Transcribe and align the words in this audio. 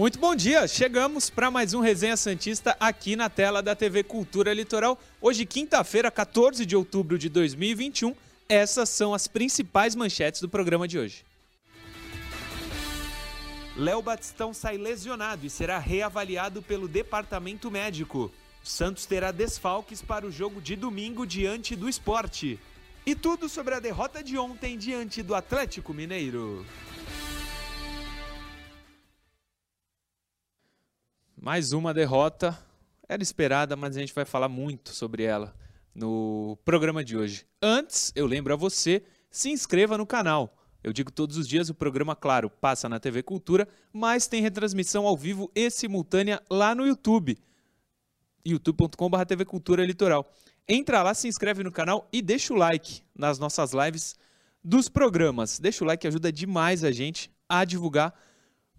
Muito 0.00 0.18
bom 0.18 0.34
dia! 0.34 0.66
Chegamos 0.66 1.28
para 1.28 1.50
mais 1.50 1.74
um 1.74 1.80
Resenha 1.80 2.16
Santista 2.16 2.74
aqui 2.80 3.14
na 3.16 3.28
tela 3.28 3.62
da 3.62 3.76
TV 3.76 4.02
Cultura 4.02 4.54
Litoral. 4.54 4.98
Hoje, 5.20 5.44
quinta-feira, 5.44 6.10
14 6.10 6.64
de 6.64 6.74
outubro 6.74 7.18
de 7.18 7.28
2021. 7.28 8.16
Essas 8.48 8.88
são 8.88 9.12
as 9.12 9.28
principais 9.28 9.94
manchetes 9.94 10.40
do 10.40 10.48
programa 10.48 10.88
de 10.88 10.98
hoje. 10.98 11.22
Léo 13.76 14.00
Batistão 14.00 14.54
sai 14.54 14.78
lesionado 14.78 15.44
e 15.44 15.50
será 15.50 15.78
reavaliado 15.78 16.62
pelo 16.62 16.88
departamento 16.88 17.70
médico. 17.70 18.32
Santos 18.64 19.04
terá 19.04 19.30
desfalques 19.30 20.00
para 20.00 20.26
o 20.26 20.32
jogo 20.32 20.62
de 20.62 20.76
domingo 20.76 21.26
diante 21.26 21.76
do 21.76 21.86
esporte. 21.86 22.58
E 23.04 23.14
tudo 23.14 23.50
sobre 23.50 23.74
a 23.74 23.80
derrota 23.80 24.24
de 24.24 24.38
ontem 24.38 24.78
diante 24.78 25.22
do 25.22 25.34
Atlético 25.34 25.92
Mineiro. 25.92 26.64
Mais 31.42 31.72
uma 31.72 31.94
derrota. 31.94 32.54
Era 33.08 33.22
esperada, 33.22 33.74
mas 33.74 33.96
a 33.96 34.00
gente 34.00 34.12
vai 34.12 34.26
falar 34.26 34.46
muito 34.46 34.90
sobre 34.90 35.22
ela 35.22 35.56
no 35.94 36.58
programa 36.66 37.02
de 37.02 37.16
hoje. 37.16 37.46
Antes, 37.62 38.12
eu 38.14 38.26
lembro 38.26 38.52
a 38.52 38.56
você, 38.56 39.02
se 39.30 39.48
inscreva 39.48 39.96
no 39.96 40.04
canal. 40.04 40.54
Eu 40.84 40.92
digo 40.92 41.10
todos 41.10 41.38
os 41.38 41.48
dias, 41.48 41.70
o 41.70 41.74
programa, 41.74 42.14
claro, 42.14 42.50
passa 42.50 42.90
na 42.90 43.00
TV 43.00 43.22
Cultura, 43.22 43.66
mas 43.90 44.26
tem 44.26 44.42
retransmissão 44.42 45.06
ao 45.06 45.16
vivo 45.16 45.50
e 45.54 45.70
simultânea 45.70 46.42
lá 46.50 46.74
no 46.74 46.86
YouTube. 46.86 47.38
youtube.com.br 48.44 49.24
TV 49.26 49.46
Cultura 49.46 49.82
Litoral. 49.82 50.30
Entra 50.68 51.02
lá, 51.02 51.14
se 51.14 51.26
inscreve 51.26 51.64
no 51.64 51.72
canal 51.72 52.06
e 52.12 52.20
deixa 52.20 52.52
o 52.52 52.56
like 52.56 53.00
nas 53.16 53.38
nossas 53.38 53.72
lives 53.72 54.14
dos 54.62 54.90
programas. 54.90 55.58
Deixa 55.58 55.82
o 55.82 55.86
like, 55.86 56.06
ajuda 56.06 56.30
demais 56.30 56.84
a 56.84 56.92
gente 56.92 57.30
a 57.48 57.64
divulgar 57.64 58.14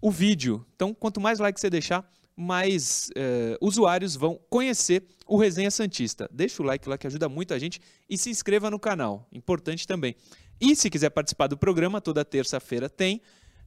o 0.00 0.12
vídeo. 0.12 0.64
Então, 0.76 0.94
quanto 0.94 1.20
mais 1.20 1.40
like 1.40 1.58
você 1.60 1.68
deixar, 1.68 2.08
mais 2.36 3.10
uh, 3.10 3.66
usuários 3.66 4.16
vão 4.16 4.40
conhecer 4.48 5.04
o 5.26 5.36
Resenha 5.36 5.70
Santista. 5.70 6.28
Deixa 6.32 6.62
o 6.62 6.66
like 6.66 6.88
lá 6.88 6.96
que 6.96 7.06
ajuda 7.06 7.28
muito 7.28 7.54
a 7.54 7.58
gente 7.58 7.80
e 8.08 8.16
se 8.16 8.30
inscreva 8.30 8.70
no 8.70 8.78
canal, 8.78 9.28
importante 9.32 9.86
também. 9.86 10.16
E 10.60 10.76
se 10.76 10.88
quiser 10.88 11.10
participar 11.10 11.48
do 11.48 11.56
programa, 11.56 12.00
toda 12.00 12.24
terça-feira 12.24 12.88
tem. 12.88 13.20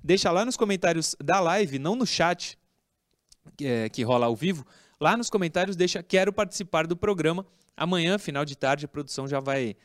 Deixa 0.04 0.32
lá 0.32 0.46
nos 0.46 0.56
comentários 0.56 1.16
da 1.24 1.40
live, 1.40 1.80
não 1.80 1.96
no 1.96 2.06
chat 2.06 2.58
que, 3.58 3.66
é, 3.66 3.90
que 3.90 4.04
rola 4.04 4.28
ao 4.28 4.36
vivo. 4.36 4.66
Lá 5.00 5.18
nos 5.18 5.30
comentários 5.30 5.76
deixa 5.76 6.02
quero 6.02 6.32
participar 6.32 6.88
do 6.88 6.96
programa. 6.96 7.46
Amanhã, 7.76 8.18
final 8.18 8.46
de 8.46 8.56
tarde, 8.56 8.86
a 8.86 8.88
produção 8.88 9.28
já 9.28 9.40
vai 9.40 9.76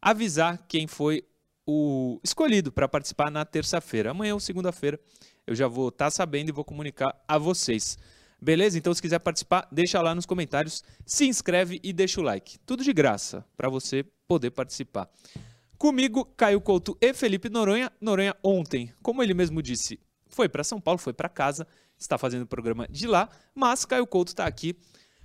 avisar 0.00 0.64
quem 0.68 0.86
foi 0.86 1.24
o 1.66 2.20
escolhido 2.22 2.72
para 2.72 2.88
participar 2.88 3.30
na 3.30 3.44
terça-feira. 3.44 4.12
Amanhã 4.12 4.34
ou 4.34 4.40
segunda-feira 4.40 4.98
eu 5.46 5.54
já 5.54 5.66
vou 5.66 5.88
estar 5.88 6.06
tá 6.06 6.10
sabendo 6.10 6.48
e 6.48 6.52
vou 6.52 6.64
comunicar 6.64 7.14
a 7.26 7.36
vocês. 7.38 7.98
Beleza? 8.40 8.78
Então, 8.78 8.94
se 8.94 9.02
quiser 9.02 9.18
participar, 9.18 9.68
deixa 9.70 10.00
lá 10.00 10.14
nos 10.14 10.24
comentários, 10.24 10.82
se 11.04 11.26
inscreve 11.26 11.78
e 11.82 11.92
deixa 11.92 12.20
o 12.20 12.24
like. 12.24 12.58
Tudo 12.60 12.82
de 12.82 12.92
graça 12.92 13.44
para 13.56 13.68
você 13.68 14.04
poder 14.26 14.50
participar. 14.50 15.10
Comigo, 15.76 16.24
Caio 16.36 16.60
Couto 16.60 16.96
e 17.00 17.12
Felipe 17.12 17.48
Noronha. 17.48 17.92
Noronha 18.00 18.34
ontem, 18.42 18.92
como 19.02 19.22
ele 19.22 19.34
mesmo 19.34 19.62
disse, 19.62 20.00
foi 20.28 20.48
para 20.48 20.64
São 20.64 20.80
Paulo, 20.80 20.98
foi 20.98 21.12
para 21.12 21.28
casa, 21.28 21.66
está 21.98 22.16
fazendo 22.16 22.42
o 22.42 22.46
programa 22.46 22.86
de 22.88 23.06
lá, 23.06 23.28
mas 23.54 23.84
Caio 23.84 24.06
Couto 24.06 24.32
está 24.32 24.46
aqui 24.46 24.74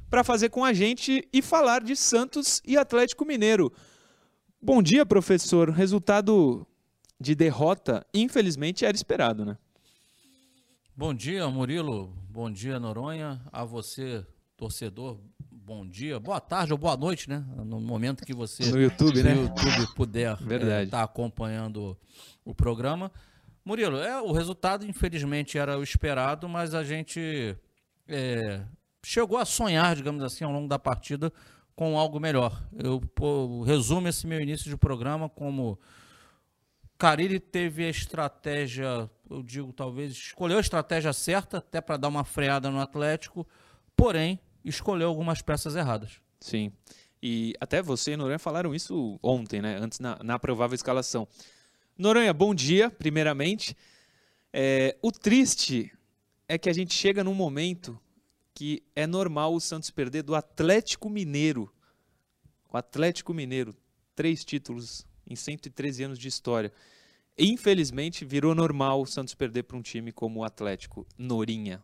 para 0.10 0.24
fazer 0.24 0.50
com 0.50 0.64
a 0.64 0.74
gente 0.74 1.28
e 1.32 1.42
falar 1.42 1.82
de 1.82 1.96
Santos 1.96 2.62
e 2.66 2.78
Atlético 2.78 3.25
Mineiro. 3.25 3.72
Bom 4.62 4.81
dia, 4.81 5.06
professor. 5.06 5.70
Resultado 5.70 6.66
de 7.20 7.36
derrota, 7.36 8.06
infelizmente, 8.14 8.86
era 8.86 8.96
esperado, 8.96 9.46
né? 9.46 9.58
Bom 10.96 11.14
dia, 11.14 11.48
Murilo. 11.50 12.25
Bom 12.35 12.51
dia, 12.51 12.78
Noronha. 12.78 13.40
A 13.50 13.63
você, 13.63 14.25
torcedor, 14.57 15.18
bom 15.50 15.88
dia, 15.88 16.19
boa 16.19 16.41
tarde 16.41 16.73
ou 16.73 16.78
boa 16.78 16.97
noite, 16.97 17.29
né? 17.29 17.41
No 17.56 17.79
momento 17.79 18.25
que 18.25 18.34
você 18.34 18.69
no 18.69 18.78
YouTube, 18.78 19.23
né? 19.23 19.34
YouTube 19.35 19.96
puder 19.96 20.34
estar 20.34 20.66
é, 20.66 20.85
tá 20.85 21.01
acompanhando 21.01 21.97
o 22.44 22.53
programa. 22.53 23.09
Murilo, 23.63 24.00
é, 24.00 24.22
o 24.22 24.34
resultado, 24.34 24.85
infelizmente, 24.85 25.57
era 25.57 25.79
o 25.79 25.81
esperado, 25.81 26.50
mas 26.50 26.74
a 26.74 26.84
gente 26.84 27.56
é, 28.06 28.63
chegou 29.01 29.38
a 29.38 29.45
sonhar, 29.45 29.95
digamos 29.95 30.22
assim, 30.22 30.44
ao 30.44 30.51
longo 30.51 30.68
da 30.68 30.78
partida 30.78 31.31
com 31.74 31.97
algo 31.97 32.19
melhor. 32.19 32.62
Eu 32.78 33.00
pô, 33.00 33.63
resumo 33.63 34.09
esse 34.09 34.28
meu 34.28 34.41
início 34.41 34.69
de 34.69 34.75
programa 34.75 35.29
como 35.29 35.79
Carilli 36.97 37.40
teve 37.40 37.85
a 37.85 37.90
estratégia, 37.90 39.09
eu 39.30 39.41
digo, 39.41 39.74
talvez 39.74 40.12
escolheu 40.12 40.58
a 40.58 40.62
estratégia 40.62 41.13
certa, 41.13 41.58
até 41.58 41.81
para 41.81 41.97
dar 41.97 42.08
uma 42.08 42.24
freada 42.24 42.69
no 42.69 42.80
Atlético, 42.80 43.47
porém 43.96 44.40
escolheu 44.63 45.08
algumas 45.08 45.41
peças 45.41 45.75
erradas. 45.75 46.19
Sim. 46.40 46.72
E 47.22 47.53
até 47.59 47.81
você 47.81 48.13
e 48.13 48.18
Noronha 48.18 48.38
falaram 48.38 48.75
isso 48.75 49.19
ontem, 49.22 49.62
né? 49.62 49.78
Antes 49.78 50.00
na, 50.00 50.19
na 50.24 50.38
provável 50.38 50.75
escalação. 50.75 51.28
Noronha, 51.97 52.34
bom 52.34 52.53
dia, 52.53 52.90
primeiramente. 52.90 53.75
É, 54.53 54.96
o 55.02 55.12
triste 55.12 55.92
é 56.47 56.57
que 56.57 56.69
a 56.69 56.74
gente 56.74 56.94
chega 56.94 57.24
num 57.24 57.34
momento 57.34 58.00
que 58.53 58.84
é 58.96 59.06
normal 59.07 59.53
o 59.53 59.59
Santos 59.59 59.92
perder 59.92 60.24
do 60.24 60.36
Atlético 60.36 61.09
Mineiro. 61.09 61.72
O 62.72 62.78
Atlético 62.78 63.34
Mineiro, 63.34 63.75
três 64.16 64.46
títulos 64.46 65.06
em 65.28 65.36
113 65.36 66.03
anos 66.03 66.19
de 66.19 66.28
história. 66.28 66.72
Infelizmente, 67.38 68.23
virou 68.23 68.56
normal 68.56 69.01
o 69.01 69.06
Santos 69.06 69.35
perder 69.35 69.63
para 69.63 69.75
um 69.75 69.81
time 69.81 70.12
como 70.12 70.40
o 70.40 70.44
Atlético. 70.44 71.06
Norinha. 71.18 71.84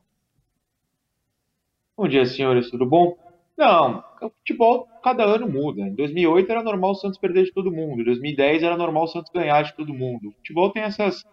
Bom 1.97 2.07
dia, 2.07 2.25
senhores, 2.25 2.71
tudo 2.71 2.85
bom? 2.85 3.17
Não, 3.57 4.03
o 4.21 4.29
futebol 4.29 4.87
cada 5.03 5.23
ano 5.25 5.49
muda. 5.49 5.81
Em 5.81 5.93
2008 5.93 6.49
era 6.49 6.63
normal 6.63 6.91
o 6.91 6.95
Santos 6.95 7.19
perder 7.19 7.43
de 7.43 7.51
todo 7.51 7.71
mundo. 7.71 8.01
Em 8.01 8.05
2010 8.05 8.63
era 8.63 8.77
normal 8.77 9.03
o 9.03 9.07
Santos 9.07 9.31
ganhar 9.31 9.61
de 9.63 9.75
todo 9.75 9.93
mundo. 9.93 10.29
O 10.29 10.31
futebol 10.33 10.71
tem 10.71 10.83
essas 10.83 11.23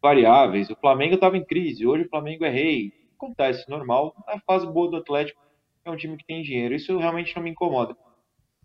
variáveis. 0.00 0.70
O 0.70 0.76
Flamengo 0.76 1.14
estava 1.14 1.36
em 1.36 1.44
crise, 1.44 1.86
hoje 1.86 2.04
o 2.04 2.08
Flamengo 2.08 2.44
é 2.46 2.50
rei. 2.50 2.92
Acontece, 3.14 3.68
normal. 3.68 4.14
A 4.26 4.40
fase 4.40 4.66
boa 4.66 4.90
do 4.90 4.96
Atlético 4.96 5.40
é 5.84 5.90
um 5.90 5.96
time 5.96 6.16
que 6.16 6.26
tem 6.26 6.42
dinheiro. 6.42 6.74
Isso 6.74 6.96
realmente 6.96 7.36
não 7.36 7.42
me 7.42 7.50
incomoda. 7.50 7.94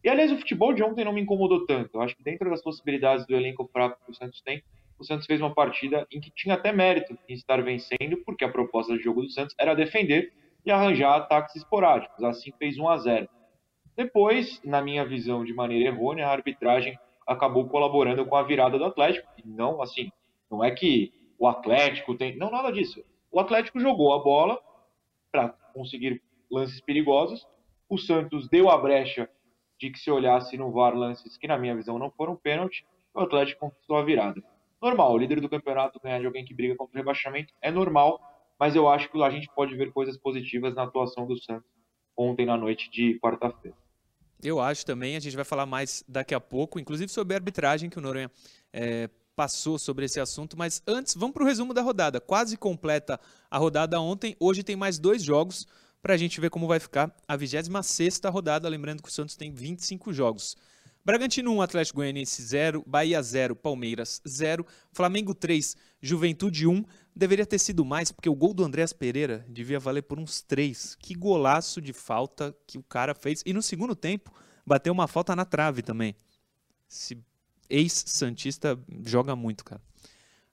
E 0.03 0.09
aliás, 0.09 0.31
o 0.31 0.37
futebol 0.37 0.73
de 0.73 0.81
ontem 0.81 1.05
não 1.05 1.13
me 1.13 1.21
incomodou 1.21 1.65
tanto. 1.65 1.91
Eu 1.93 2.01
acho 2.01 2.15
que 2.15 2.23
dentro 2.23 2.49
das 2.49 2.63
possibilidades 2.63 3.27
do 3.27 3.35
elenco 3.35 3.69
fraco 3.71 4.03
que 4.03 4.11
o 4.11 4.15
Santos 4.15 4.41
tem, 4.41 4.63
o 5.01 5.03
Santos 5.03 5.25
fez 5.25 5.41
uma 5.41 5.53
partida 5.53 6.05
em 6.11 6.21
que 6.21 6.29
tinha 6.29 6.53
até 6.53 6.71
mérito 6.71 7.17
em 7.27 7.33
estar 7.33 7.61
vencendo, 7.63 8.17
porque 8.23 8.45
a 8.45 8.51
proposta 8.51 8.95
de 8.95 9.03
jogo 9.03 9.23
do 9.23 9.31
Santos 9.31 9.55
era 9.59 9.73
defender 9.73 10.31
e 10.63 10.69
arranjar 10.69 11.15
ataques 11.15 11.55
esporádicos. 11.55 12.23
Assim 12.23 12.51
fez 12.59 12.77
1 12.77 12.87
a 12.87 12.97
0. 12.99 13.29
Depois, 13.97 14.61
na 14.63 14.79
minha 14.79 15.03
visão 15.03 15.43
de 15.43 15.53
maneira 15.55 15.89
errônea, 15.89 16.27
a 16.27 16.31
arbitragem 16.31 16.99
acabou 17.27 17.67
colaborando 17.67 18.23
com 18.27 18.35
a 18.35 18.43
virada 18.43 18.77
do 18.77 18.85
Atlético. 18.85 19.27
Não 19.43 19.81
assim, 19.81 20.11
não 20.51 20.63
é 20.63 20.69
que 20.69 21.11
o 21.39 21.47
Atlético 21.47 22.15
tem, 22.15 22.37
não 22.37 22.51
nada 22.51 22.71
disso. 22.71 23.03
O 23.31 23.39
Atlético 23.39 23.79
jogou 23.79 24.13
a 24.13 24.19
bola 24.19 24.59
para 25.31 25.49
conseguir 25.73 26.21
lances 26.51 26.79
perigosos. 26.79 27.47
O 27.89 27.97
Santos 27.97 28.47
deu 28.47 28.69
a 28.69 28.77
brecha 28.77 29.27
de 29.79 29.89
que 29.89 29.97
se 29.97 30.11
olhasse 30.11 30.57
no 30.57 30.71
VAR 30.71 30.93
lances 30.93 31.37
que, 31.39 31.47
na 31.47 31.57
minha 31.57 31.75
visão, 31.75 31.97
não 31.97 32.11
foram 32.11 32.35
pênalti, 32.35 32.85
o 33.15 33.19
Atlético 33.19 33.61
conquistou 33.61 33.97
a 33.97 34.03
virada. 34.03 34.50
Normal, 34.81 35.13
o 35.13 35.17
líder 35.17 35.39
do 35.39 35.49
campeonato 35.49 35.99
ganhar 35.99 36.19
de 36.19 36.25
alguém 36.25 36.43
que 36.43 36.53
briga 36.53 36.75
contra 36.75 36.95
o 36.95 36.97
rebaixamento 36.97 37.53
é 37.61 37.69
normal, 37.69 38.19
mas 38.59 38.75
eu 38.75 38.89
acho 38.89 39.09
que 39.11 39.21
a 39.21 39.29
gente 39.29 39.47
pode 39.55 39.75
ver 39.75 39.91
coisas 39.91 40.17
positivas 40.17 40.73
na 40.73 40.83
atuação 40.83 41.27
do 41.27 41.37
Santos 41.37 41.69
ontem 42.17 42.45
na 42.45 42.57
noite 42.57 42.89
de 42.89 43.19
quarta-feira. 43.19 43.77
Eu 44.43 44.59
acho 44.59 44.83
também, 44.85 45.15
a 45.15 45.19
gente 45.19 45.35
vai 45.35 45.45
falar 45.45 45.67
mais 45.67 46.03
daqui 46.07 46.33
a 46.33 46.39
pouco, 46.39 46.79
inclusive 46.79 47.11
sobre 47.11 47.35
a 47.35 47.37
arbitragem 47.37 47.89
que 47.89 47.99
o 47.99 48.01
Noronha 48.01 48.31
é, 48.73 49.07
passou 49.35 49.77
sobre 49.77 50.05
esse 50.05 50.19
assunto, 50.19 50.57
mas 50.57 50.81
antes, 50.87 51.13
vamos 51.15 51.33
para 51.33 51.43
o 51.43 51.45
resumo 51.45 51.75
da 51.75 51.81
rodada. 51.83 52.19
Quase 52.19 52.57
completa 52.57 53.19
a 53.51 53.57
rodada 53.59 53.99
ontem, 54.01 54.35
hoje 54.39 54.63
tem 54.63 54.75
mais 54.75 54.97
dois 54.97 55.23
jogos 55.23 55.67
para 56.01 56.15
a 56.15 56.17
gente 56.17 56.41
ver 56.41 56.49
como 56.49 56.67
vai 56.67 56.79
ficar 56.79 57.15
a 57.27 57.35
26 57.35 58.19
rodada. 58.25 58.67
Lembrando 58.67 59.03
que 59.03 59.09
o 59.09 59.11
Santos 59.11 59.35
tem 59.35 59.51
25 59.51 60.11
jogos. 60.11 60.57
Bragantino 61.03 61.51
1, 61.55 61.61
Atlético 61.61 61.97
Goianiense 61.97 62.41
0, 62.43 62.83
Bahia 62.85 63.21
0, 63.21 63.55
Palmeiras 63.55 64.21
0, 64.27 64.65
Flamengo 64.91 65.33
3, 65.33 65.75
Juventude 65.99 66.67
1. 66.67 66.83
Deveria 67.15 67.45
ter 67.45 67.57
sido 67.57 67.83
mais, 67.83 68.11
porque 68.11 68.29
o 68.29 68.35
gol 68.35 68.53
do 68.53 68.63
Andréas 68.63 68.93
Pereira 68.93 69.43
devia 69.49 69.79
valer 69.79 70.03
por 70.03 70.19
uns 70.19 70.41
3. 70.41 70.95
Que 70.95 71.15
golaço 71.15 71.81
de 71.81 71.91
falta 71.91 72.55
que 72.67 72.77
o 72.77 72.83
cara 72.83 73.15
fez. 73.15 73.41
E 73.45 73.51
no 73.51 73.63
segundo 73.63 73.95
tempo, 73.95 74.31
bateu 74.65 74.93
uma 74.93 75.07
falta 75.07 75.35
na 75.35 75.43
trave 75.43 75.81
também. 75.81 76.15
Esse 76.87 77.17
ex-Santista 77.67 78.79
joga 79.03 79.35
muito, 79.35 79.65
cara. 79.65 79.81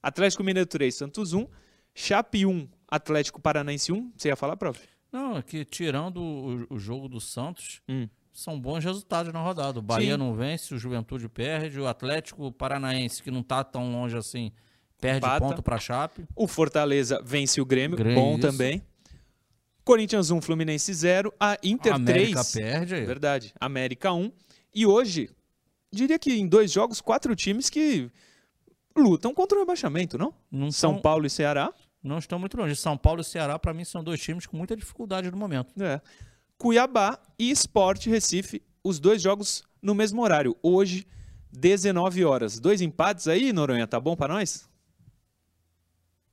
Atlético 0.01 0.43
Mineiro 0.43 0.67
3, 0.67 0.95
Santos 0.95 1.33
1, 1.33 1.45
Chape 1.93 2.45
1, 2.45 2.67
Atlético 2.87 3.39
Paranaense 3.39 3.91
1. 3.91 4.13
Você 4.17 4.29
ia 4.29 4.35
falar, 4.35 4.57
prof? 4.57 4.79
Não, 5.11 5.37
é 5.37 5.41
que 5.41 5.65
tirando 5.65 6.21
o, 6.21 6.75
o 6.75 6.79
jogo 6.79 7.07
do 7.07 7.19
Santos, 7.19 7.81
hum. 7.87 8.07
São 8.39 8.59
bons 8.59 8.83
resultados 8.83 9.33
na 9.33 9.41
rodada. 9.41 9.79
O 9.79 9.81
Bahia 9.81 10.13
Sim. 10.13 10.17
não 10.17 10.33
vence, 10.33 10.73
o 10.73 10.77
Juventude 10.77 11.27
perde, 11.27 11.79
o 11.79 11.87
Atlético 11.87 12.51
Paranaense, 12.51 13.21
que 13.21 13.29
não 13.29 13.41
está 13.41 13.63
tão 13.63 13.91
longe 13.91 14.17
assim, 14.17 14.51
perde 14.99 15.17
Empata. 15.17 15.45
ponto 15.45 15.61
para 15.61 15.77
Chape. 15.77 16.25
O 16.35 16.47
Fortaleza 16.47 17.21
vence 17.23 17.59
o 17.59 17.65
Grêmio, 17.65 17.97
Grêmio 17.97 18.19
bom 18.19 18.31
isso. 18.33 18.41
também. 18.41 18.81
Corinthians 19.83 20.31
1, 20.31 20.41
Fluminense 20.41 20.93
0. 20.93 21.33
A 21.39 21.57
Inter 21.63 21.93
América 21.93 22.43
3. 22.43 22.51
perde 22.53 22.95
aí. 22.95 23.05
Verdade. 23.05 23.53
América 23.59 24.13
1. 24.13 24.31
E 24.73 24.85
hoje, 24.85 25.29
diria 25.91 26.19
que 26.19 26.31
em 26.31 26.47
dois 26.47 26.71
jogos, 26.71 27.01
quatro 27.01 27.35
times 27.35 27.69
que 27.69 28.09
lutam 28.95 29.33
contra 29.33 29.57
o 29.57 29.61
rebaixamento, 29.61 30.17
não? 30.17 30.33
Não 30.51 30.71
São 30.71 31.01
Paulo 31.01 31.25
e 31.25 31.29
Ceará. 31.29 31.73
Não 32.01 32.19
estão 32.19 32.39
muito 32.39 32.55
longe. 32.55 32.75
São 32.75 32.95
Paulo 32.97 33.21
e 33.21 33.23
Ceará, 33.23 33.57
pra 33.59 33.73
mim, 33.73 33.83
são 33.83 34.03
dois 34.03 34.21
times 34.21 34.45
com 34.45 34.55
muita 34.55 34.75
dificuldade 34.75 35.29
no 35.29 35.37
momento. 35.37 35.73
É. 35.83 35.99
Cuiabá 36.59 37.17
e 37.39 37.51
Sport 37.51 38.07
Recife, 38.07 38.61
os 38.83 38.99
dois 38.99 39.21
jogos 39.21 39.63
no 39.81 39.95
mesmo 39.95 40.21
horário. 40.21 40.57
Hoje, 40.61 41.07
19 41.53 42.25
horas. 42.25 42.59
Dois 42.59 42.81
empates 42.81 43.29
aí, 43.29 43.53
Noronha, 43.53 43.87
tá 43.87 43.97
bom 43.97 44.13
pra 44.13 44.27
nós? 44.27 44.69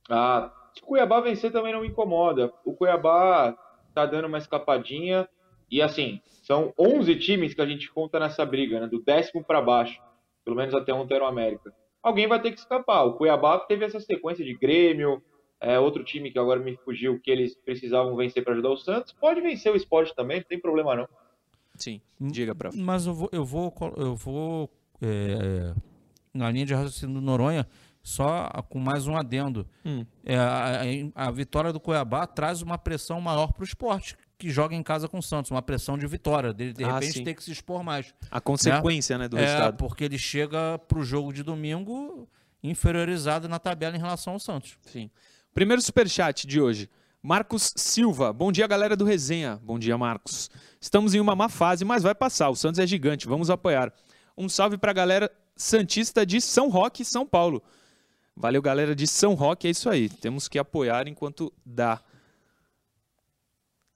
Ah, 0.09 0.51
se 0.75 0.81
Cuiabá 0.81 1.21
vencer 1.21 1.49
também 1.49 1.71
não 1.71 1.79
me 1.79 1.87
incomoda. 1.87 2.51
O 2.65 2.73
Cuiabá 2.73 3.57
tá 3.95 4.05
dando 4.05 4.27
uma 4.27 4.37
escapadinha. 4.37 5.29
E 5.71 5.81
assim, 5.81 6.21
são 6.43 6.73
11 6.77 7.15
times 7.15 7.53
que 7.53 7.61
a 7.61 7.65
gente 7.65 7.89
conta 7.89 8.19
nessa 8.19 8.45
briga, 8.45 8.81
né? 8.81 8.87
Do 8.87 9.01
décimo 9.01 9.41
para 9.45 9.61
baixo. 9.61 9.97
Pelo 10.43 10.57
menos 10.57 10.73
até 10.75 10.93
ontem 10.93 11.15
era 11.15 11.23
o 11.23 11.27
América. 11.27 11.73
Alguém 12.03 12.27
vai 12.27 12.41
ter 12.41 12.51
que 12.51 12.59
escapar. 12.59 13.05
O 13.05 13.13
Cuiabá 13.13 13.59
teve 13.59 13.85
essa 13.85 14.01
sequência 14.01 14.43
de 14.43 14.53
Grêmio, 14.53 15.23
é, 15.59 15.79
outro 15.79 16.03
time 16.03 16.31
que 16.31 16.37
agora 16.39 16.59
me 16.59 16.75
fugiu, 16.77 17.19
que 17.19 17.31
eles 17.31 17.55
precisavam 17.55 18.15
vencer 18.15 18.43
para 18.43 18.53
ajudar 18.53 18.69
o 18.69 18.77
Santos. 18.77 19.13
Pode 19.13 19.41
vencer 19.41 19.71
o 19.71 19.75
esporte 19.75 20.15
também, 20.15 20.37
não 20.37 20.45
tem 20.47 20.59
problema 20.59 20.95
não. 20.95 21.07
Sim. 21.75 22.01
Diga, 22.19 22.55
prof. 22.55 22.77
Mas 22.77 23.05
eu 23.05 23.13
vou, 23.13 23.29
eu 23.31 23.45
vou, 23.45 23.73
eu 23.97 24.15
vou 24.15 24.69
é, 25.01 25.73
na 26.33 26.49
linha 26.51 26.65
de 26.65 26.73
raciocínio 26.73 27.15
do 27.15 27.21
Noronha, 27.21 27.67
só 28.01 28.49
com 28.69 28.79
mais 28.79 29.05
um 29.07 29.15
adendo. 29.17 29.67
Hum. 29.85 30.05
É, 30.25 30.35
a, 30.37 30.81
a- 31.13 31.31
vitória 31.31 31.71
do 31.73 31.79
Cuiabá 31.79 32.25
traz 32.25 32.61
uma 32.61 32.77
pressão 32.77 33.19
maior 33.21 33.51
para 33.51 33.61
o 33.61 33.65
esporte, 33.65 34.15
que 34.37 34.49
joga 34.49 34.73
em 34.75 34.81
casa 34.81 35.07
com 35.07 35.17
o 35.19 35.21
Santos, 35.23 35.51
uma 35.51 35.61
pressão 35.61 35.97
de 35.97 36.07
vitória, 36.07 36.53
de, 36.53 36.71
de 36.73 36.83
Ah, 36.83 36.93
repente 36.93 37.13
sim. 37.13 37.23
ter 37.23 37.33
que 37.35 37.43
se 37.43 37.51
expor 37.51 37.83
mais. 37.83 38.13
A 38.31 38.39
consequência, 38.39 39.17
né, 39.17 39.27
do 39.27 39.37
é, 39.37 39.41
resultado. 39.41 39.77
porque 39.77 40.03
ele 40.03 40.17
chega 40.17 40.79
para 40.79 40.97
o 40.99 41.03
jogo 41.03 41.33
de 41.33 41.43
domingo 41.43 42.27
inferiorizado 42.63 43.47
na 43.47 43.59
tabela 43.59 43.95
em 43.95 43.99
relação 43.99 44.33
ao 44.33 44.39
Santos. 44.39 44.77
Sim. 44.83 45.09
Primeiro 45.57 45.81
superchat 45.81 46.45
de 46.45 46.61
hoje. 46.61 46.87
Marcos 47.19 47.73
Silva. 47.75 48.31
Bom 48.31 48.51
dia, 48.51 48.67
galera 48.67 48.95
do 48.95 49.03
Resenha. 49.03 49.59
Bom 49.63 49.79
dia, 49.79 49.97
Marcos. 49.97 50.51
Estamos 50.79 51.15
em 51.15 51.19
uma 51.19 51.35
má 51.35 51.49
fase, 51.49 51.83
mas 51.83 52.03
vai 52.03 52.13
passar. 52.13 52.51
O 52.51 52.55
Santos 52.55 52.77
é 52.77 52.85
gigante. 52.85 53.27
Vamos 53.27 53.49
apoiar. 53.49 53.91
Um 54.37 54.47
salve 54.47 54.77
pra 54.77 54.93
galera 54.93 55.31
Santista 55.55 56.23
de 56.23 56.39
São 56.39 56.69
Roque, 56.69 57.03
São 57.03 57.25
Paulo. 57.25 57.63
Valeu, 58.35 58.61
galera 58.61 58.95
de 58.95 59.07
São 59.07 59.33
Roque. 59.33 59.67
É 59.67 59.71
isso 59.71 59.89
aí. 59.89 60.09
Temos 60.09 60.47
que 60.47 60.59
apoiar 60.59 61.07
enquanto 61.07 61.51
dá. 61.65 62.03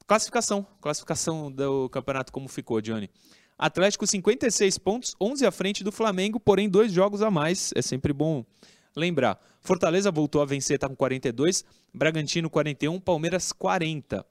Classificação. 0.08 0.66
Classificação 0.82 1.52
do 1.52 1.88
campeonato, 1.90 2.34
como 2.34 2.48
ficou, 2.48 2.82
Johnny? 2.82 3.08
Atlético 3.56 4.08
56 4.08 4.80
pontos, 4.80 5.16
11 5.22 5.46
à 5.46 5.52
frente 5.52 5.84
do 5.84 5.92
Flamengo, 5.92 6.40
porém 6.40 6.68
dois 6.68 6.92
jogos 6.92 7.22
a 7.22 7.30
mais. 7.30 7.72
É 7.76 7.84
sempre 7.84 8.14
bom 8.14 8.44
lembrar. 8.96 9.40
Fortaleza 9.62 10.12
voltou 10.12 10.42
a 10.42 10.46
vencer, 10.46 10.76
está 10.76 10.88
com 10.88 10.96
42. 10.96 11.64
Bragantino 11.94 12.50
41, 12.50 13.00
Palmeiras 13.00 13.52
40. 13.52 14.26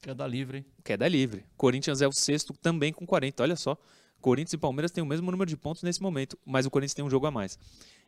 Queda 0.00 0.26
livre, 0.26 0.58
hein? 0.58 0.66
Queda 0.82 1.06
livre. 1.06 1.44
Corinthians 1.56 2.00
é 2.00 2.08
o 2.08 2.12
sexto, 2.12 2.54
também 2.54 2.92
com 2.92 3.06
40. 3.06 3.42
Olha 3.42 3.56
só. 3.56 3.76
Corinthians 4.20 4.54
e 4.54 4.58
Palmeiras 4.58 4.90
têm 4.90 5.02
o 5.02 5.06
mesmo 5.06 5.30
número 5.30 5.48
de 5.48 5.56
pontos 5.56 5.82
nesse 5.82 6.02
momento, 6.02 6.38
mas 6.44 6.66
o 6.66 6.70
Corinthians 6.70 6.94
tem 6.94 7.04
um 7.04 7.10
jogo 7.10 7.26
a 7.26 7.30
mais. 7.30 7.58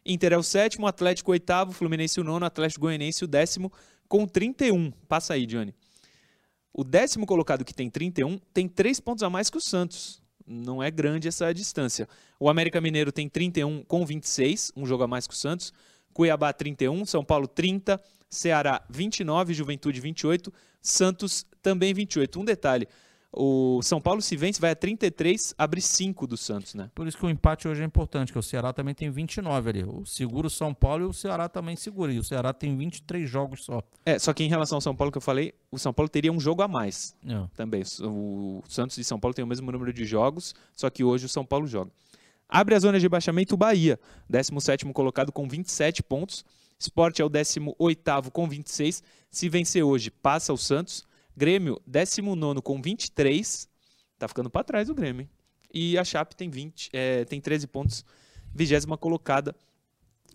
Inter 0.05 0.33
é 0.33 0.37
o 0.37 0.43
sétimo, 0.43 0.87
Atlético 0.87 1.31
o 1.31 1.33
oitavo, 1.33 1.73
Fluminense 1.73 2.21
o 2.21 2.25
nono, 2.25 2.45
Atlético 2.45 2.83
Goianiense 2.83 3.25
o 3.25 3.27
décimo, 3.27 3.73
com 4.09 4.27
31. 4.27 4.91
Passa 5.09 5.35
aí, 5.35 5.47
Johnny. 5.47 5.75
O 6.73 6.85
décimo 6.85 7.27
colocado 7.27 7.65
que 7.65 7.75
tem 7.75 7.91
31 7.91 8.39
tem 8.53 8.67
três 8.67 8.99
pontos 8.99 9.23
a 9.23 9.31
mais 9.31 9.51
que 9.51 9.59
o 9.59 9.61
Santos. 9.61 10.22
Não 10.47 10.83
é 10.83 10.91
grande 10.91 11.29
essa 11.29 11.53
distância. 11.53 12.09
O 12.39 12.49
América 12.49 12.81
Mineiro 12.81 13.13
tem 13.13 13.29
31 13.29 13.83
com 13.85 14.05
26, 14.05 14.73
um 14.77 14.87
jogo 14.87 15.05
a 15.05 15.07
mais 15.07 15.27
que 15.27 15.35
o 15.35 15.37
Santos. 15.37 15.73
Cuiabá 16.13 16.53
31, 16.53 17.07
São 17.07 17.25
Paulo 17.25 17.49
30, 17.49 18.01
Ceará 18.29 18.85
29, 18.91 19.55
Juventude 19.55 20.01
28, 20.01 20.53
Santos 20.81 21.47
também 21.63 21.95
28. 21.95 22.41
Um 22.41 22.45
detalhe, 22.45 22.87
o 23.35 23.81
São 23.83 23.99
Paulo 24.01 24.21
se 24.21 24.37
vence, 24.37 24.61
vai 24.61 24.73
a 24.73 24.77
33, 24.77 25.55
abre 25.57 25.81
5 25.81 26.27
do 26.27 26.37
Santos, 26.37 26.75
né? 26.75 26.91
Por 26.95 27.07
isso 27.07 27.17
que 27.17 27.25
o 27.25 27.31
empate 27.31 27.67
hoje 27.67 27.81
é 27.81 27.85
importante, 27.85 28.31
que 28.33 28.39
o 28.39 28.43
Ceará 28.43 28.73
também 28.73 28.95
tem 28.95 29.11
29 29.11 29.71
ali. 29.71 29.85
O 29.85 30.05
segura 30.05 30.47
o 30.47 30.51
São 30.51 30.75
Paulo 30.75 31.05
e 31.05 31.07
o 31.07 31.13
Ceará 31.15 31.49
também 31.49 31.75
segura. 31.75 32.13
E 32.13 32.19
o 32.19 32.25
Ceará 32.25 32.53
tem 32.53 32.77
23 32.77 33.29
jogos 33.29 33.65
só. 33.65 33.83
É, 34.05 34.19
só 34.19 34.35
que 34.35 34.45
em 34.45 34.49
relação 34.49 34.77
ao 34.77 34.81
São 34.83 34.95
Paulo 34.95 35.11
que 35.11 35.17
eu 35.17 35.23
falei, 35.23 35.55
o 35.71 35.79
São 35.79 35.93
Paulo 35.95 36.09
teria 36.11 36.31
um 36.33 36.39
jogo 36.39 36.61
a 36.63 36.69
mais 36.69 37.17
É. 37.27 37.43
também. 37.57 37.83
O 38.03 38.63
Santos 38.69 38.99
e 38.99 39.05
São 39.05 39.19
Paulo 39.19 39.35
têm 39.35 39.45
o 39.45 39.49
mesmo 39.49 39.73
número 39.73 39.93
de 39.93 40.05
jogos, 40.05 40.55
só 40.77 40.91
que 40.91 41.03
hoje 41.03 41.25
o 41.25 41.29
São 41.29 41.45
Paulo 41.45 41.67
joga. 41.67 41.91
Abre 42.49 42.75
a 42.75 42.79
zona 42.81 43.01
de 43.01 43.09
baixamento 43.09 43.55
o 43.55 43.57
Bahia, 43.57 43.99
17º 44.31 44.93
colocado 44.93 45.33
com 45.33 45.49
27 45.49 46.03
pontos. 46.03 46.45
Sport 46.79 47.21
é 47.21 47.25
o 47.25 47.31
18º 47.31 48.31
com 48.31 48.47
26. 48.47 49.03
Se 49.31 49.49
vencer 49.49 49.83
hoje, 49.83 50.11
passa 50.11 50.53
o 50.53 50.59
Santos. 50.59 51.03
Grêmio, 51.37 51.81
19º 51.89 52.63
com 52.63 52.81
23. 52.81 53.69
Tá 54.19 54.29
ficando 54.29 54.51
para 54.51 54.65
trás 54.65 54.89
o 54.89 54.95
Grêmio. 54.95 55.23
hein? 55.23 55.31
E 55.75 55.97
a 55.99 56.05
Chape 56.05 56.37
tem, 56.37 56.51
20, 56.51 56.91
é, 56.93 57.25
tem 57.25 57.41
13 57.41 57.67
pontos, 57.67 58.05
20 58.55 58.87
colocada 58.99 59.55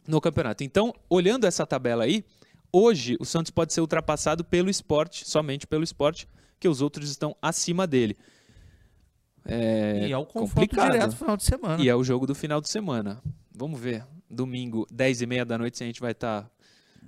no 0.07 0.19
campeonato. 0.19 0.63
Então, 0.63 0.93
olhando 1.09 1.45
essa 1.45 1.65
tabela 1.65 2.05
aí, 2.05 2.25
hoje 2.71 3.15
o 3.19 3.25
Santos 3.25 3.51
pode 3.51 3.73
ser 3.73 3.81
ultrapassado 3.81 4.43
pelo 4.43 4.69
esporte, 4.69 5.29
somente 5.29 5.67
pelo 5.67 5.83
esporte, 5.83 6.27
que 6.59 6.67
os 6.67 6.81
outros 6.81 7.11
estão 7.11 7.35
acima 7.41 7.85
dele. 7.85 8.17
É, 9.45 10.07
e 10.07 10.11
é 10.11 10.17
o 10.17 10.25
confronto 10.25 10.75
direto 10.75 11.05
no 11.07 11.15
final 11.15 11.37
de 11.37 11.43
semana. 11.43 11.83
E 11.83 11.87
é 11.87 11.95
o 11.95 12.03
jogo 12.03 12.25
do 12.25 12.35
final 12.35 12.59
de 12.59 12.67
semana. 12.67 13.21
Vamos 13.55 13.79
ver. 13.79 14.05
Domingo, 14.29 14.85
10 14.91 15.21
e 15.21 15.25
meia 15.25 15.45
da 15.45 15.57
noite, 15.57 15.77
se 15.77 15.83
a 15.83 15.87
gente 15.87 16.01
vai 16.01 16.11
estar 16.11 16.49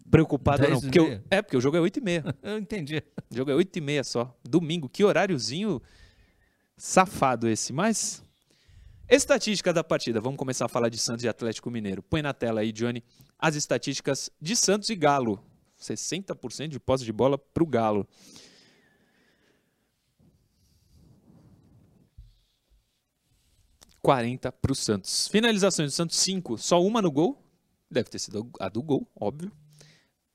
preocupado 0.09 0.63
não. 0.63 0.69
10 0.69 0.81
Porque 0.81 1.00
meia? 1.00 1.23
é, 1.29 1.41
porque 1.41 1.57
o 1.57 1.61
jogo 1.61 1.77
é 1.77 1.79
8 1.79 1.97
e 1.97 2.01
meia. 2.01 2.23
Eu 2.41 2.57
entendi. 2.57 3.04
O 3.30 3.35
jogo 3.35 3.51
é 3.51 3.56
8 3.56 3.78
e 3.78 3.81
meia 3.81 4.04
só. 4.04 4.35
Domingo, 4.44 4.89
que 4.89 5.04
horáriozinho 5.04 5.81
safado 6.78 7.47
esse. 7.47 7.71
Mas, 7.71 8.23
estatística 9.09 9.73
da 9.73 9.83
partida. 9.83 10.19
Vamos 10.19 10.37
começar 10.37 10.66
a 10.66 10.69
falar 10.69 10.89
de 10.89 10.97
Santos 10.97 11.23
e 11.23 11.28
Atlético 11.28 11.69
Mineiro. 11.69 12.01
Põe 12.01 12.21
na 12.21 12.33
tela 12.33 12.61
aí, 12.61 12.71
Johnny, 12.71 13.04
as 13.37 13.56
estatísticas 13.56 14.30
de 14.42 14.56
Santos 14.56 14.89
e 14.89 14.95
Galo. 14.95 15.44
60% 15.80 16.68
de 16.68 16.80
posse 16.80 17.06
de 17.06 17.13
bola 17.13 17.37
para 17.37 17.63
o 17.63 17.68
Galo. 17.68 18.07
...40 24.01 24.54
para 24.54 24.71
o 24.71 24.75
Santos. 24.75 25.28
Finalizações 25.28 25.92
do 25.92 25.94
Santos, 25.94 26.18
5. 26.18 26.57
Só 26.57 26.81
uma 26.81 27.01
no 27.01 27.11
gol. 27.11 27.44
Deve 27.92 28.09
ter 28.09 28.18
sido 28.18 28.49
a 28.57 28.69
do 28.69 28.81
gol, 28.81 29.06
óbvio. 29.19 29.51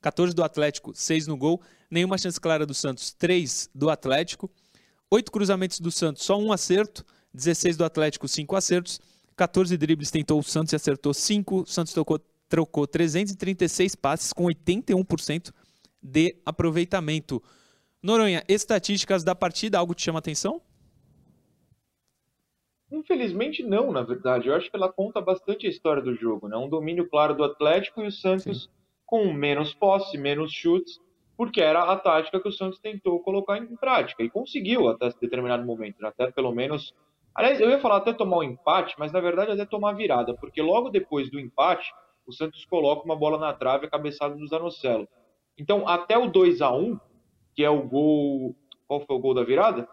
14 0.05 0.35
do 0.35 0.45
Atlético, 0.45 0.93
6 0.95 1.27
no 1.27 1.35
gol. 1.35 1.63
Nenhuma 1.91 2.19
chance 2.19 2.39
clara 2.39 2.67
do 2.67 2.75
Santos, 2.75 3.15
3 3.15 3.71
do 3.75 3.89
Atlético. 3.89 4.51
8 5.11 5.33
cruzamentos 5.33 5.81
do 5.81 5.91
Santos, 5.91 6.23
só 6.25 6.39
um 6.39 6.53
acerto. 6.53 7.07
16 7.33 7.79
do 7.79 7.85
Atlético, 7.87 8.29
5 8.29 8.55
acertos. 8.55 9.01
14 9.35 9.75
dribles 9.79 10.11
tentou 10.11 10.39
o 10.39 10.43
Santos 10.43 10.75
e 10.75 10.77
acertou 10.77 11.15
5. 11.15 11.63
O 11.63 11.67
Santos 11.67 11.95
trocou, 11.95 12.21
trocou 12.51 12.87
336 12.87 13.95
passes 13.95 14.31
com 14.35 14.45
81% 14.45 15.51
de 16.03 16.37
aproveitamento. 16.45 17.43
Noronha, 18.03 18.45
estatísticas 18.47 19.25
da 19.25 19.35
partida, 19.35 19.79
algo 19.79 19.95
te 19.95 20.03
chama 20.03 20.19
atenção? 20.19 20.61
Infelizmente 22.93 23.63
não, 23.63 23.91
na 23.91 24.03
verdade. 24.03 24.49
Eu 24.49 24.55
acho 24.55 24.71
que 24.71 24.77
ela 24.77 24.93
conta 24.93 25.19
bastante 25.23 25.67
a 25.67 25.71
história 25.71 26.03
do 26.03 26.15
jogo, 26.15 26.47
né? 26.47 26.59
Um 26.59 26.69
domínio 26.69 27.09
claro 27.09 27.35
do 27.35 27.43
Atlético 27.43 28.03
e 28.03 28.09
o 28.09 28.13
Santos 28.13 28.69
com 29.07 29.33
menos 29.33 29.75
posse, 29.75 30.17
menos 30.19 30.53
chutes, 30.53 31.01
porque 31.37 31.61
era 31.61 31.83
a 31.83 31.97
tática 31.97 32.41
que 32.41 32.49
o 32.49 32.53
Santos 32.53 32.79
tentou 32.79 33.21
colocar 33.21 33.59
em 33.59 33.77
prática 33.77 34.23
e 34.23 34.31
conseguiu 34.31 34.89
até 34.89 35.11
determinado 35.21 35.65
momento, 35.65 36.01
né? 36.01 36.09
até 36.09 36.31
pelo 36.31 36.53
menos. 36.53 36.95
Aliás, 37.35 37.61
eu 37.61 37.69
ia 37.69 37.81
falar 37.81 37.97
até 37.97 38.13
tomar 38.13 38.39
um 38.39 38.43
empate, 38.43 38.95
mas 38.99 39.13
na 39.13 39.21
verdade 39.21 39.51
até 39.51 39.67
tomar 39.67 39.93
virada, 39.93 40.35
porque 40.35 40.63
logo 40.63 40.89
depois 40.89 41.31
do 41.31 41.41
empate, 41.41 41.93
o 42.27 42.33
Santos 42.33 42.65
coloca 42.65 43.05
uma 43.05 43.17
bola 43.17 43.39
na 43.39 43.53
trave, 43.53 43.87
a 43.87 43.91
cabeçada 43.91 44.35
do 44.37 44.47
Zanocelo. 44.47 45.09
Então, 45.59 45.87
até 45.89 46.17
o 46.17 46.29
2 46.29 46.63
a 46.63 46.73
1 46.73 46.99
que 47.55 47.65
é 47.65 47.71
o 47.71 47.83
gol. 47.83 48.55
Qual 48.87 49.01
foi 49.01 49.17
o 49.17 49.21
gol 49.21 49.35
da 49.35 49.45
virada? 49.45 49.89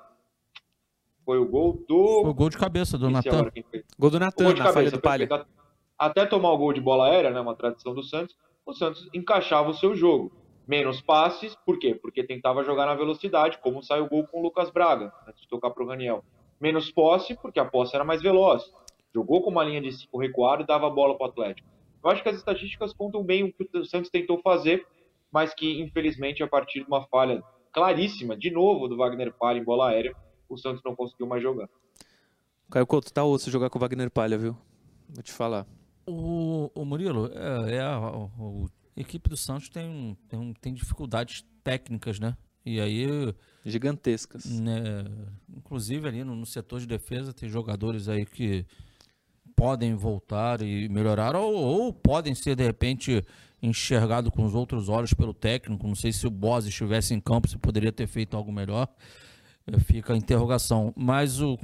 Foi 1.24 1.38
o 1.38 1.48
gol 1.48 1.86
do. 1.88 2.22
Foi 2.22 2.32
o 2.32 2.34
gol 2.34 2.50
de 2.50 2.58
cabeça 2.58 2.98
do 2.98 3.10
Natan. 3.10 3.52
Gol 3.98 4.10
do 4.10 4.20
Natan 4.20 4.44
gol 4.46 4.54
de 4.54 4.60
na 4.60 4.66
falha 4.66 4.92
cabeça, 4.92 4.98
do 4.98 5.02
Palha. 5.02 5.46
Até 5.98 6.26
tomar 6.26 6.52
o 6.52 6.58
gol 6.58 6.74
de 6.74 6.82
bola 6.82 7.08
aérea, 7.08 7.30
né, 7.30 7.40
uma 7.40 7.56
tradição 7.56 7.94
do 7.94 8.02
Santos, 8.02 8.36
o 8.66 8.74
Santos 8.74 9.10
encaixava 9.14 9.70
o 9.70 9.74
seu 9.74 9.96
jogo. 9.96 10.32
Menos 10.68 11.02
passes, 11.02 11.56
por 11.66 11.80
quê? 11.80 11.96
Porque 11.96 12.24
tentava 12.24 12.64
jogar 12.64 12.86
na 12.86 12.96
velocidade, 12.96 13.58
como 13.58 13.84
saiu 13.84 14.06
o 14.06 14.10
gol 14.10 14.26
com 14.28 14.40
o 14.40 14.44
Lucas 14.44 14.70
Braga, 14.70 15.12
antes 15.28 15.42
de 15.42 15.48
tocar 15.48 15.72
para 15.72 15.84
o 15.84 15.88
Raniel. 15.88 16.24
Menos 16.60 16.92
posse, 16.92 17.36
porque 17.36 17.60
a 17.60 17.66
posse 17.66 17.96
era 17.96 18.06
mais 18.06 18.22
veloz. 18.22 18.72
Jogou 19.14 19.42
com 19.42 19.50
uma 19.50 19.64
linha 19.64 19.82
de 19.82 19.92
cinco 19.92 20.18
recuado 20.18 20.64
e 20.64 20.66
dava 20.66 20.88
a 20.88 20.90
bola 20.90 21.18
para 21.18 21.28
o 21.28 21.30
Atlético. 21.30 21.68
Eu 22.04 22.10
acho 22.10 22.24
que 22.24 22.30
as 22.30 22.38
estatísticas 22.38 22.94
contam 22.94 23.24
bem 23.24 23.44
o 23.44 23.54
que 23.54 23.78
o 23.78 23.86
Santos 23.86 24.10
tentou 24.10 24.40
fazer, 24.42 24.86
mas 25.32 25.54
que, 25.54 25.82
infelizmente, 25.82 26.42
a 26.42 26.48
partir 26.48 26.82
de 26.82 26.88
uma 26.88 27.06
falha 27.08 27.44
claríssima, 27.72 28.36
de 28.38 28.52
novo, 28.52 28.88
do 28.88 28.98
Wagner 28.98 29.34
Palha 29.34 29.60
em 29.60 29.64
bola 29.64 29.90
aérea. 29.90 30.16
O 30.48 30.58
Santos 30.58 30.82
não 30.84 30.96
conseguiu 30.96 31.28
mais 31.28 31.42
jogar. 31.42 31.70
Caio 32.70 32.88
Couto, 32.88 33.12
tá 33.12 33.24
osso 33.24 33.50
jogar 33.52 33.70
com 33.70 33.78
o 33.78 33.82
Wagner 33.82 34.10
Palha, 34.10 34.38
viu? 34.38 34.58
Vou 35.10 35.24
te 35.24 35.32
falar. 35.32 35.66
O, 36.06 36.72
o 36.74 36.86
Murilo, 36.86 37.32
é, 37.34 37.76
é 37.76 37.82
a, 37.82 37.98
a, 37.98 39.00
equipe 39.00 39.30
do 39.30 39.38
Santos 39.38 39.70
tem, 39.70 40.18
tem, 40.28 40.54
tem 40.60 40.74
dificuldades 40.74 41.46
técnicas, 41.64 42.20
né? 42.20 42.36
E 42.66 42.80
aí. 42.80 43.34
Gigantescas. 43.66 44.46
Né, 44.46 45.06
inclusive 45.56 46.08
ali 46.08 46.24
no, 46.24 46.36
no, 46.36 46.46
setor 46.46 46.80
de 46.80 46.88
defesa 46.88 47.34
tem 47.34 47.48
jogadores 47.50 48.08
aí 48.08 48.26
que 48.26 48.66
podem 49.56 49.94
voltar 49.96 50.62
e 50.62 50.90
melhorar, 50.90 51.36
ou, 51.36 51.54
ou 51.54 51.94
podem 51.94 52.34
ser 52.34 52.56
de 52.56 52.64
repente 52.64 53.24
enxergados 53.62 54.32
com 54.32 54.44
os 54.44 54.56
outros 54.56 54.90
olhos 54.90 55.14
pelo 55.14 55.34
técnico. 55.34 55.88
Não 55.88 55.96
sei 55.96 56.12
se 56.12 56.26
o 56.26 56.32
Boss 56.32 56.66
estivesse 56.66 57.14
em 57.14 57.20
campo, 57.20 57.48
se 57.48 57.58
poderia 57.58 57.92
ter 57.92 58.08
feito 58.08 58.36
algo 58.36 58.52
melhor. 58.52 58.88
Fica 59.86 60.14
a 60.14 60.18
interrogação. 60.18 60.92
Mas 60.96 61.40
o, 61.40 61.60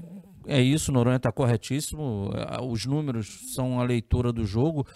é 0.48 0.62
isso, 0.62 0.92
Noronha 0.92 1.18
está 1.18 1.32
corretíssimo. 1.32 2.32
Os 2.70 2.86
números 2.86 3.54
são 3.54 3.80
a 3.80 3.84
leitura 3.84 4.32
do 4.32 4.46
jogo. 4.46 4.88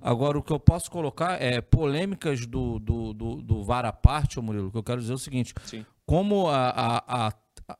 Agora, 0.00 0.38
o 0.38 0.42
que 0.42 0.52
eu 0.52 0.60
posso 0.60 0.90
colocar 0.90 1.40
é 1.40 1.60
polêmicas 1.60 2.46
do, 2.46 2.78
do, 2.78 3.12
do, 3.12 3.42
do 3.42 3.62
VAR 3.62 3.84
à 3.86 3.92
parte, 3.92 4.40
Murilo, 4.40 4.70
que 4.70 4.76
eu 4.76 4.82
quero 4.82 5.00
dizer 5.00 5.12
é 5.12 5.16
o 5.16 5.18
seguinte: 5.18 5.54
Sim. 5.64 5.84
como 6.04 6.48
a, 6.48 6.68
a, 6.68 7.28
a, 7.28 7.76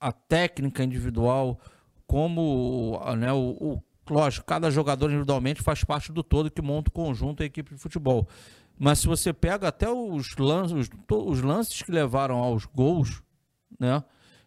a, 0.00 0.12
técnica 0.12 0.84
individual, 0.84 1.58
como 2.06 3.00
né, 3.16 3.32
o, 3.32 3.56
o, 3.60 3.82
lógico, 4.10 4.46
cada 4.46 4.70
jogador 4.70 5.10
individualmente 5.10 5.62
faz 5.62 5.82
parte 5.84 6.12
do 6.12 6.22
todo 6.22 6.50
que 6.50 6.60
monta 6.60 6.90
o 6.90 6.92
conjunto 6.92 7.38
da 7.38 7.46
equipe 7.46 7.74
de 7.74 7.80
futebol. 7.80 8.28
Mas 8.78 8.98
se 8.98 9.06
você 9.06 9.32
pega 9.32 9.68
até 9.68 9.88
os 9.88 10.36
lances, 10.36 10.76
os, 10.76 10.90
os 11.10 11.40
lances 11.40 11.82
que 11.82 11.92
levaram 11.92 12.36
aos 12.36 12.66
gols, 12.66 13.22
né? 13.78 14.02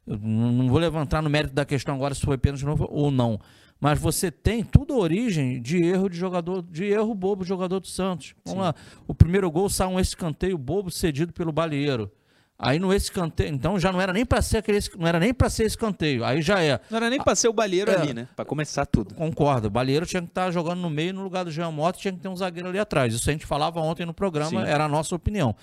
Eu 0.08 0.18
não 0.18 0.70
vou 0.70 0.80
levantar 0.80 1.22
no 1.22 1.30
mérito 1.30 1.54
da 1.54 1.66
questão 1.66 1.96
agora 1.96 2.16
se 2.16 2.22
foi 2.22 2.38
pênalti 2.38 2.66
ou 2.90 3.12
não 3.12 3.40
mas 3.80 4.00
você 4.00 4.32
tem 4.32 4.64
tudo 4.64 4.98
origem 4.98 5.62
de 5.62 5.78
erro 5.84 6.10
de 6.10 6.18
jogador, 6.18 6.64
de 6.64 6.86
erro 6.86 7.14
bobo 7.14 7.44
de 7.44 7.50
jogador 7.50 7.80
do 7.80 7.88
Santos. 7.88 8.34
Vamos 8.44 8.60
Sim. 8.60 8.66
lá. 8.66 8.76
O 9.08 9.14
primeiro 9.14 9.50
gol 9.52 9.70
sai 9.70 9.88
um 9.88 10.00
escanteio 10.00 10.58
bobo 10.58 10.90
cedido 10.90 11.32
pelo 11.32 11.52
Balieiro. 11.52 12.12
Aí 12.60 12.80
no 12.80 12.92
escanteio, 12.92 13.54
então 13.54 13.80
já 13.80 13.92
não 13.92 14.02
era 14.02 14.12
nem 14.12 14.26
para 14.26 14.42
ser 14.42 14.58
aquele, 14.58 14.80
não 14.98 15.06
era 15.06 15.20
nem 15.20 15.32
para 15.32 15.48
ser 15.48 15.66
escanteio. 15.66 16.26
Aí 16.26 16.42
já 16.42 16.60
é. 16.60 16.80
Não 16.90 16.98
era 16.98 17.08
nem 17.08 17.22
para 17.22 17.36
ser 17.36 17.48
o 17.48 17.54
Balieiro 17.54 17.92
é, 17.92 17.96
ali, 17.96 18.16
né? 18.16 18.28
Para 18.36 18.46
começar 18.46 18.84
tudo. 18.88 19.14
Concordo. 19.14 19.68
O 19.68 19.70
Balieiro 19.70 20.08
tinha 20.08 20.24
que 20.24 20.30
estar 20.30 20.46
tá 20.46 20.52
jogando 20.52 20.80
no 20.80 20.90
meio 20.90 21.14
no 21.14 21.22
lugar 21.22 21.46
do 21.46 21.52
Jean 21.52 21.70
Mota, 21.70 22.00
tinha 22.00 22.12
que 22.12 22.20
ter 22.20 22.28
um 22.28 22.36
zagueiro 22.36 22.70
ali 22.70 22.80
atrás. 22.80 23.14
Isso 23.14 23.30
a 23.30 23.32
gente 23.32 23.46
falava 23.46 23.80
ontem 23.80 24.08
no 24.08 24.14
programa, 24.14 24.50
Sim. 24.66 24.68
era 24.72 24.86
a 24.86 24.88
nossa 24.88 25.16
opinião. 25.16 25.56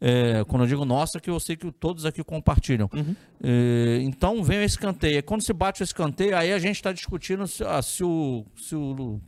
É, 0.00 0.42
quando 0.48 0.62
eu 0.62 0.68
digo 0.68 0.84
nossa, 0.84 1.20
que 1.20 1.28
eu 1.28 1.38
sei 1.38 1.56
que 1.56 1.70
todos 1.70 2.06
aqui 2.06 2.24
compartilham. 2.24 2.88
Uhum. 2.92 3.14
É, 3.42 3.98
então 4.00 4.42
vem 4.42 4.60
o 4.60 4.62
escanteio. 4.62 5.22
Quando 5.22 5.42
se 5.42 5.52
bate 5.52 5.82
o 5.82 5.84
escanteio, 5.84 6.36
aí 6.36 6.52
a 6.52 6.58
gente 6.58 6.76
está 6.76 6.90
discutindo 6.90 7.46
se, 7.46 7.62
ah, 7.62 7.82
se, 7.82 8.02
o, 8.02 8.46
se 8.56 8.74
o. 8.74 9.20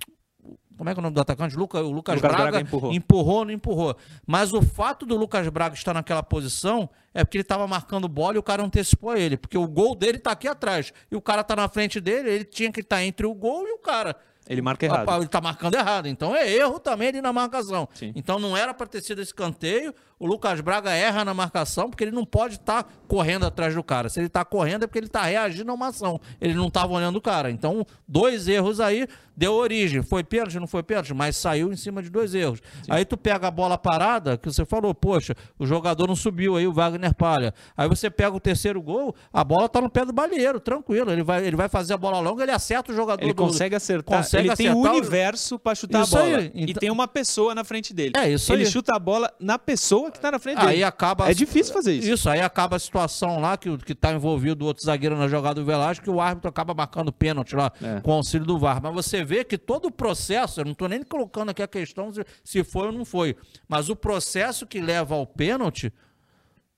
Como 0.77 0.89
é 0.89 0.95
que 0.95 0.99
é 0.99 1.01
o 1.01 1.03
nome 1.03 1.15
do 1.15 1.21
atacante? 1.21 1.55
Luca, 1.55 1.79
o 1.79 1.91
Lucas, 1.91 2.17
Lucas 2.17 2.21
Braga, 2.21 2.51
Braga 2.51 2.61
empurrou. 2.61 2.93
empurrou 2.93 3.37
ou 3.41 3.45
não 3.45 3.53
empurrou. 3.53 3.97
Mas 4.27 4.55
o 4.55 4.63
fato 4.63 5.05
do 5.05 5.15
Lucas 5.15 5.47
Braga 5.49 5.75
estar 5.75 5.93
naquela 5.93 6.23
posição 6.23 6.89
é 7.13 7.23
porque 7.23 7.37
ele 7.37 7.43
estava 7.43 7.69
marcando 7.69 8.09
bola 8.09 8.37
e 8.37 8.39
o 8.39 8.43
cara 8.43 8.65
antecipou 8.65 9.15
ele. 9.15 9.37
Porque 9.37 9.59
o 9.59 9.69
gol 9.69 9.95
dele 9.95 10.17
está 10.17 10.33
aqui 10.33 10.49
atrás. 10.49 10.93
E 11.11 11.15
o 11.15 11.21
cara 11.21 11.43
está 11.43 11.55
na 11.55 11.69
frente 11.69 12.01
dele, 12.01 12.31
ele 12.31 12.45
tinha 12.45 12.73
que 12.73 12.81
estar 12.81 12.97
tá 12.97 13.05
entre 13.05 13.27
o 13.27 13.35
gol 13.35 13.69
e 13.69 13.73
o 13.73 13.79
cara. 13.79 14.17
Ele 14.49 14.61
marca 14.61 14.85
errado. 14.85 15.09
Ele 15.17 15.25
está 15.25 15.41
marcando 15.41 15.75
errado. 15.75 16.09
Então 16.09 16.35
é 16.35 16.51
erro 16.51 16.79
também 16.81 17.09
ali 17.09 17.21
na 17.21 17.33
marcação. 17.33 17.89
Sim. 17.95 18.13
Então 18.15 18.39
não 18.39 18.57
era 18.57 18.75
para 18.75 18.87
ter 18.87 19.01
sido 19.01 19.23
escanteio. 19.23 19.95
O 20.23 20.27
Lucas 20.27 20.61
Braga 20.61 20.93
erra 20.93 21.25
na 21.25 21.35
marcação 21.35 21.91
porque 21.91 22.05
ele 22.05 22.13
não 22.13 22.25
pode 22.25 22.55
estar 22.55 22.85
tá 22.85 22.91
correndo 23.09 23.45
atrás 23.45 23.75
do 23.75 23.83
cara. 23.83 24.09
Se 24.09 24.21
ele 24.21 24.29
está 24.29 24.45
correndo 24.45 24.85
é 24.85 24.87
porque 24.87 25.01
ele 25.01 25.09
está 25.09 25.23
reagindo 25.25 25.69
a 25.73 25.75
uma 25.75 25.89
ação. 25.89 26.21
Ele 26.41 26.55
não 26.55 26.69
estava 26.69 26.93
olhando 26.93 27.17
o 27.17 27.21
cara. 27.21 27.51
Então, 27.51 27.85
dois 28.07 28.47
erros 28.47 28.79
aí 28.79 29.09
deu 29.37 29.53
origem. 29.55 30.01
Foi 30.01 30.23
pênalti, 30.23 30.61
não 30.61 30.69
foi 30.69 30.85
pênalti, 30.85 31.13
mas 31.13 31.37
saiu 31.37 31.73
em 31.73 31.77
cima 31.77 32.01
de 32.01 32.09
dois 32.09 32.37
erros. 32.37 32.61
Sim. 32.85 32.93
Aí 32.93 33.05
tu 33.05 33.17
pega 33.17 33.49
a 33.49 33.51
bola 33.51 33.77
parada, 33.77 34.39
que 34.39 34.49
você 34.49 34.65
falou, 34.65 34.95
poxa, 34.95 35.35
o 35.59 35.67
jogador 35.67 36.07
não 36.07 36.15
subiu 36.15 36.57
aí, 36.57 36.69
o 36.69 36.73
Wagner 36.73 37.15
Palha. 37.15 37.53
Aí 37.77 37.89
você 37.89 38.09
pega 38.09 38.37
o 38.37 38.39
terceiro 38.39 38.81
gol, 38.81 39.17
a 39.33 39.43
bola 39.43 39.69
tá 39.69 39.81
no 39.81 39.91
pé 39.91 40.05
do 40.05 40.13
balieiro, 40.13 40.61
tranquilo. 40.61 41.11
Ele 41.11 41.25
vai, 41.25 41.45
ele 41.45 41.57
vai 41.57 41.69
fazer 41.69 41.95
a 41.95 41.97
bola 41.97 42.21
longa, 42.21 42.45
ele 42.45 42.53
acerta 42.53 42.93
o 42.93 42.95
jogador. 42.95 43.25
Ele 43.25 43.33
do, 43.33 43.43
consegue 43.43 43.75
acertar. 43.75 44.19
Consegue 44.19 44.45
ele 44.45 44.53
acertar 44.53 44.75
tem 44.75 44.83
o 44.83 44.89
universo 44.89 45.59
para 45.59 45.75
chutar 45.75 46.05
isso 46.05 46.17
a 46.17 46.21
bola. 46.21 46.39
Aí, 46.39 46.53
então... 46.55 46.69
E 46.69 46.75
tem 46.75 46.91
uma 46.91 47.09
pessoa 47.09 47.55
na 47.55 47.65
frente 47.65 47.93
dele. 47.93 48.13
É 48.17 48.31
isso 48.31 48.53
Ele 48.53 48.65
aí. 48.65 48.71
chuta 48.71 48.95
a 48.95 48.99
bola 49.01 49.33
na 49.41 49.59
pessoa 49.59 50.12
que 50.13 50.21
tá 50.21 50.31
na 50.31 50.39
frente 50.39 50.59
aí 50.59 50.67
dele. 50.67 50.85
acaba 50.85 51.31
é 51.31 51.35
difícil 51.35 51.73
fazer 51.73 51.95
isso. 51.95 52.09
Isso, 52.09 52.31
aí 52.31 52.41
acaba 52.41 52.77
a 52.77 52.79
situação 52.79 53.41
lá 53.41 53.57
que, 53.57 53.77
que 53.79 53.95
tá 53.95 54.13
envolvido 54.13 54.65
o 54.65 54.69
outro 54.69 54.85
zagueiro 54.85 55.17
na 55.17 55.29
jogada 55.29 55.57
do 55.57 55.65
Velasco, 55.65 56.05
que 56.05 56.11
o 56.11 56.21
árbitro 56.21 56.49
acaba 56.49 56.75
marcando 56.75 57.13
pênalti 57.13 57.57
lá 57.57 57.73
é. 57.83 58.01
com 58.01 58.11
o 58.11 58.15
auxílio 58.15 58.47
do 58.47 58.59
VAR. 58.59 58.81
Mas 58.83 58.95
você 58.95 59.25
vê 59.25 59.45
que 59.45 59.59
todo 59.59 59.87
o 59.87 59.91
processo, 59.91 60.61
eu 60.61 60.65
não 60.65 60.73
estou 60.73 60.89
nem 60.89 61.03
colocando 61.03 61.51
aqui 61.51 61.63
a 61.63 61.69
questão 61.69 62.13
se 62.45 62.63
foi 62.65 62.87
ou 62.87 62.93
não 62.93 63.05
foi, 63.05 63.37
mas 63.69 63.89
o 63.89 63.97
processo 63.97 64.67
que 64.67 64.81
leva 64.81 65.15
ao 65.15 65.27
pênalti 65.27 65.93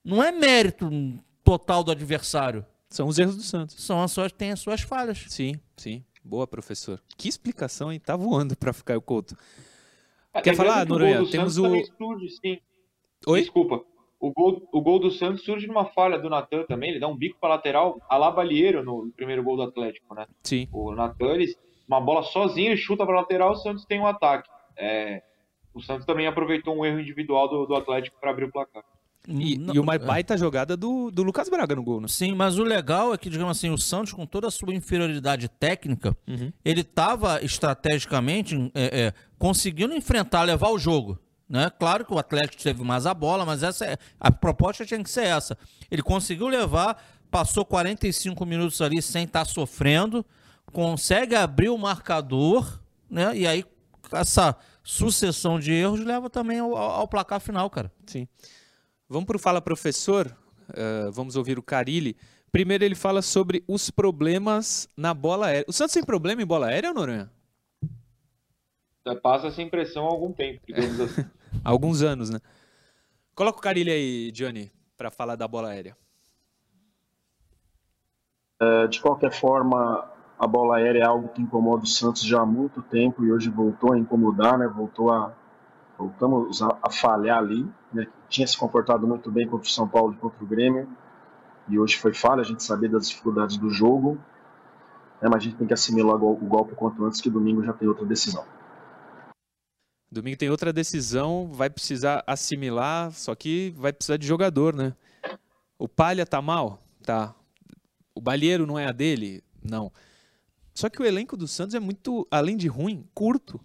não 0.03 0.23
é 0.23 0.31
mérito 0.31 0.89
total 1.43 1.83
do 1.83 1.91
adversário. 1.91 2.65
São 2.89 3.07
os 3.07 3.19
erros 3.19 3.35
do 3.35 3.43
Santos. 3.43 3.83
São 3.83 4.01
as 4.01 4.11
suas, 4.11 4.31
tem 4.31 4.51
as 4.51 4.59
suas 4.59 4.81
falhas. 4.81 5.25
Sim, 5.27 5.59
sim. 5.75 6.03
Boa, 6.23 6.47
professor. 6.47 7.01
Que 7.17 7.27
explicação, 7.27 7.91
hein? 7.91 7.99
Tá 7.99 8.15
voando 8.15 8.55
para 8.57 8.73
ficar 8.73 8.97
o 8.97 9.01
Couto. 9.01 9.37
Quer 10.43 10.55
falar, 10.55 10.85
Noronha? 10.85 11.29
Temos 11.29 11.57
o. 11.57 11.63
Surge, 11.97 12.29
sim. 12.41 12.59
Oi? 13.27 13.41
Desculpa. 13.41 13.81
O 14.19 14.31
gol, 14.31 14.67
o 14.71 14.81
gol 14.81 14.99
do 14.99 15.11
Santos 15.11 15.43
surge 15.43 15.67
numa 15.67 15.85
falha 15.85 16.17
do 16.17 16.29
Natan 16.29 16.63
também. 16.63 16.91
Ele 16.91 16.99
dá 16.99 17.07
um 17.07 17.15
bico 17.15 17.37
para 17.39 17.55
lateral, 17.55 17.99
a 18.09 18.17
lá 18.17 18.31
Balieiro 18.31 18.83
no 18.83 19.11
primeiro 19.15 19.43
gol 19.43 19.57
do 19.57 19.63
Atlético, 19.63 20.15
né? 20.15 20.25
Sim. 20.43 20.67
O 20.71 20.91
Natan, 20.93 21.33
ele 21.33 21.53
uma 21.87 22.01
bola 22.01 22.23
sozinho, 22.23 22.73
e 22.73 22.77
chuta 22.77 23.05
para 23.05 23.15
lateral, 23.15 23.51
o 23.51 23.55
Santos 23.55 23.85
tem 23.85 23.99
um 23.99 24.07
ataque. 24.07 24.49
É, 24.77 25.21
o 25.73 25.81
Santos 25.81 26.05
também 26.05 26.27
aproveitou 26.27 26.75
um 26.75 26.85
erro 26.85 26.99
individual 26.99 27.47
do, 27.47 27.65
do 27.65 27.75
Atlético 27.75 28.17
para 28.19 28.31
abrir 28.31 28.45
o 28.45 28.51
placar. 28.51 28.83
E, 29.27 29.55
e 29.73 29.79
uma 29.79 29.97
baita 29.97 30.37
jogada 30.37 30.77
do, 30.77 31.09
do 31.09 31.23
Lucas 31.23 31.49
Braga 31.49 31.75
no 31.75 31.83
gol, 31.83 31.99
né? 31.99 32.07
Sim, 32.07 32.35
mas 32.35 32.59
o 32.59 32.63
legal 32.63 33.11
é 33.11 33.17
que, 33.17 33.27
digamos 33.27 33.57
assim, 33.57 33.71
o 33.71 33.77
Santos, 33.77 34.13
com 34.13 34.25
toda 34.25 34.47
a 34.47 34.51
sua 34.51 34.73
inferioridade 34.73 35.49
técnica, 35.49 36.15
uhum. 36.27 36.51
ele 36.63 36.81
estava 36.81 37.43
estrategicamente 37.43 38.71
é, 38.75 39.05
é, 39.05 39.13
conseguindo 39.39 39.95
enfrentar, 39.95 40.43
levar 40.43 40.69
o 40.69 40.77
jogo. 40.77 41.19
Né? 41.47 41.69
Claro 41.77 42.03
que 42.05 42.13
o 42.13 42.17
Atlético 42.17 42.61
teve 42.61 42.83
mais 42.83 43.05
a 43.05 43.13
bola, 43.13 43.45
mas 43.45 43.61
essa 43.61 43.85
é, 43.85 43.97
a 44.19 44.31
proposta 44.31 44.85
tinha 44.85 45.03
que 45.03 45.09
ser 45.09 45.25
essa. 45.25 45.57
Ele 45.91 46.01
conseguiu 46.01 46.47
levar, 46.47 47.03
passou 47.29 47.63
45 47.63 48.45
minutos 48.45 48.81
ali 48.81 49.01
sem 49.01 49.25
estar 49.25 49.39
tá 49.39 49.45
sofrendo, 49.45 50.25
consegue 50.71 51.35
abrir 51.35 51.69
o 51.69 51.77
marcador, 51.77 52.79
né? 53.09 53.35
E 53.37 53.45
aí 53.45 53.63
essa 54.11 54.55
sucessão 54.83 55.59
de 55.59 55.71
erros 55.71 55.99
leva 55.99 56.29
também 56.29 56.59
ao, 56.59 56.75
ao 56.75 57.07
placar 57.07 57.39
final, 57.39 57.69
cara. 57.69 57.91
Sim. 58.05 58.27
Vamos 59.07 59.25
para 59.25 59.35
o 59.35 59.39
Fala 59.39 59.61
Professor. 59.61 60.35
Uh, 60.69 61.11
vamos 61.11 61.35
ouvir 61.35 61.59
o 61.59 61.63
Carilli. 61.63 62.17
Primeiro 62.51 62.83
ele 62.83 62.95
fala 62.95 63.21
sobre 63.21 63.63
os 63.67 63.89
problemas 63.89 64.89
na 64.95 65.13
bola 65.13 65.47
aérea. 65.47 65.65
O 65.67 65.73
Santos 65.73 65.93
tem 65.93 66.03
problema 66.03 66.41
em 66.41 66.45
bola 66.45 66.67
aérea, 66.67 66.93
Noronha? 66.93 67.29
Passa 69.21 69.47
essa 69.47 69.61
impressão 69.61 70.05
há 70.05 70.09
algum 70.09 70.31
tempo, 70.31 70.61
digamos 70.65 70.99
assim. 70.99 71.25
Alguns 71.63 72.01
anos, 72.01 72.29
né? 72.29 72.39
Coloca 73.35 73.59
o 73.59 73.61
Carilli 73.61 73.91
aí, 73.91 74.31
Johnny, 74.31 74.71
para 74.97 75.11
falar 75.11 75.35
da 75.35 75.47
bola 75.47 75.69
aérea. 75.69 75.95
Uh, 78.61 78.87
de 78.87 78.99
qualquer 78.99 79.31
forma, 79.31 80.09
a 80.39 80.47
bola 80.47 80.77
aérea 80.77 81.01
é 81.01 81.05
algo 81.05 81.29
que 81.29 81.41
incomoda 81.41 81.83
o 81.83 81.87
Santos 81.87 82.23
já 82.23 82.41
há 82.41 82.45
muito 82.45 82.81
tempo 82.81 83.23
e 83.23 83.31
hoje 83.31 83.49
voltou 83.49 83.93
a 83.93 83.97
incomodar, 83.97 84.57
né? 84.57 84.67
Voltou 84.67 85.11
a 85.11 85.33
voltamos 85.97 86.61
a, 86.61 86.77
a 86.81 86.89
falhar 86.89 87.37
ali, 87.37 87.65
né? 87.93 88.07
Tinha 88.27 88.45
se 88.47 88.57
comportado 88.57 89.07
muito 89.07 89.31
bem 89.31 89.47
contra 89.47 89.67
o 89.67 89.71
São 89.71 89.87
Paulo 89.87 90.13
e 90.13 90.17
contra 90.17 90.43
o 90.43 90.47
Grêmio 90.47 90.89
e 91.67 91.79
hoje 91.79 91.97
foi 91.97 92.13
falha. 92.13 92.41
A 92.41 92.45
gente 92.45 92.63
sabia 92.63 92.89
das 92.89 93.09
dificuldades 93.09 93.57
do 93.57 93.69
jogo, 93.69 94.17
né? 95.21 95.29
mas 95.29 95.35
a 95.35 95.39
gente 95.39 95.55
tem 95.55 95.67
que 95.67 95.73
assimilar 95.73 96.15
o 96.23 96.35
golpe 96.35 96.75
quanto 96.75 97.03
antes 97.05 97.21
que 97.21 97.29
domingo 97.29 97.63
já 97.63 97.73
tem 97.73 97.87
outra 97.87 98.05
decisão. 98.05 98.43
Domingo 100.15 100.37
tem 100.37 100.49
outra 100.49 100.71
decisão, 100.71 101.51
vai 101.51 101.69
precisar 101.69 102.23
assimilar, 102.25 103.11
só 103.11 103.35
que 103.35 103.73
vai 103.75 103.91
precisar 103.91 104.15
de 104.15 104.25
jogador, 104.25 104.73
né? 104.73 104.95
O 105.77 105.89
Palha 105.89 106.25
tá 106.25 106.41
mal? 106.41 106.81
Tá. 107.03 107.35
O 108.15 108.21
Balheiro 108.21 108.65
não 108.65 108.79
é 108.79 108.85
a 108.85 108.93
dele? 108.93 109.43
Não. 109.61 109.91
Só 110.73 110.89
que 110.89 111.01
o 111.01 111.05
elenco 111.05 111.35
do 111.35 111.49
Santos 111.49 111.75
é 111.75 111.81
muito, 111.81 112.25
além 112.31 112.55
de 112.55 112.69
ruim, 112.69 113.05
curto. 113.13 113.59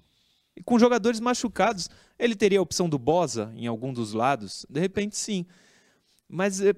E 0.57 0.61
com 0.61 0.76
jogadores 0.76 1.21
machucados, 1.21 1.88
ele 2.19 2.35
teria 2.35 2.59
a 2.59 2.62
opção 2.62 2.88
do 2.88 2.99
Bosa 2.99 3.52
em 3.54 3.69
algum 3.69 3.92
dos 3.92 4.12
lados? 4.12 4.66
De 4.69 4.80
repente, 4.80 5.16
sim. 5.16 5.47
Mas 6.28 6.59
o 6.61 6.75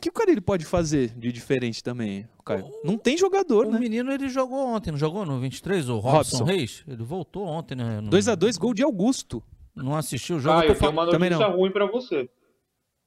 que 0.00 0.08
o 0.08 0.12
cara 0.12 0.30
ele 0.30 0.40
pode 0.40 0.64
fazer 0.64 1.10
de 1.16 1.30
diferente 1.30 1.82
também, 1.84 2.26
Caio? 2.44 2.64
O, 2.64 2.80
não 2.86 2.98
tem 2.98 3.16
jogador, 3.16 3.66
o 3.66 3.70
né? 3.70 3.76
O 3.76 3.80
menino 3.80 4.10
ele 4.10 4.28
jogou 4.28 4.66
ontem, 4.66 4.90
não 4.90 4.98
jogou 4.98 5.24
no 5.24 5.38
23, 5.38 5.88
o 5.88 5.98
Robson, 5.98 6.38
Robson. 6.38 6.44
Reis? 6.44 6.84
Ele 6.88 7.02
voltou 7.02 7.46
ontem, 7.46 7.74
né? 7.74 8.00
2x2, 8.02 8.58
gol 8.58 8.74
de 8.74 8.82
Augusto. 8.82 9.42
Não 9.74 9.94
assistiu 9.94 10.36
o 10.36 10.40
jogo. 10.40 10.58
Ah, 10.58 10.66
eu 10.66 10.74
tenho 10.74 10.90
uma 10.90 11.06
notícia 11.06 11.38
não. 11.38 11.56
ruim 11.56 11.70
para 11.70 11.86
você. 11.86 12.28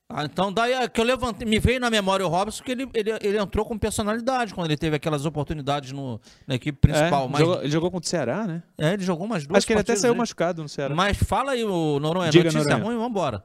Ah, 0.09 0.25
então 0.25 0.53
daí 0.53 0.73
é 0.73 0.87
que 0.87 1.01
eu 1.01 1.05
levantei, 1.05 1.47
me 1.47 1.59
veio 1.59 1.79
na 1.79 1.89
memória 1.89 2.23
o 2.25 2.29
Robson 2.29 2.63
que 2.63 2.71
ele, 2.71 2.87
ele, 2.93 3.11
ele 3.21 3.37
entrou 3.37 3.65
com 3.65 3.75
personalidade 3.77 4.53
quando 4.53 4.67
ele 4.67 4.77
teve 4.77 4.95
aquelas 4.95 5.25
oportunidades 5.25 5.91
no, 5.91 6.21
na 6.45 6.53
equipe 6.55 6.77
principal. 6.77 7.25
É, 7.25 7.29
mas, 7.29 7.39
jogou, 7.39 7.61
ele 7.61 7.71
jogou 7.71 7.91
contra 7.91 8.05
o 8.05 8.09
Ceará, 8.09 8.45
né? 8.45 8.61
é, 8.77 8.93
ele 8.93 9.03
jogou 9.03 9.25
umas 9.25 9.47
duas 9.47 9.57
Acho 9.57 9.67
que 9.67 9.73
ele 9.73 9.79
até 9.79 9.95
saiu 9.95 10.13
aí. 10.13 10.17
machucado 10.19 10.61
no 10.61 10.69
Ceará. 10.69 10.93
Mas 10.93 11.17
fala 11.17 11.53
aí, 11.53 11.63
o 11.63 11.99
Noronha, 11.99 12.29
Diga, 12.29 12.43
notícia 12.43 12.77
Noronha. 12.77 12.85
ruim, 12.85 12.97
vambora. 12.97 13.43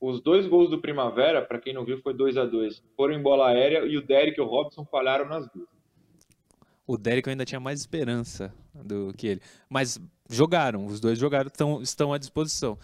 Os 0.00 0.20
dois 0.22 0.46
gols 0.46 0.70
do 0.70 0.80
Primavera, 0.80 1.42
pra 1.42 1.60
quem 1.60 1.74
não 1.74 1.84
viu, 1.84 2.00
foi 2.00 2.14
2 2.14 2.38
a 2.38 2.46
2 2.46 2.82
Foram 2.96 3.14
em 3.14 3.22
bola 3.22 3.48
aérea 3.48 3.84
e 3.84 3.98
o 3.98 4.02
Derek 4.02 4.38
e 4.38 4.42
o 4.42 4.46
Robson 4.46 4.84
falharam 4.84 5.28
nas 5.28 5.46
duas. 5.50 5.68
O 6.86 6.96
Derek 6.96 7.28
ainda 7.28 7.44
tinha 7.44 7.60
mais 7.60 7.80
esperança 7.80 8.52
do 8.74 9.12
que 9.16 9.26
ele. 9.26 9.42
Mas 9.68 10.00
jogaram, 10.28 10.86
os 10.86 10.98
dois 11.00 11.18
jogaram, 11.18 11.50
tão, 11.50 11.82
estão 11.82 12.12
à 12.12 12.18
disposição. 12.18 12.78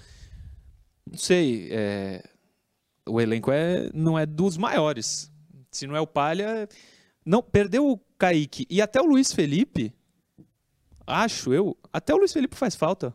Não 1.10 1.18
sei, 1.18 1.68
é, 1.72 2.22
o 3.08 3.20
elenco 3.20 3.50
é, 3.50 3.90
não 3.94 4.18
é 4.18 4.26
dos 4.26 4.56
maiores. 4.56 5.32
Se 5.70 5.86
não 5.86 5.96
é 5.96 6.00
o 6.00 6.06
Palha. 6.06 6.68
Não, 7.24 7.42
perdeu 7.42 7.88
o 7.88 7.98
Kaique 8.18 8.66
e 8.68 8.80
até 8.82 9.00
o 9.00 9.06
Luiz 9.06 9.32
Felipe. 9.32 9.92
Acho 11.06 11.52
eu. 11.52 11.76
Até 11.92 12.14
o 12.14 12.18
Luiz 12.18 12.32
Felipe 12.32 12.56
faz 12.56 12.76
falta. 12.76 13.14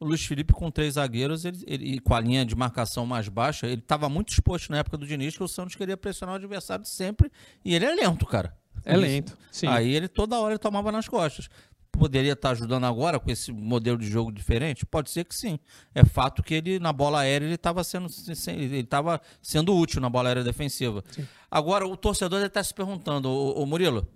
O 0.00 0.04
Luiz 0.06 0.24
Felipe 0.24 0.52
com 0.52 0.70
três 0.70 0.94
zagueiros 0.94 1.44
ele, 1.44 1.58
ele- 1.66 1.84
e 1.94 1.98
com 2.00 2.14
a 2.14 2.20
linha 2.20 2.44
de 2.44 2.54
marcação 2.54 3.04
mais 3.04 3.28
baixa, 3.28 3.66
ele 3.66 3.80
estava 3.80 4.08
muito 4.08 4.32
exposto 4.32 4.70
na 4.70 4.78
época 4.78 4.96
do 4.96 5.06
Diniz 5.06 5.36
que 5.36 5.42
o 5.42 5.48
Santos 5.48 5.74
queria 5.74 5.96
pressionar 5.96 6.34
o 6.34 6.38
adversário 6.38 6.84
sempre 6.84 7.30
e 7.64 7.74
ele 7.74 7.84
é 7.84 7.94
lento, 7.94 8.24
cara. 8.24 8.56
É 8.84 8.96
lento. 8.96 9.36
Sim. 9.50 9.66
Aí 9.66 9.92
ele 9.92 10.06
toda 10.06 10.38
hora 10.38 10.52
ele 10.52 10.58
tomava 10.58 10.92
nas 10.92 11.08
costas. 11.08 11.48
Poderia 11.90 12.34
estar 12.34 12.50
ajudando 12.50 12.84
agora 12.84 13.18
com 13.18 13.28
esse 13.28 13.50
modelo 13.50 13.98
de 13.98 14.06
jogo 14.08 14.30
diferente? 14.30 14.86
Pode 14.86 15.10
ser 15.10 15.24
que 15.24 15.34
sim. 15.34 15.58
É 15.92 16.04
fato 16.04 16.44
que 16.44 16.54
ele 16.54 16.78
na 16.78 16.92
bola 16.92 17.20
aérea 17.20 17.44
ele 17.46 17.54
estava 17.56 17.82
sendo 17.82 18.06
ele 18.46 18.86
sendo 19.42 19.74
útil 19.74 20.00
na 20.00 20.08
bola 20.08 20.28
aérea 20.28 20.44
defensiva. 20.44 21.02
Agora 21.50 21.84
o 21.88 21.96
torcedor 21.96 22.40
está 22.44 22.62
se 22.62 22.72
perguntando, 22.72 23.28
o, 23.28 23.66
Murilo, 23.66 24.06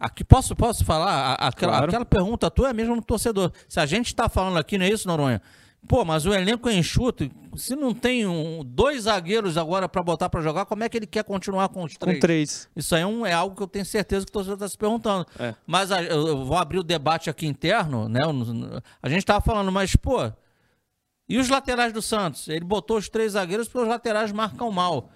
aqui 0.00 0.24
posso 0.24 0.56
posso 0.56 0.84
falar 0.84 1.34
aquela, 1.34 1.72
Claro. 1.72 1.86
aquela 1.86 2.04
pergunta 2.04 2.50
tua 2.50 2.70
é 2.70 2.72
mesmo 2.72 2.96
no 2.96 3.02
torcedor. 3.02 3.52
Se 3.68 3.78
a 3.78 3.86
gente 3.86 4.06
está 4.06 4.28
falando 4.28 4.58
aqui 4.58 4.76
não 4.78 4.86
é 4.86 4.90
isso, 4.90 5.06
Noronha? 5.06 5.40
Pô, 5.88 6.04
mas 6.04 6.26
o 6.26 6.34
elenco 6.34 6.68
é 6.68 6.74
enxuto. 6.74 7.30
Se 7.56 7.74
não 7.74 7.94
tem 7.94 8.26
um, 8.26 8.62
dois 8.62 9.04
zagueiros 9.04 9.56
agora 9.56 9.88
para 9.88 10.02
botar 10.02 10.28
para 10.28 10.42
jogar, 10.42 10.66
como 10.66 10.84
é 10.84 10.88
que 10.90 10.96
ele 10.98 11.06
quer 11.06 11.24
continuar 11.24 11.70
com 11.70 11.82
os 11.84 11.94
Com 11.94 12.00
três? 12.06 12.20
três. 12.20 12.68
Isso 12.76 12.94
aí 12.94 13.00
é, 13.00 13.06
um- 13.06 13.24
é 13.24 13.32
algo 13.32 13.56
que 13.56 13.62
eu 13.62 13.66
tenho 13.66 13.86
certeza 13.86 14.26
que 14.26 14.30
o 14.30 14.32
torcedor 14.32 14.56
está 14.56 14.68
se 14.68 14.76
perguntando. 14.76 15.26
É. 15.38 15.54
Mas 15.66 15.90
a- 15.90 16.02
eu, 16.02 16.44
vou 16.44 16.58
abrir 16.58 16.78
o 16.78 16.82
debate 16.82 17.30
aqui 17.30 17.46
interno, 17.46 18.08
né? 18.10 18.20
A 19.02 19.08
gente 19.08 19.20
estava 19.20 19.40
falando, 19.40 19.72
mas, 19.72 19.96
pô, 19.96 20.30
e 21.26 21.38
os 21.38 21.48
laterais 21.48 21.92
do 21.94 22.02
Santos? 22.02 22.46
Ele 22.48 22.64
botou 22.64 22.98
os 22.98 23.08
três 23.08 23.32
zagueiros 23.32 23.66
porque 23.66 23.82
os 23.84 23.88
laterais 23.88 24.30
marcam 24.32 24.70
mal. 24.70 25.10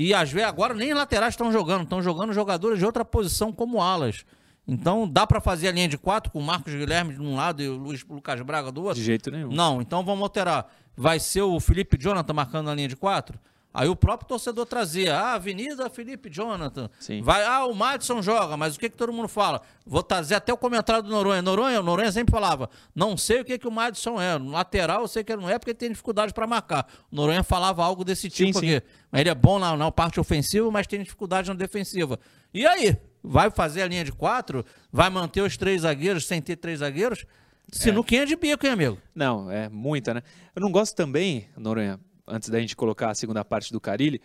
E 0.00 0.14
às 0.14 0.30
vezes 0.30 0.48
agora 0.48 0.74
nem 0.74 0.94
laterais 0.94 1.34
estão 1.34 1.50
jogando, 1.50 1.82
estão 1.82 2.00
jogando 2.00 2.32
jogadores 2.32 2.78
de 2.78 2.86
outra 2.86 3.04
posição 3.04 3.52
como 3.52 3.82
alas. 3.82 4.24
Então 4.64 5.08
dá 5.08 5.26
para 5.26 5.40
fazer 5.40 5.66
a 5.66 5.72
linha 5.72 5.88
de 5.88 5.98
quatro 5.98 6.30
com 6.30 6.38
o 6.38 6.42
Marcos 6.42 6.72
Guilherme 6.72 7.14
de 7.14 7.20
um 7.20 7.34
lado 7.34 7.60
e 7.60 7.68
o 7.68 7.76
Luiz 7.76 8.04
Lucas 8.08 8.40
Braga 8.42 8.70
do 8.70 8.84
outro? 8.84 9.00
De 9.00 9.02
jeito 9.02 9.28
nenhum. 9.28 9.50
Não, 9.50 9.82
então 9.82 10.04
vamos 10.04 10.22
alterar. 10.22 10.72
Vai 10.96 11.18
ser 11.18 11.42
o 11.42 11.58
Felipe 11.58 11.98
Jonathan 12.00 12.32
marcando 12.32 12.66
na 12.66 12.76
linha 12.76 12.86
de 12.86 12.94
quatro? 12.94 13.40
Aí 13.78 13.88
o 13.88 13.94
próprio 13.94 14.26
torcedor 14.26 14.66
trazia, 14.66 15.14
ah, 15.16 15.34
Avenida 15.34 15.88
Felipe 15.88 16.28
Jonathan. 16.28 16.90
Sim. 16.98 17.22
Vai, 17.22 17.44
ah, 17.44 17.64
o 17.64 17.72
Madison 17.72 18.20
joga, 18.20 18.56
mas 18.56 18.74
o 18.74 18.78
que, 18.80 18.90
que 18.90 18.96
todo 18.96 19.12
mundo 19.12 19.28
fala? 19.28 19.62
Vou 19.86 20.02
trazer 20.02 20.34
até 20.34 20.52
o 20.52 20.56
comentário 20.56 21.00
do 21.00 21.08
Noronha. 21.08 21.40
Noronha, 21.40 21.78
o 21.78 21.82
Noronha 21.84 22.10
sempre 22.10 22.32
falava, 22.32 22.68
não 22.92 23.16
sei 23.16 23.40
o 23.40 23.44
que, 23.44 23.56
que 23.56 23.68
o 23.68 23.70
Madison 23.70 24.20
é. 24.20 24.36
No 24.36 24.50
lateral 24.50 25.02
eu 25.02 25.06
sei 25.06 25.22
que 25.22 25.30
ele 25.30 25.42
não 25.42 25.48
é 25.48 25.60
porque 25.60 25.70
ele 25.70 25.78
tem 25.78 25.90
dificuldade 25.90 26.34
para 26.34 26.44
marcar. 26.44 26.88
O 27.08 27.14
Noronha 27.14 27.44
falava 27.44 27.84
algo 27.84 28.04
desse 28.04 28.22
Sim, 28.28 28.46
tipo 28.46 28.58
sim. 28.58 28.74
aqui. 28.74 28.86
Mas 29.12 29.20
ele 29.20 29.30
é 29.30 29.34
bom 29.36 29.60
na, 29.60 29.76
na 29.76 29.92
parte 29.92 30.18
ofensiva, 30.18 30.68
mas 30.72 30.88
tem 30.88 31.00
dificuldade 31.00 31.46
na 31.46 31.54
defensiva. 31.54 32.18
E 32.52 32.66
aí? 32.66 32.96
Vai 33.22 33.48
fazer 33.48 33.82
a 33.82 33.86
linha 33.86 34.02
de 34.02 34.10
quatro? 34.10 34.64
Vai 34.90 35.08
manter 35.08 35.42
os 35.42 35.56
três 35.56 35.82
zagueiros 35.82 36.26
sem 36.26 36.42
ter 36.42 36.56
três 36.56 36.80
zagueiros? 36.80 37.24
Sinuquinha 37.70 38.26
de 38.26 38.34
bico, 38.34 38.66
hein, 38.66 38.72
amigo? 38.72 38.98
Não, 39.14 39.48
é 39.50 39.68
muita, 39.68 40.14
né? 40.14 40.22
Eu 40.56 40.62
não 40.62 40.72
gosto 40.72 40.96
também, 40.96 41.48
Noronha, 41.56 42.00
antes 42.28 42.48
da 42.48 42.60
gente 42.60 42.76
colocar 42.76 43.10
a 43.10 43.14
segunda 43.14 43.44
parte 43.44 43.72
do 43.72 43.80
Carilli, 43.80 44.20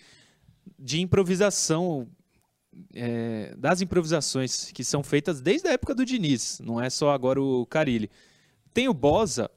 de 0.77 1.01
improvisação, 1.01 2.07
é, 2.93 3.53
das 3.57 3.81
improvisações 3.81 4.71
que 4.71 4.83
são 4.83 5.03
feitas 5.03 5.41
desde 5.41 5.67
a 5.67 5.73
época 5.73 5.93
do 5.95 6.05
Diniz, 6.05 6.59
não 6.59 6.81
é 6.81 6.89
só 6.89 7.11
agora 7.11 7.41
o 7.41 7.65
Carilli. 7.65 8.09
Tem 8.73 8.87
o 8.87 8.93
Bosa, 8.93 9.49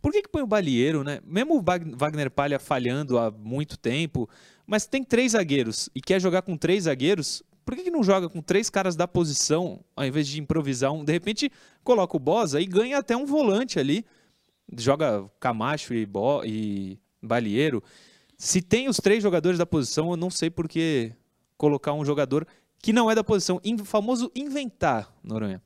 por 0.00 0.12
que, 0.12 0.22
que 0.22 0.28
põe 0.28 0.42
o 0.42 0.46
Balieiro, 0.46 1.02
né? 1.02 1.20
Mesmo 1.24 1.58
o 1.58 1.62
Wag- 1.62 1.94
Wagner 1.96 2.30
Palha 2.30 2.58
falhando 2.58 3.18
há 3.18 3.30
muito 3.30 3.76
tempo, 3.76 4.28
mas 4.66 4.86
tem 4.86 5.02
três 5.02 5.32
zagueiros 5.32 5.90
e 5.94 6.00
quer 6.00 6.20
jogar 6.20 6.42
com 6.42 6.56
três 6.56 6.84
zagueiros, 6.84 7.42
por 7.64 7.74
que, 7.74 7.82
que 7.82 7.90
não 7.90 8.04
joga 8.04 8.28
com 8.28 8.40
três 8.40 8.70
caras 8.70 8.94
da 8.94 9.08
posição, 9.08 9.84
ao 9.96 10.06
invés 10.06 10.28
de 10.28 10.40
improvisar 10.40 10.92
um? 10.92 11.04
De 11.04 11.12
repente, 11.12 11.50
coloca 11.82 12.16
o 12.16 12.20
Bosa 12.20 12.60
e 12.60 12.66
ganha 12.66 12.98
até 12.98 13.16
um 13.16 13.26
volante 13.26 13.80
ali. 13.80 14.04
Joga 14.78 15.28
Camacho 15.40 15.92
e, 15.92 16.06
Bo 16.06 16.44
e 16.44 16.96
Balieiro. 17.26 17.82
Se 18.38 18.60
tem 18.62 18.88
os 18.88 18.96
três 18.98 19.22
jogadores 19.22 19.58
da 19.58 19.66
posição, 19.66 20.10
eu 20.10 20.16
não 20.16 20.30
sei 20.30 20.50
por 20.50 20.68
que 20.68 21.12
colocar 21.56 21.92
um 21.94 22.04
jogador 22.04 22.46
que 22.82 22.92
não 22.92 23.10
é 23.10 23.14
da 23.14 23.24
posição. 23.24 23.60
In- 23.64 23.78
famoso 23.78 24.30
inventar, 24.34 25.12
Noronha. 25.24 25.62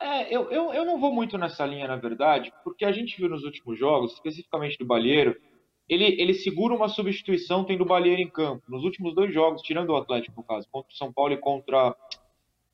É, 0.00 0.34
eu, 0.34 0.50
eu, 0.50 0.72
eu 0.74 0.84
não 0.84 0.98
vou 1.00 1.12
muito 1.14 1.38
nessa 1.38 1.64
linha, 1.64 1.86
na 1.86 1.96
verdade, 1.96 2.52
porque 2.64 2.84
a 2.84 2.90
gente 2.92 3.16
viu 3.16 3.28
nos 3.28 3.44
últimos 3.44 3.78
jogos, 3.78 4.12
especificamente 4.14 4.76
do 4.76 4.84
Balheiro, 4.84 5.36
ele, 5.88 6.04
ele 6.20 6.34
segura 6.34 6.74
uma 6.74 6.88
substituição 6.88 7.64
tendo 7.64 7.82
o 7.82 7.86
Balheiro 7.86 8.20
em 8.20 8.28
campo. 8.28 8.64
Nos 8.68 8.82
últimos 8.82 9.14
dois 9.14 9.32
jogos, 9.32 9.62
tirando 9.62 9.90
o 9.90 9.96
Atlético, 9.96 10.40
no 10.40 10.42
caso, 10.46 10.66
contra 10.72 10.92
o 10.92 10.96
São 10.96 11.12
Paulo 11.12 11.32
e 11.34 11.36
contra 11.36 11.94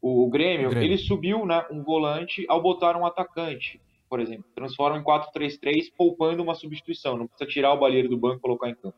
o, 0.01 0.25
o 0.27 0.31
Grêmio, 0.31 0.69
O 0.69 0.71
Grêmio. 0.71 0.89
ele 0.89 0.99
subiu 0.99 1.45
né, 1.45 1.67
um 1.71 1.83
volante 1.83 2.47
ao 2.49 2.63
botar 2.63 2.97
um 2.97 3.05
atacante, 3.05 3.79
por 4.09 4.21
exemplo. 4.21 4.45
Transforma 4.55 4.99
em 4.99 5.05
4-3-3, 5.05 5.93
poupando 5.97 6.43
uma 6.43 6.55
substituição. 6.55 7.17
Não 7.17 7.27
precisa 7.27 7.49
tirar 7.49 7.73
o 7.73 7.79
Balheiro 7.79 8.09
do 8.09 8.17
banco 8.17 8.37
e 8.37 8.41
colocar 8.41 8.69
em 8.69 8.75
campo. 8.75 8.97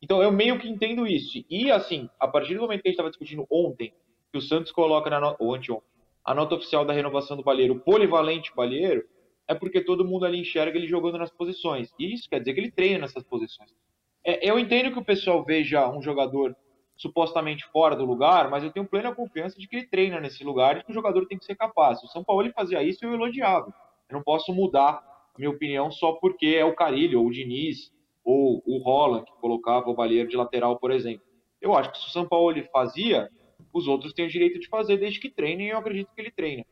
Então 0.00 0.22
eu 0.22 0.30
meio 0.30 0.58
que 0.58 0.68
entendo 0.68 1.06
isso. 1.06 1.44
E 1.50 1.70
assim, 1.70 2.08
a 2.18 2.28
partir 2.28 2.54
do 2.54 2.60
momento 2.60 2.82
que 2.82 2.88
a 2.88 2.90
gente 2.90 2.94
estava 2.96 3.10
discutindo 3.10 3.46
ontem, 3.50 3.92
que 4.30 4.38
o 4.38 4.42
Santos 4.42 4.70
coloca 4.72 5.10
na 5.10 5.20
nota, 5.20 5.42
ou 5.42 5.54
anteontem, 5.54 5.88
a 6.24 6.34
nota 6.34 6.54
oficial 6.54 6.84
da 6.84 6.92
renovação 6.92 7.36
do 7.36 7.42
Balheiro, 7.42 7.80
polivalente 7.80 8.54
Balheiro, 8.54 9.04
é 9.46 9.54
porque 9.54 9.80
todo 9.80 10.04
mundo 10.04 10.26
ali 10.26 10.40
enxerga 10.40 10.76
ele 10.76 10.86
jogando 10.86 11.18
nas 11.18 11.30
posições. 11.30 11.92
E 11.98 12.12
isso 12.12 12.28
quer 12.28 12.38
dizer 12.38 12.52
que 12.52 12.60
ele 12.60 12.70
treina 12.70 13.00
nessas 13.00 13.24
posições. 13.24 13.74
É, 14.22 14.48
eu 14.48 14.58
entendo 14.58 14.92
que 14.92 14.98
o 14.98 15.04
pessoal 15.04 15.42
veja 15.42 15.88
um 15.88 16.02
jogador 16.02 16.54
supostamente 16.98 17.64
fora 17.66 17.96
do 17.96 18.04
lugar, 18.04 18.50
mas 18.50 18.62
eu 18.62 18.70
tenho 18.70 18.86
plena 18.86 19.14
confiança 19.14 19.58
de 19.58 19.66
que 19.66 19.76
ele 19.76 19.86
treina 19.86 20.20
nesse 20.20 20.44
lugar 20.44 20.76
e 20.76 20.84
que 20.84 20.90
o 20.90 20.94
jogador 20.94 21.26
tem 21.26 21.38
que 21.38 21.44
ser 21.44 21.54
capaz. 21.54 22.02
O 22.02 22.08
São 22.08 22.22
Paulo 22.22 22.42
ele 22.42 22.52
fazia 22.52 22.82
isso, 22.82 23.04
eu 23.04 23.14
elogiava. 23.14 23.72
Eu 24.08 24.16
não 24.16 24.22
posso 24.22 24.52
mudar 24.52 25.02
minha 25.38 25.50
opinião 25.50 25.90
só 25.90 26.12
porque 26.12 26.46
é 26.46 26.64
o 26.64 26.74
Carilho, 26.74 27.20
ou 27.20 27.26
o 27.26 27.30
Diniz, 27.30 27.92
ou 28.24 28.62
o 28.66 28.78
Roland, 28.78 29.24
que 29.24 29.32
colocava 29.40 29.88
o 29.88 29.94
Balheiro 29.94 30.28
de 30.28 30.36
lateral, 30.36 30.78
por 30.78 30.90
exemplo. 30.90 31.22
Eu 31.60 31.74
acho 31.76 31.92
que 31.92 31.98
se 31.98 32.06
o 32.06 32.10
São 32.10 32.26
Paulo 32.26 32.50
ele 32.50 32.64
fazia, 32.64 33.28
os 33.72 33.86
outros 33.86 34.12
têm 34.12 34.26
o 34.26 34.30
direito 34.30 34.58
de 34.58 34.68
fazer 34.68 34.96
desde 34.96 35.20
que 35.20 35.30
treinem, 35.30 35.68
e 35.68 35.70
eu 35.70 35.78
acredito 35.78 36.10
que 36.14 36.20
ele 36.20 36.30
treina. 36.30 36.64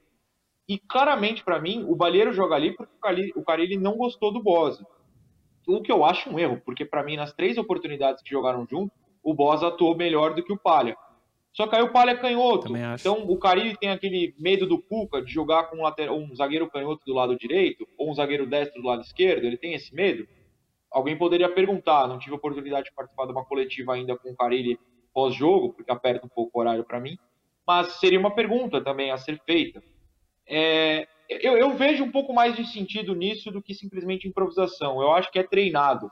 E 0.68 0.78
claramente, 0.78 1.44
para 1.44 1.60
mim, 1.60 1.84
o 1.88 1.94
Balheiro 1.94 2.32
joga 2.32 2.56
ali 2.56 2.76
porque 2.76 2.92
o 2.96 3.00
Cali- 3.00 3.32
o 3.36 3.44
Carilli 3.44 3.76
não 3.76 3.96
gostou 3.96 4.32
do 4.32 4.42
Bosa. 4.42 4.84
O 5.66 5.80
que 5.80 5.92
eu 5.92 6.04
acho 6.04 6.30
um 6.30 6.38
erro, 6.38 6.60
porque 6.64 6.84
para 6.84 7.02
mim, 7.04 7.16
nas 7.16 7.32
três 7.32 7.56
oportunidades 7.58 8.22
que 8.22 8.30
jogaram 8.30 8.66
junto, 8.68 8.92
o 9.22 9.34
Bosa 9.34 9.68
atuou 9.68 9.96
melhor 9.96 10.34
do 10.34 10.42
que 10.42 10.52
o 10.52 10.58
Palha. 10.58 10.96
Só 11.56 11.66
que 11.66 11.74
aí 11.74 11.80
o 11.80 11.90
Palha 11.90 12.10
é 12.10 12.16
canhoto. 12.16 12.70
Então 13.00 13.24
o 13.26 13.38
Carilli 13.38 13.74
tem 13.78 13.88
aquele 13.88 14.34
medo 14.38 14.66
do 14.66 14.78
Cuca 14.78 15.22
de 15.22 15.32
jogar 15.32 15.64
com 15.64 15.78
um, 15.78 15.82
lateral- 15.82 16.18
um 16.18 16.34
zagueiro 16.36 16.68
canhoto 16.68 17.02
do 17.06 17.14
lado 17.14 17.34
direito 17.34 17.88
ou 17.96 18.10
um 18.10 18.14
zagueiro 18.14 18.46
destro 18.46 18.82
do 18.82 18.86
lado 18.86 19.00
esquerdo. 19.00 19.44
Ele 19.44 19.56
tem 19.56 19.72
esse 19.72 19.94
medo? 19.94 20.28
Alguém 20.92 21.16
poderia 21.16 21.48
perguntar. 21.48 22.06
Não 22.06 22.18
tive 22.18 22.34
a 22.34 22.36
oportunidade 22.36 22.90
de 22.90 22.94
participar 22.94 23.24
de 23.24 23.32
uma 23.32 23.42
coletiva 23.42 23.94
ainda 23.94 24.14
com 24.18 24.30
o 24.30 24.36
Carilli 24.36 24.78
pós-jogo, 25.14 25.72
porque 25.72 25.90
aperta 25.90 26.26
um 26.26 26.28
pouco 26.28 26.58
o 26.58 26.60
horário 26.60 26.84
para 26.84 27.00
mim. 27.00 27.16
Mas 27.66 27.92
seria 27.94 28.20
uma 28.20 28.34
pergunta 28.34 28.84
também 28.84 29.10
a 29.10 29.16
ser 29.16 29.40
feita. 29.46 29.82
É, 30.46 31.08
eu, 31.26 31.56
eu 31.56 31.70
vejo 31.70 32.04
um 32.04 32.12
pouco 32.12 32.34
mais 32.34 32.54
de 32.54 32.66
sentido 32.66 33.14
nisso 33.14 33.50
do 33.50 33.62
que 33.62 33.72
simplesmente 33.72 34.28
improvisação. 34.28 35.00
Eu 35.00 35.10
acho 35.12 35.32
que 35.32 35.38
é 35.38 35.42
treinado. 35.42 36.10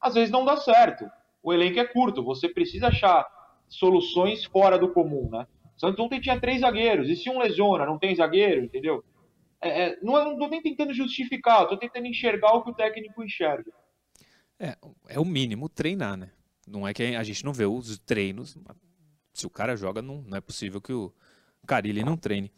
Às 0.00 0.14
vezes 0.14 0.30
não 0.30 0.44
dá 0.44 0.56
certo. 0.56 1.04
O 1.42 1.52
elenco 1.52 1.80
é 1.80 1.84
curto. 1.84 2.22
Você 2.22 2.48
precisa 2.48 2.86
achar 2.86 3.26
soluções 3.68 4.44
fora 4.44 4.78
do 4.78 4.88
comum, 4.88 5.28
né? 5.30 5.46
O 5.76 5.80
Santos 5.80 5.98
ontem 6.00 6.20
tinha 6.20 6.40
três 6.40 6.60
zagueiros. 6.60 7.08
E 7.08 7.16
se 7.16 7.28
um 7.28 7.38
lesiona, 7.38 7.84
não 7.84 7.98
tem 7.98 8.14
zagueiro, 8.14 8.64
entendeu? 8.64 9.04
É, 9.60 9.82
é, 9.82 9.98
não, 10.02 10.38
tô 10.38 10.48
nem 10.48 10.62
tentando 10.62 10.92
justificar, 10.92 11.68
tô 11.68 11.76
tentando 11.76 12.06
enxergar 12.06 12.52
o 12.54 12.62
que 12.62 12.70
o 12.70 12.74
técnico 12.74 13.22
enxerga. 13.22 13.72
É, 14.58 14.76
é 15.08 15.20
o 15.20 15.24
mínimo 15.24 15.68
treinar, 15.68 16.16
né? 16.16 16.30
Não 16.66 16.86
é 16.86 16.92
que 16.92 17.02
a 17.02 17.22
gente 17.22 17.44
não 17.44 17.52
vê 17.52 17.64
os 17.64 17.98
treinos. 17.98 18.56
Se 19.32 19.46
o 19.46 19.50
cara 19.50 19.76
joga, 19.76 20.00
não, 20.00 20.22
não 20.22 20.36
é 20.36 20.40
possível 20.40 20.80
que 20.80 20.92
o 20.92 21.12
Carilli 21.66 22.02
não 22.02 22.16
treine. 22.16 22.50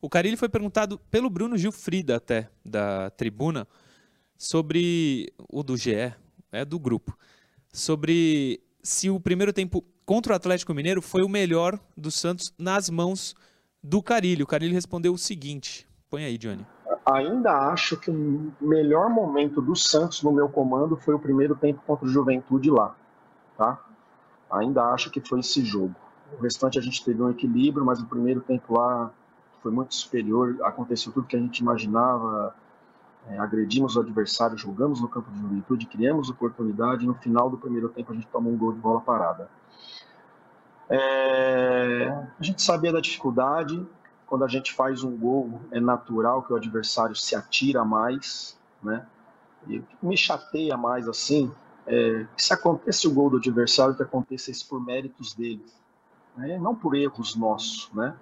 O 0.00 0.08
Carilli 0.08 0.36
foi 0.36 0.48
perguntado 0.48 0.98
pelo 1.10 1.30
Bruno 1.30 1.56
Gilfrida 1.56 2.16
até, 2.16 2.48
da 2.64 3.10
tribuna, 3.10 3.66
sobre 4.36 5.32
o 5.48 5.62
do 5.62 5.76
GE, 5.76 6.14
é 6.52 6.64
do 6.64 6.78
grupo, 6.78 7.18
sobre 7.72 8.60
se 8.82 9.10
o 9.10 9.18
primeiro 9.18 9.52
tempo 9.52 9.84
contra 10.08 10.32
o 10.32 10.36
Atlético 10.36 10.72
Mineiro 10.72 11.02
foi 11.02 11.22
o 11.22 11.28
melhor 11.28 11.78
do 11.94 12.10
Santos 12.10 12.50
nas 12.58 12.88
mãos 12.88 13.34
do 13.84 14.02
Carilho. 14.02 14.44
O 14.44 14.46
Carilho 14.46 14.72
respondeu 14.72 15.12
o 15.12 15.18
seguinte: 15.18 15.86
põe 16.08 16.24
aí, 16.24 16.38
Johnny. 16.38 16.66
Ainda 17.04 17.52
acho 17.70 17.94
que 17.98 18.10
o 18.10 18.52
melhor 18.58 19.10
momento 19.10 19.60
do 19.60 19.76
Santos 19.76 20.22
no 20.22 20.32
meu 20.32 20.48
comando 20.48 20.96
foi 20.96 21.14
o 21.14 21.18
primeiro 21.18 21.54
tempo 21.54 21.82
contra 21.86 22.06
o 22.06 22.08
Juventude 22.08 22.70
lá, 22.70 22.96
tá? 23.58 23.84
Ainda 24.50 24.82
acho 24.86 25.10
que 25.10 25.20
foi 25.20 25.40
esse 25.40 25.62
jogo. 25.62 25.94
O 26.38 26.42
restante 26.42 26.78
a 26.78 26.82
gente 26.82 27.04
teve 27.04 27.22
um 27.22 27.28
equilíbrio, 27.28 27.84
mas 27.84 28.00
o 28.00 28.06
primeiro 28.06 28.40
tempo 28.40 28.78
lá 28.78 29.12
foi 29.62 29.70
muito 29.70 29.94
superior. 29.94 30.56
Aconteceu 30.62 31.12
tudo 31.12 31.26
que 31.26 31.36
a 31.36 31.40
gente 31.40 31.58
imaginava. 31.58 32.54
É, 33.28 33.38
agredimos 33.38 33.94
o 33.96 34.00
adversário, 34.00 34.56
jogamos 34.56 35.02
no 35.02 35.08
campo 35.08 35.30
de 35.30 35.38
juventude, 35.38 35.84
criamos 35.84 36.30
oportunidade. 36.30 37.06
No 37.06 37.14
final 37.14 37.50
do 37.50 37.58
primeiro 37.58 37.90
tempo, 37.90 38.12
a 38.12 38.14
gente 38.14 38.26
tomou 38.28 38.50
um 38.50 38.56
gol 38.56 38.72
de 38.72 38.78
bola 38.78 39.02
parada. 39.02 39.50
É, 40.90 42.08
a 42.38 42.42
gente 42.42 42.62
sabia 42.62 42.92
da 42.92 43.00
dificuldade. 43.00 43.86
Quando 44.26 44.44
a 44.44 44.48
gente 44.48 44.72
faz 44.72 45.02
um 45.02 45.16
gol, 45.16 45.60
é 45.70 45.80
natural 45.80 46.42
que 46.42 46.52
o 46.52 46.56
adversário 46.56 47.14
se 47.16 47.34
atira 47.34 47.84
mais, 47.84 48.58
né? 48.82 49.06
E 49.66 49.82
me 50.02 50.16
chateia 50.16 50.76
mais 50.76 51.08
assim 51.08 51.52
é 51.88 52.26
se 52.36 52.52
acontece 52.52 53.08
o 53.08 53.12
gol 53.12 53.30
do 53.30 53.38
adversário, 53.38 53.96
que 53.96 54.02
aconteça 54.02 54.50
isso 54.50 54.68
por 54.68 54.78
méritos 54.78 55.34
deles, 55.34 55.74
né? 56.36 56.58
não 56.58 56.74
por 56.74 56.94
erros 56.94 57.34
nossos, 57.34 57.90
né? 57.94 58.14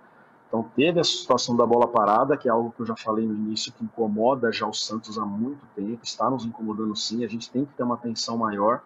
Então 0.46 0.62
teve 0.76 1.00
a 1.00 1.04
situação 1.04 1.56
da 1.56 1.66
bola 1.66 1.88
parada, 1.88 2.36
que 2.36 2.48
é 2.48 2.52
algo 2.52 2.70
que 2.70 2.80
eu 2.80 2.86
já 2.86 2.94
falei 2.94 3.26
no 3.26 3.34
início, 3.34 3.72
que 3.72 3.84
incomoda 3.84 4.52
já 4.52 4.64
o 4.66 4.72
Santos 4.72 5.18
há 5.18 5.26
muito 5.26 5.66
tempo, 5.74 5.98
está 6.04 6.30
nos 6.30 6.44
incomodando 6.44 6.94
sim, 6.94 7.24
a 7.24 7.28
gente 7.28 7.50
tem 7.50 7.64
que 7.64 7.74
ter 7.74 7.82
uma 7.82 7.96
atenção 7.96 8.38
maior. 8.38 8.82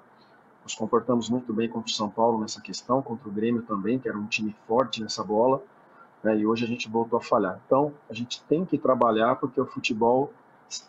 Nos 0.62 0.74
comportamos 0.74 1.28
muito 1.28 1.52
bem 1.52 1.68
contra 1.68 1.90
o 1.90 1.94
São 1.94 2.10
Paulo 2.10 2.40
nessa 2.40 2.60
questão, 2.60 3.02
contra 3.02 3.28
o 3.28 3.32
Grêmio 3.32 3.62
também, 3.62 3.98
que 3.98 4.08
era 4.08 4.18
um 4.18 4.26
time 4.26 4.54
forte 4.66 5.02
nessa 5.02 5.24
bola, 5.24 5.62
né, 6.22 6.38
e 6.38 6.46
hoje 6.46 6.64
a 6.64 6.68
gente 6.68 6.88
voltou 6.88 7.18
a 7.18 7.22
falhar. 7.22 7.60
Então 7.66 7.94
a 8.08 8.14
gente 8.14 8.42
tem 8.44 8.64
que 8.64 8.78
trabalhar 8.78 9.36
porque 9.36 9.60
o 9.60 9.66
futebol, 9.66 10.32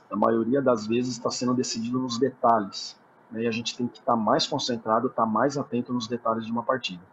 a 0.10 0.16
maioria 0.16 0.62
das 0.62 0.86
vezes, 0.86 1.14
está 1.14 1.32
sendo 1.32 1.54
decidido 1.54 2.00
nos 2.00 2.20
detalhes, 2.20 2.98
né, 3.32 3.44
e 3.44 3.48
a 3.48 3.52
gente 3.52 3.76
tem 3.78 3.88
que 3.88 4.00
estar 4.00 4.16
mais 4.16 4.46
concentrado, 4.46 5.08
estar 5.08 5.26
mais 5.26 5.58
atento 5.58 5.94
nos 5.94 6.08
detalhes 6.08 6.46
de 6.46 6.52
uma 6.52 6.64
partida. 6.64 7.04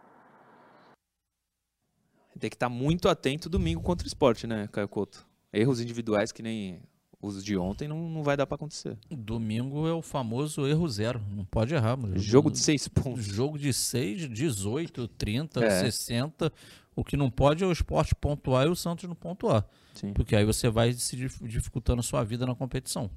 Tem 2.37 2.49
que 2.49 2.55
estar 2.55 2.69
muito 2.69 3.09
atento 3.09 3.49
domingo 3.49 3.81
contra 3.81 4.05
o 4.05 4.07
esporte, 4.07 4.47
né, 4.47 4.67
Caio 4.71 4.87
Couto? 4.87 5.27
Erros 5.51 5.81
individuais 5.81 6.31
que 6.31 6.41
nem 6.41 6.81
os 7.21 7.43
de 7.43 7.57
ontem 7.57 7.87
não, 7.87 8.09
não 8.09 8.23
vai 8.23 8.37
dar 8.37 8.47
para 8.47 8.55
acontecer. 8.55 8.97
Domingo 9.09 9.87
é 9.87 9.93
o 9.93 10.01
famoso 10.01 10.65
erro 10.65 10.87
zero. 10.87 11.21
Não 11.29 11.43
pode 11.43 11.73
errar. 11.73 11.97
Mano. 11.97 12.17
Jogo 12.17 12.49
de 12.49 12.59
seis 12.59 12.87
pontos. 12.87 13.25
Jogo 13.25 13.59
de 13.59 13.73
seis, 13.73 14.29
18, 14.29 15.07
30, 15.09 15.65
é. 15.65 15.69
60. 15.81 16.51
O 16.95 17.03
que 17.03 17.17
não 17.17 17.29
pode 17.29 17.63
é 17.63 17.67
o 17.67 17.71
esporte 17.71 18.15
pontuar 18.15 18.67
e 18.67 18.69
o 18.69 18.75
Santos 18.75 19.07
não 19.07 19.15
pontuar. 19.15 19.65
Sim. 19.93 20.13
Porque 20.13 20.35
aí 20.35 20.45
você 20.45 20.69
vai 20.69 20.93
se 20.93 21.15
dificultando 21.15 21.99
a 21.99 22.03
sua 22.03 22.23
vida 22.23 22.45
na 22.45 22.55
competição. 22.55 23.09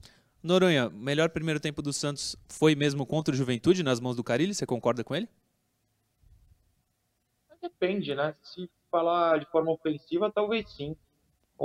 Noronha, 0.43 0.91
melhor 0.91 1.29
primeiro 1.31 1.61
tempo 1.61 1.81
do 1.81 1.93
Santos 1.93 2.37
foi 2.49 2.75
mesmo 2.75 3.07
contra 3.07 3.33
o 3.33 3.37
Juventude 3.37 3.85
nas 3.85 4.01
mãos 4.01 4.17
do 4.17 4.25
Carilli? 4.25 4.53
Você 4.55 4.67
concorda 4.67 5.05
com 5.05 5.15
ele? 5.15 5.29
Depende, 7.61 8.13
né? 8.17 8.35
Se 8.43 8.69
falar 8.91 9.39
de 9.39 9.47
forma 9.47 9.71
ofensiva, 9.71 10.33
talvez 10.33 10.69
sim. 10.73 10.97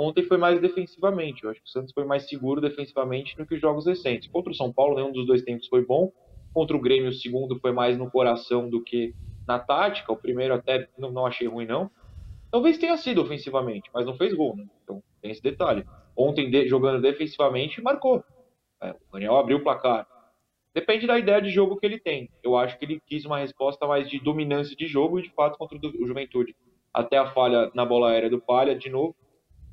Ontem 0.00 0.22
foi 0.22 0.38
mais 0.38 0.60
defensivamente. 0.60 1.42
Eu 1.42 1.50
acho 1.50 1.60
que 1.60 1.66
o 1.66 1.72
Santos 1.72 1.92
foi 1.92 2.04
mais 2.04 2.28
seguro 2.28 2.60
defensivamente 2.60 3.36
do 3.36 3.44
que 3.44 3.56
os 3.56 3.60
jogos 3.60 3.84
recentes. 3.84 4.28
Contra 4.28 4.52
o 4.52 4.54
São 4.54 4.72
Paulo, 4.72 4.94
nenhum 4.94 5.10
dos 5.10 5.26
dois 5.26 5.42
tempos 5.42 5.66
foi 5.66 5.84
bom. 5.84 6.12
Contra 6.54 6.76
o 6.76 6.80
Grêmio, 6.80 7.08
o 7.08 7.12
segundo 7.12 7.58
foi 7.58 7.72
mais 7.72 7.98
no 7.98 8.08
coração 8.08 8.70
do 8.70 8.80
que 8.80 9.12
na 9.44 9.58
tática. 9.58 10.12
O 10.12 10.16
primeiro 10.16 10.54
até 10.54 10.88
não, 10.96 11.10
não 11.10 11.26
achei 11.26 11.48
ruim, 11.48 11.66
não. 11.66 11.90
Talvez 12.48 12.78
tenha 12.78 12.96
sido 12.96 13.20
ofensivamente, 13.20 13.90
mas 13.92 14.06
não 14.06 14.16
fez 14.16 14.32
gol, 14.32 14.54
né? 14.56 14.66
Então 14.84 15.02
tem 15.20 15.32
esse 15.32 15.42
detalhe. 15.42 15.84
Ontem, 16.16 16.48
de, 16.48 16.68
jogando 16.68 17.02
defensivamente, 17.02 17.82
marcou. 17.82 18.22
É, 18.80 18.90
o 18.92 19.12
Daniel 19.12 19.36
abriu 19.36 19.56
o 19.56 19.64
placar. 19.64 20.06
Depende 20.72 21.08
da 21.08 21.18
ideia 21.18 21.42
de 21.42 21.50
jogo 21.50 21.76
que 21.76 21.84
ele 21.84 21.98
tem. 21.98 22.30
Eu 22.40 22.56
acho 22.56 22.78
que 22.78 22.84
ele 22.84 23.02
quis 23.04 23.24
uma 23.24 23.40
resposta 23.40 23.84
mais 23.84 24.08
de 24.08 24.20
dominância 24.20 24.76
de 24.76 24.86
jogo 24.86 25.18
e, 25.18 25.22
de 25.22 25.30
fato, 25.30 25.58
contra 25.58 25.76
o 25.76 26.06
Juventude 26.06 26.54
até 26.94 27.18
a 27.18 27.26
falha 27.32 27.68
na 27.74 27.84
bola 27.84 28.10
aérea 28.10 28.30
do 28.30 28.40
Palha, 28.40 28.76
de 28.76 28.88
novo, 28.88 29.16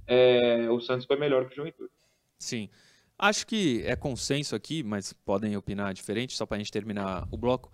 é, 0.08 0.70
o 0.70 0.80
Santos 0.80 1.06
foi 1.06 1.18
melhor 1.18 1.46
que 1.46 1.54
o 1.54 1.56
Juventude. 1.56 1.92
Sim. 2.38 2.70
Acho 3.18 3.48
que 3.48 3.82
é 3.86 3.96
consenso 3.96 4.56
aqui, 4.56 4.84
mas 4.84 5.14
podem 5.14 5.56
opinar 5.56 5.94
diferente, 5.94 6.36
só 6.36 6.46
para 6.46 6.58
a 6.58 6.60
gente 6.60 6.72
terminar 6.72 7.28
o 7.32 7.38
bloco. 7.38 7.72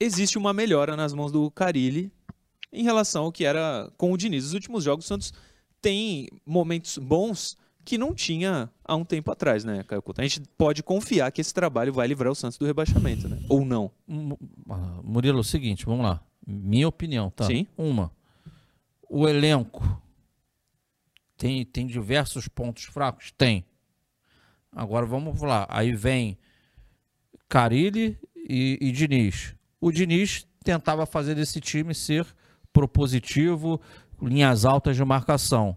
Existe 0.00 0.36
uma 0.36 0.52
melhora 0.52 0.96
nas 0.96 1.12
mãos 1.14 1.30
do 1.30 1.48
Carilli 1.50 2.10
em 2.72 2.82
relação 2.82 3.24
ao 3.24 3.32
que 3.32 3.44
era 3.44 3.90
com 3.96 4.12
o 4.12 4.16
Diniz. 4.16 4.46
Os 4.46 4.54
últimos 4.54 4.82
jogos, 4.82 5.04
o 5.04 5.08
Santos 5.08 5.32
tem 5.80 6.28
momentos 6.44 6.98
bons 6.98 7.56
que 7.84 7.98
não 7.98 8.14
tinha 8.14 8.70
há 8.84 8.94
um 8.94 9.04
tempo 9.04 9.30
atrás, 9.30 9.64
né, 9.64 9.82
Caio 9.84 10.02
Couto? 10.02 10.20
A 10.20 10.24
gente 10.24 10.42
pode 10.56 10.82
confiar 10.82 11.30
que 11.32 11.40
esse 11.40 11.52
trabalho 11.52 11.92
vai 11.92 12.06
livrar 12.06 12.30
o 12.30 12.34
Santos 12.34 12.58
do 12.58 12.64
rebaixamento, 12.64 13.28
né? 13.28 13.40
Ou 13.48 13.64
não? 13.64 13.90
Ah, 14.68 15.00
Murilo, 15.02 15.38
é 15.38 15.40
o 15.40 15.44
seguinte, 15.44 15.84
vamos 15.84 16.04
lá. 16.04 16.20
Minha 16.46 16.88
opinião, 16.88 17.30
tá? 17.30 17.44
Sim. 17.44 17.66
Uma 17.76 18.10
o 19.12 19.28
elenco 19.28 19.82
tem, 21.42 21.64
tem 21.64 21.88
diversos 21.88 22.46
pontos 22.46 22.84
fracos? 22.84 23.32
Tem. 23.32 23.64
Agora 24.70 25.04
vamos 25.04 25.42
lá. 25.42 25.66
Aí 25.68 25.92
vem 25.92 26.38
Carilli 27.48 28.16
e, 28.48 28.78
e 28.80 28.92
Diniz. 28.92 29.52
O 29.80 29.90
Diniz 29.90 30.46
tentava 30.62 31.04
fazer 31.04 31.34
desse 31.34 31.60
time 31.60 31.96
ser 31.96 32.24
propositivo, 32.72 33.80
linhas 34.22 34.64
altas 34.64 34.94
de 34.94 35.04
marcação. 35.04 35.76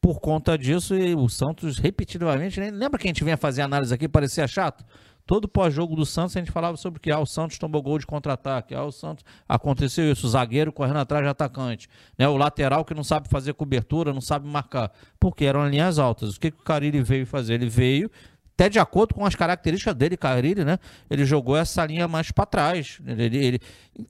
Por 0.00 0.20
conta 0.20 0.56
disso, 0.56 0.94
o 1.18 1.28
Santos 1.28 1.76
repetidamente. 1.76 2.58
Lembra 2.58 2.98
que 2.98 3.06
a 3.06 3.10
gente 3.10 3.22
vinha 3.22 3.36
fazer 3.36 3.60
análise 3.60 3.92
aqui, 3.92 4.08
parecia 4.08 4.48
chato? 4.48 4.86
Todo 5.26 5.48
pós-jogo 5.48 5.96
do 5.96 6.04
Santos 6.04 6.36
a 6.36 6.40
gente 6.40 6.50
falava 6.50 6.76
sobre 6.76 7.00
que 7.00 7.10
ah, 7.10 7.18
o 7.18 7.24
Santos 7.24 7.56
tomou 7.56 7.82
gol 7.82 7.98
de 7.98 8.06
contra-ataque, 8.06 8.74
ah, 8.74 8.84
o 8.84 8.92
Santos 8.92 9.24
aconteceu 9.48 10.12
isso, 10.12 10.26
o 10.26 10.30
zagueiro 10.30 10.70
correndo 10.70 10.98
atrás 10.98 11.24
de 11.24 11.30
atacante, 11.30 11.88
né? 12.18 12.28
O 12.28 12.36
lateral 12.36 12.84
que 12.84 12.92
não 12.92 13.02
sabe 13.02 13.28
fazer 13.30 13.54
cobertura, 13.54 14.12
não 14.12 14.20
sabe 14.20 14.46
marcar, 14.46 14.92
porque 15.18 15.46
eram 15.46 15.66
linhas 15.66 15.98
altas. 15.98 16.36
O 16.36 16.40
que, 16.40 16.50
que 16.50 16.60
o 16.60 16.64
Carilli 16.64 17.02
veio 17.02 17.26
fazer? 17.26 17.54
Ele 17.54 17.70
veio 17.70 18.10
até 18.54 18.68
de 18.68 18.78
acordo 18.78 19.14
com 19.14 19.26
as 19.26 19.34
características 19.34 19.94
dele, 19.94 20.16
Carilli, 20.16 20.64
né? 20.64 20.78
Ele 21.10 21.24
jogou 21.24 21.56
essa 21.56 21.84
linha 21.84 22.06
mais 22.06 22.30
para 22.30 22.46
trás. 22.46 23.00
Ele, 23.04 23.36
ele, 23.36 23.60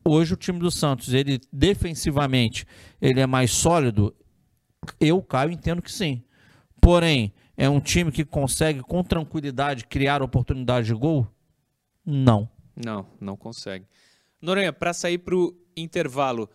hoje 0.04 0.34
o 0.34 0.36
time 0.36 0.58
do 0.58 0.70
Santos, 0.70 1.14
ele 1.14 1.40
defensivamente, 1.50 2.66
ele 3.00 3.20
é 3.20 3.26
mais 3.26 3.52
sólido. 3.52 4.14
Eu, 5.00 5.22
Caio, 5.22 5.50
entendo 5.50 5.80
que 5.80 5.90
sim. 5.90 6.22
Porém, 6.78 7.32
é 7.56 7.68
um 7.68 7.80
time 7.80 8.10
que 8.10 8.24
consegue 8.24 8.80
com 8.80 9.02
tranquilidade 9.02 9.86
criar 9.86 10.22
oportunidade 10.22 10.86
de 10.86 10.94
gol? 10.94 11.26
Não. 12.04 12.48
Não, 12.76 13.06
não 13.20 13.36
consegue. 13.36 13.86
Noronha, 14.40 14.72
para 14.72 14.92
sair 14.92 15.18
para 15.18 15.36
o 15.36 15.54
intervalo, 15.76 16.50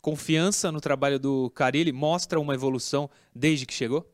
confiança 0.00 0.70
no 0.72 0.80
trabalho 0.80 1.18
do 1.18 1.50
Carilli 1.50 1.92
mostra 1.92 2.40
uma 2.40 2.54
evolução 2.54 3.08
desde 3.34 3.64
que 3.64 3.72
chegou? 3.72 4.10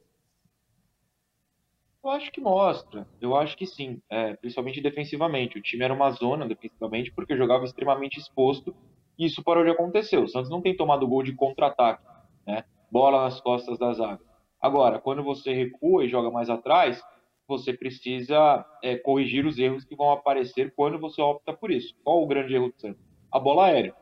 Eu 2.02 2.10
acho 2.10 2.30
que 2.30 2.40
mostra. 2.40 3.06
Eu 3.20 3.36
acho 3.36 3.56
que 3.56 3.66
sim, 3.66 4.00
é, 4.08 4.34
principalmente 4.34 4.80
defensivamente. 4.80 5.58
O 5.58 5.62
time 5.62 5.84
era 5.84 5.92
uma 5.92 6.10
zona 6.10 6.46
defensivamente 6.46 7.10
porque 7.12 7.36
jogava 7.36 7.64
extremamente 7.64 8.18
exposto 8.18 8.74
e 9.18 9.26
isso 9.26 9.42
parou 9.42 9.64
de 9.64 9.70
acontecer. 9.70 10.18
O 10.18 10.28
Santos 10.28 10.50
não 10.50 10.62
tem 10.62 10.76
tomado 10.76 11.06
gol 11.06 11.22
de 11.22 11.34
contra-ataque, 11.34 12.02
né? 12.46 12.64
Bola 12.90 13.24
nas 13.24 13.40
costas 13.40 13.78
da 13.78 13.92
zaga. 13.92 14.29
Agora, 14.60 14.98
quando 14.98 15.22
você 15.22 15.52
recua 15.52 16.04
e 16.04 16.08
joga 16.08 16.30
mais 16.30 16.50
atrás, 16.50 17.02
você 17.48 17.72
precisa 17.72 18.64
é, 18.82 18.96
corrigir 18.96 19.46
os 19.46 19.58
erros 19.58 19.84
que 19.84 19.96
vão 19.96 20.12
aparecer 20.12 20.72
quando 20.76 20.98
você 20.98 21.20
opta 21.22 21.52
por 21.52 21.70
isso. 21.70 21.94
Qual 22.04 22.22
o 22.22 22.26
grande 22.26 22.54
erro 22.54 22.68
do 22.68 22.80
Santos? 22.80 23.02
A 23.32 23.40
bola 23.40 23.66
aérea. 23.66 23.94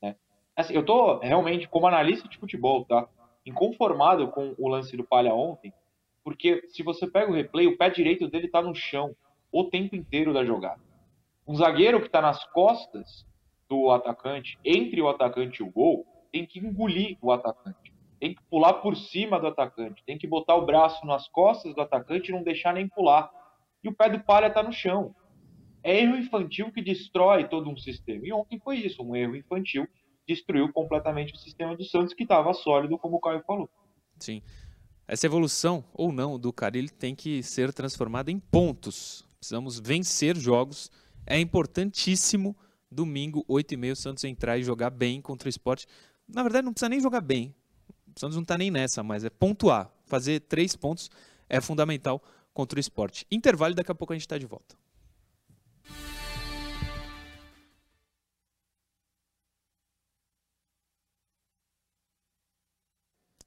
Né? 0.00 0.16
Assim, 0.56 0.74
eu 0.74 0.82
estou 0.82 1.18
realmente, 1.18 1.68
como 1.68 1.86
analista 1.86 2.28
de 2.28 2.38
futebol, 2.38 2.84
tá? 2.84 3.08
inconformado 3.44 4.28
com 4.28 4.54
o 4.56 4.68
lance 4.68 4.96
do 4.96 5.04
Palha 5.04 5.34
ontem, 5.34 5.72
porque 6.22 6.66
se 6.68 6.82
você 6.82 7.06
pega 7.06 7.30
o 7.30 7.34
replay, 7.34 7.66
o 7.66 7.76
pé 7.76 7.90
direito 7.90 8.28
dele 8.28 8.46
está 8.46 8.62
no 8.62 8.74
chão 8.74 9.14
o 9.52 9.64
tempo 9.64 9.94
inteiro 9.94 10.32
da 10.32 10.44
jogada. 10.44 10.80
Um 11.46 11.54
zagueiro 11.54 12.00
que 12.00 12.06
está 12.06 12.22
nas 12.22 12.42
costas 12.52 13.26
do 13.68 13.90
atacante, 13.90 14.58
entre 14.64 15.02
o 15.02 15.08
atacante 15.08 15.60
e 15.60 15.66
o 15.66 15.70
gol, 15.70 16.06
tem 16.32 16.46
que 16.46 16.58
engolir 16.58 17.18
o 17.20 17.30
atacante 17.30 17.93
tem 18.20 18.34
que 18.34 18.42
pular 18.44 18.74
por 18.74 18.96
cima 18.96 19.38
do 19.38 19.46
atacante, 19.46 20.02
tem 20.04 20.16
que 20.16 20.26
botar 20.26 20.54
o 20.56 20.64
braço 20.64 21.06
nas 21.06 21.28
costas 21.28 21.74
do 21.74 21.80
atacante 21.80 22.30
e 22.30 22.34
não 22.34 22.42
deixar 22.42 22.72
nem 22.74 22.88
pular. 22.88 23.30
E 23.82 23.88
o 23.88 23.94
pé 23.94 24.08
do 24.08 24.20
palha 24.20 24.46
está 24.46 24.62
no 24.62 24.72
chão. 24.72 25.14
É 25.82 26.00
erro 26.00 26.16
infantil 26.16 26.72
que 26.72 26.80
destrói 26.80 27.46
todo 27.46 27.68
um 27.68 27.76
sistema. 27.76 28.26
E 28.26 28.32
ontem 28.32 28.58
foi 28.58 28.78
isso, 28.78 29.02
um 29.02 29.14
erro 29.14 29.36
infantil 29.36 29.86
destruiu 30.26 30.72
completamente 30.72 31.34
o 31.34 31.36
sistema 31.36 31.76
do 31.76 31.84
Santos, 31.84 32.14
que 32.14 32.22
estava 32.22 32.52
sólido, 32.54 32.98
como 32.98 33.16
o 33.16 33.20
Caio 33.20 33.42
falou. 33.46 33.68
Sim. 34.18 34.42
Essa 35.06 35.26
evolução, 35.26 35.84
ou 35.92 36.10
não, 36.10 36.38
do 36.38 36.50
Carilli 36.52 36.88
tem 36.88 37.14
que 37.14 37.42
ser 37.42 37.72
transformada 37.74 38.30
em 38.30 38.38
pontos. 38.38 39.28
Precisamos 39.38 39.78
vencer 39.78 40.34
jogos 40.36 40.90
É 41.26 41.38
importantíssimo 41.38 42.56
domingo, 42.90 43.44
8h30, 43.46 43.92
o 43.92 43.96
Santos 43.96 44.24
entrar 44.24 44.56
e 44.56 44.62
jogar 44.62 44.90
bem 44.90 45.20
contra 45.20 45.46
o 45.46 45.50
esporte. 45.50 45.86
Na 46.26 46.42
verdade, 46.42 46.64
não 46.64 46.72
precisa 46.72 46.88
nem 46.88 47.00
jogar 47.00 47.20
bem. 47.20 47.54
O 48.16 48.20
Santos 48.20 48.36
não 48.36 48.42
está 48.42 48.56
nem 48.56 48.70
nessa, 48.70 49.02
mas 49.02 49.24
é 49.24 49.30
pontuar. 49.30 49.90
Fazer 50.06 50.40
três 50.40 50.76
pontos 50.76 51.10
é 51.48 51.60
fundamental 51.60 52.22
contra 52.52 52.78
o 52.78 52.80
esporte. 52.80 53.26
Intervalo 53.30 53.72
e 53.72 53.76
daqui 53.76 53.90
a 53.90 53.94
pouco 53.94 54.12
a 54.12 54.16
gente 54.16 54.22
está 54.22 54.38
de 54.38 54.46
volta. 54.46 54.76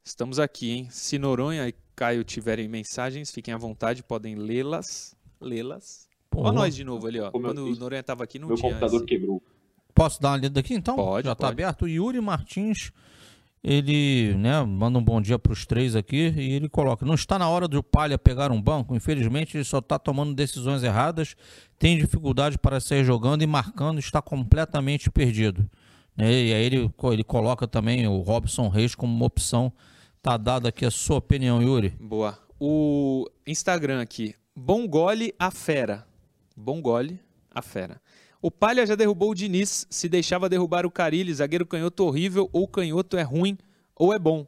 Estamos 0.06 0.40
aqui, 0.40 0.72
hein? 0.72 0.88
Se 0.90 1.18
Noronha 1.20 1.68
e 1.68 1.74
Caio 1.96 2.24
tiverem 2.24 2.68
mensagens, 2.68 3.32
fiquem 3.32 3.54
à 3.54 3.58
vontade, 3.58 4.04
podem 4.04 4.36
lê-las. 4.36 5.16
Lê-las. 5.42 6.08
Olha 6.36 6.52
nós 6.54 6.76
de 6.76 6.84
novo 6.84 7.08
ali, 7.08 7.20
ó. 7.20 7.32
Como 7.32 7.46
Quando 7.46 7.66
o. 7.66 7.76
Noronha 7.76 8.00
estava 8.02 8.24
aqui, 8.24 8.40
não 8.40 8.48
Meu 8.48 8.58
tinha. 8.58 8.70
computador 8.70 8.98
esse- 8.98 9.06
quebrou. 9.06 9.42
Posso 9.94 10.22
dar 10.22 10.30
uma 10.30 10.38
lida 10.38 10.60
aqui 10.60 10.76
então? 10.76 10.96
Pode, 10.96 11.26
Já 11.28 11.36
tá 11.36 11.48
pode. 11.48 11.54
aberto. 11.64 11.88
Yuri 11.88 12.22
Martins, 12.22 12.92
ele 13.68 14.34
né, 14.36 14.64
manda 14.64 14.98
um 14.98 15.04
bom 15.04 15.20
dia 15.20 15.38
para 15.38 15.52
os 15.52 15.66
três 15.66 15.94
aqui 15.94 16.34
e 16.38 16.54
ele 16.54 16.70
coloca: 16.70 17.06
Não 17.06 17.16
está 17.16 17.38
na 17.38 17.50
hora 17.50 17.68
do 17.68 17.84
Palha 17.84 18.18
pegar 18.18 18.50
um 18.50 18.62
banco? 18.62 18.96
Infelizmente, 18.96 19.58
ele 19.58 19.66
só 19.66 19.80
está 19.80 20.00
tomando 20.00 20.34
decisões 20.34 20.84
erradas, 20.84 21.36
tem 21.78 21.98
dificuldade 21.98 22.58
para 22.58 22.80
sair 22.80 23.04
jogando 23.04 23.42
e 23.42 23.48
marcando, 23.48 24.00
está 24.00 24.22
completamente 24.22 25.12
perdido. 25.12 25.70
Né, 26.16 26.32
E 26.32 26.54
aí 26.54 26.64
ele, 26.64 26.90
ele 27.12 27.24
coloca 27.26 27.68
também 27.68 28.08
o 28.08 28.22
Robson 28.22 28.70
Reis 28.70 28.96
como 28.96 29.14
uma 29.14 29.26
opção. 29.26 29.74
Tá 30.22 30.38
dada 30.38 30.70
aqui 30.70 30.86
a 30.86 30.92
sua 30.92 31.18
opinião, 31.18 31.62
Yuri. 31.62 31.90
Boa. 32.00 32.40
O 32.58 33.30
Instagram 33.46 34.02
aqui. 34.02 34.34
Bom 34.56 34.88
gole 34.88 35.34
a 35.38 35.52
fera. 35.52 36.08
Bom 36.56 36.82
gole 36.82 37.20
a 37.54 37.62
fera. 37.62 38.00
O 38.48 38.52
Palha 38.52 38.86
já 38.86 38.96
derrubou 38.96 39.32
o 39.32 39.36
Diniz. 39.36 39.86
Se 39.90 40.08
deixava 40.08 40.48
derrubar 40.48 40.86
o 40.86 40.90
Carilli, 40.90 41.34
zagueiro 41.34 41.66
canhoto 41.66 42.06
horrível, 42.06 42.50
ou 42.54 42.66
canhoto 42.66 43.18
é 43.18 43.22
ruim 43.22 43.58
ou 43.94 44.14
é 44.14 44.18
bom. 44.18 44.48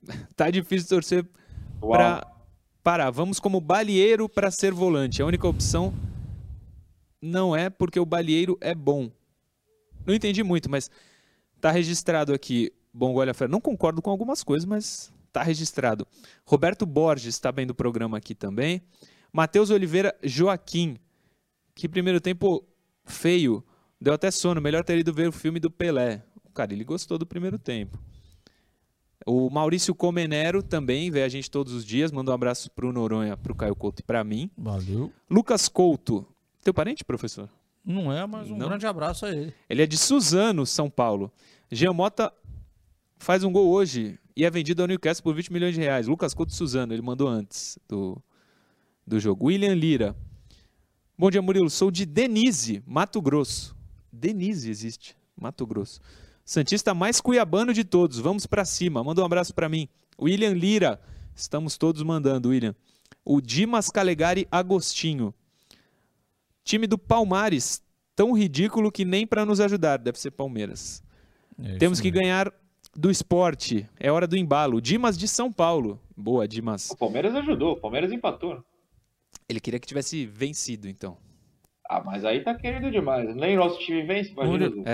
tá 0.34 0.50
difícil 0.50 0.88
torcer 0.88 1.28
para 1.78 2.26
parar. 2.82 3.10
Vamos 3.10 3.38
como 3.38 3.60
balieiro 3.60 4.26
para 4.26 4.50
ser 4.50 4.72
volante. 4.72 5.20
A 5.20 5.26
única 5.26 5.46
opção 5.46 5.92
não 7.20 7.54
é 7.54 7.68
porque 7.68 8.00
o 8.00 8.06
balieiro 8.06 8.56
é 8.58 8.74
bom. 8.74 9.10
Não 10.06 10.14
entendi 10.14 10.42
muito, 10.42 10.70
mas 10.70 10.90
tá 11.60 11.70
registrado 11.70 12.32
aqui. 12.32 12.72
Bom, 12.90 13.14
olha, 13.14 13.34
Fera, 13.34 13.50
não 13.50 13.60
concordo 13.60 14.00
com 14.00 14.08
algumas 14.08 14.42
coisas, 14.42 14.64
mas 14.64 15.12
tá 15.30 15.42
registrado. 15.42 16.08
Roberto 16.46 16.86
Borges 16.86 17.34
está 17.34 17.52
bem 17.52 17.66
do 17.66 17.74
programa 17.74 18.16
aqui 18.16 18.34
também. 18.34 18.80
Matheus 19.30 19.68
Oliveira 19.68 20.16
Joaquim. 20.22 20.96
Que 21.74 21.86
primeiro 21.86 22.18
tempo 22.18 22.66
feio. 23.10 23.62
Deu 24.00 24.14
até 24.14 24.30
sono. 24.30 24.60
Melhor 24.60 24.84
ter 24.84 24.98
ido 24.98 25.12
ver 25.12 25.28
o 25.28 25.32
filme 25.32 25.60
do 25.60 25.70
Pelé. 25.70 26.22
O 26.44 26.50
cara, 26.50 26.72
ele 26.72 26.84
gostou 26.84 27.18
do 27.18 27.26
primeiro 27.26 27.58
tempo. 27.58 27.98
O 29.26 29.50
Maurício 29.50 29.94
Comenero 29.94 30.62
também 30.62 31.10
vê 31.10 31.22
a 31.22 31.28
gente 31.28 31.50
todos 31.50 31.72
os 31.74 31.84
dias. 31.84 32.10
Manda 32.10 32.30
um 32.30 32.34
abraço 32.34 32.70
pro 32.70 32.92
Noronha, 32.92 33.36
pro 33.36 33.54
Caio 33.54 33.76
Couto 33.76 34.00
e 34.00 34.02
pra 34.02 34.24
mim. 34.24 34.50
Valeu. 34.56 35.12
Lucas 35.28 35.68
Couto. 35.68 36.26
Teu 36.64 36.72
parente, 36.72 37.04
professor? 37.04 37.48
Não 37.84 38.12
é, 38.12 38.26
mas 38.26 38.50
um 38.50 38.56
Não? 38.56 38.68
grande 38.68 38.86
abraço 38.86 39.26
a 39.26 39.30
ele. 39.30 39.54
Ele 39.68 39.82
é 39.82 39.86
de 39.86 39.96
Suzano, 39.96 40.66
São 40.66 40.88
Paulo. 40.90 41.32
Jean 41.70 41.92
Mota 41.92 42.32
faz 43.18 43.44
um 43.44 43.52
gol 43.52 43.68
hoje 43.68 44.18
e 44.36 44.44
é 44.44 44.50
vendido 44.50 44.82
ao 44.82 44.88
Newcastle 44.88 45.22
por 45.22 45.34
20 45.34 45.52
milhões 45.52 45.74
de 45.74 45.80
reais. 45.80 46.06
Lucas 46.06 46.32
Couto 46.34 46.54
Suzano, 46.54 46.92
ele 46.92 47.02
mandou 47.02 47.28
antes 47.28 47.78
do, 47.88 48.22
do 49.06 49.20
jogo. 49.20 49.46
William 49.46 49.74
Lira. 49.74 50.16
Bom 51.20 51.30
dia, 51.30 51.42
Murilo. 51.42 51.68
Sou 51.68 51.90
de 51.90 52.06
Denise, 52.06 52.82
Mato 52.86 53.20
Grosso. 53.20 53.76
Denise 54.10 54.70
existe, 54.70 55.14
Mato 55.38 55.66
Grosso. 55.66 56.00
Santista 56.46 56.94
mais 56.94 57.20
cuiabano 57.20 57.74
de 57.74 57.84
todos. 57.84 58.18
Vamos 58.18 58.46
pra 58.46 58.64
cima. 58.64 59.04
Manda 59.04 59.20
um 59.20 59.26
abraço 59.26 59.54
pra 59.54 59.68
mim. 59.68 59.86
William 60.18 60.54
Lira. 60.54 60.98
Estamos 61.36 61.76
todos 61.76 62.02
mandando, 62.02 62.48
William. 62.48 62.74
O 63.22 63.38
Dimas 63.38 63.90
Calegari 63.90 64.48
Agostinho. 64.50 65.34
Time 66.64 66.86
do 66.86 66.96
Palmares, 66.96 67.82
tão 68.16 68.32
ridículo 68.32 68.90
que 68.90 69.04
nem 69.04 69.26
pra 69.26 69.44
nos 69.44 69.60
ajudar. 69.60 69.98
Deve 69.98 70.18
ser 70.18 70.30
Palmeiras. 70.30 71.02
É 71.62 71.76
Temos 71.76 72.00
que 72.00 72.10
mesmo. 72.10 72.22
ganhar 72.22 72.50
do 72.96 73.10
esporte. 73.10 73.86
É 73.98 74.10
hora 74.10 74.26
do 74.26 74.38
embalo. 74.38 74.80
Dimas 74.80 75.18
de 75.18 75.28
São 75.28 75.52
Paulo. 75.52 76.00
Boa, 76.16 76.48
Dimas. 76.48 76.90
O 76.90 76.96
Palmeiras 76.96 77.34
ajudou, 77.34 77.72
o 77.72 77.76
Palmeiras 77.76 78.10
empatou. 78.10 78.64
Ele 79.50 79.58
queria 79.58 79.80
que 79.80 79.86
tivesse 79.88 80.24
vencido, 80.26 80.88
então. 80.88 81.18
Ah, 81.88 82.00
mas 82.04 82.24
aí 82.24 82.40
tá 82.44 82.54
querendo 82.54 82.88
demais. 82.88 83.34
Nem 83.34 83.56
nosso 83.56 83.80
time 83.80 84.00
vence, 84.04 84.30
imagina. 84.30 84.66
Edu. 84.66 84.84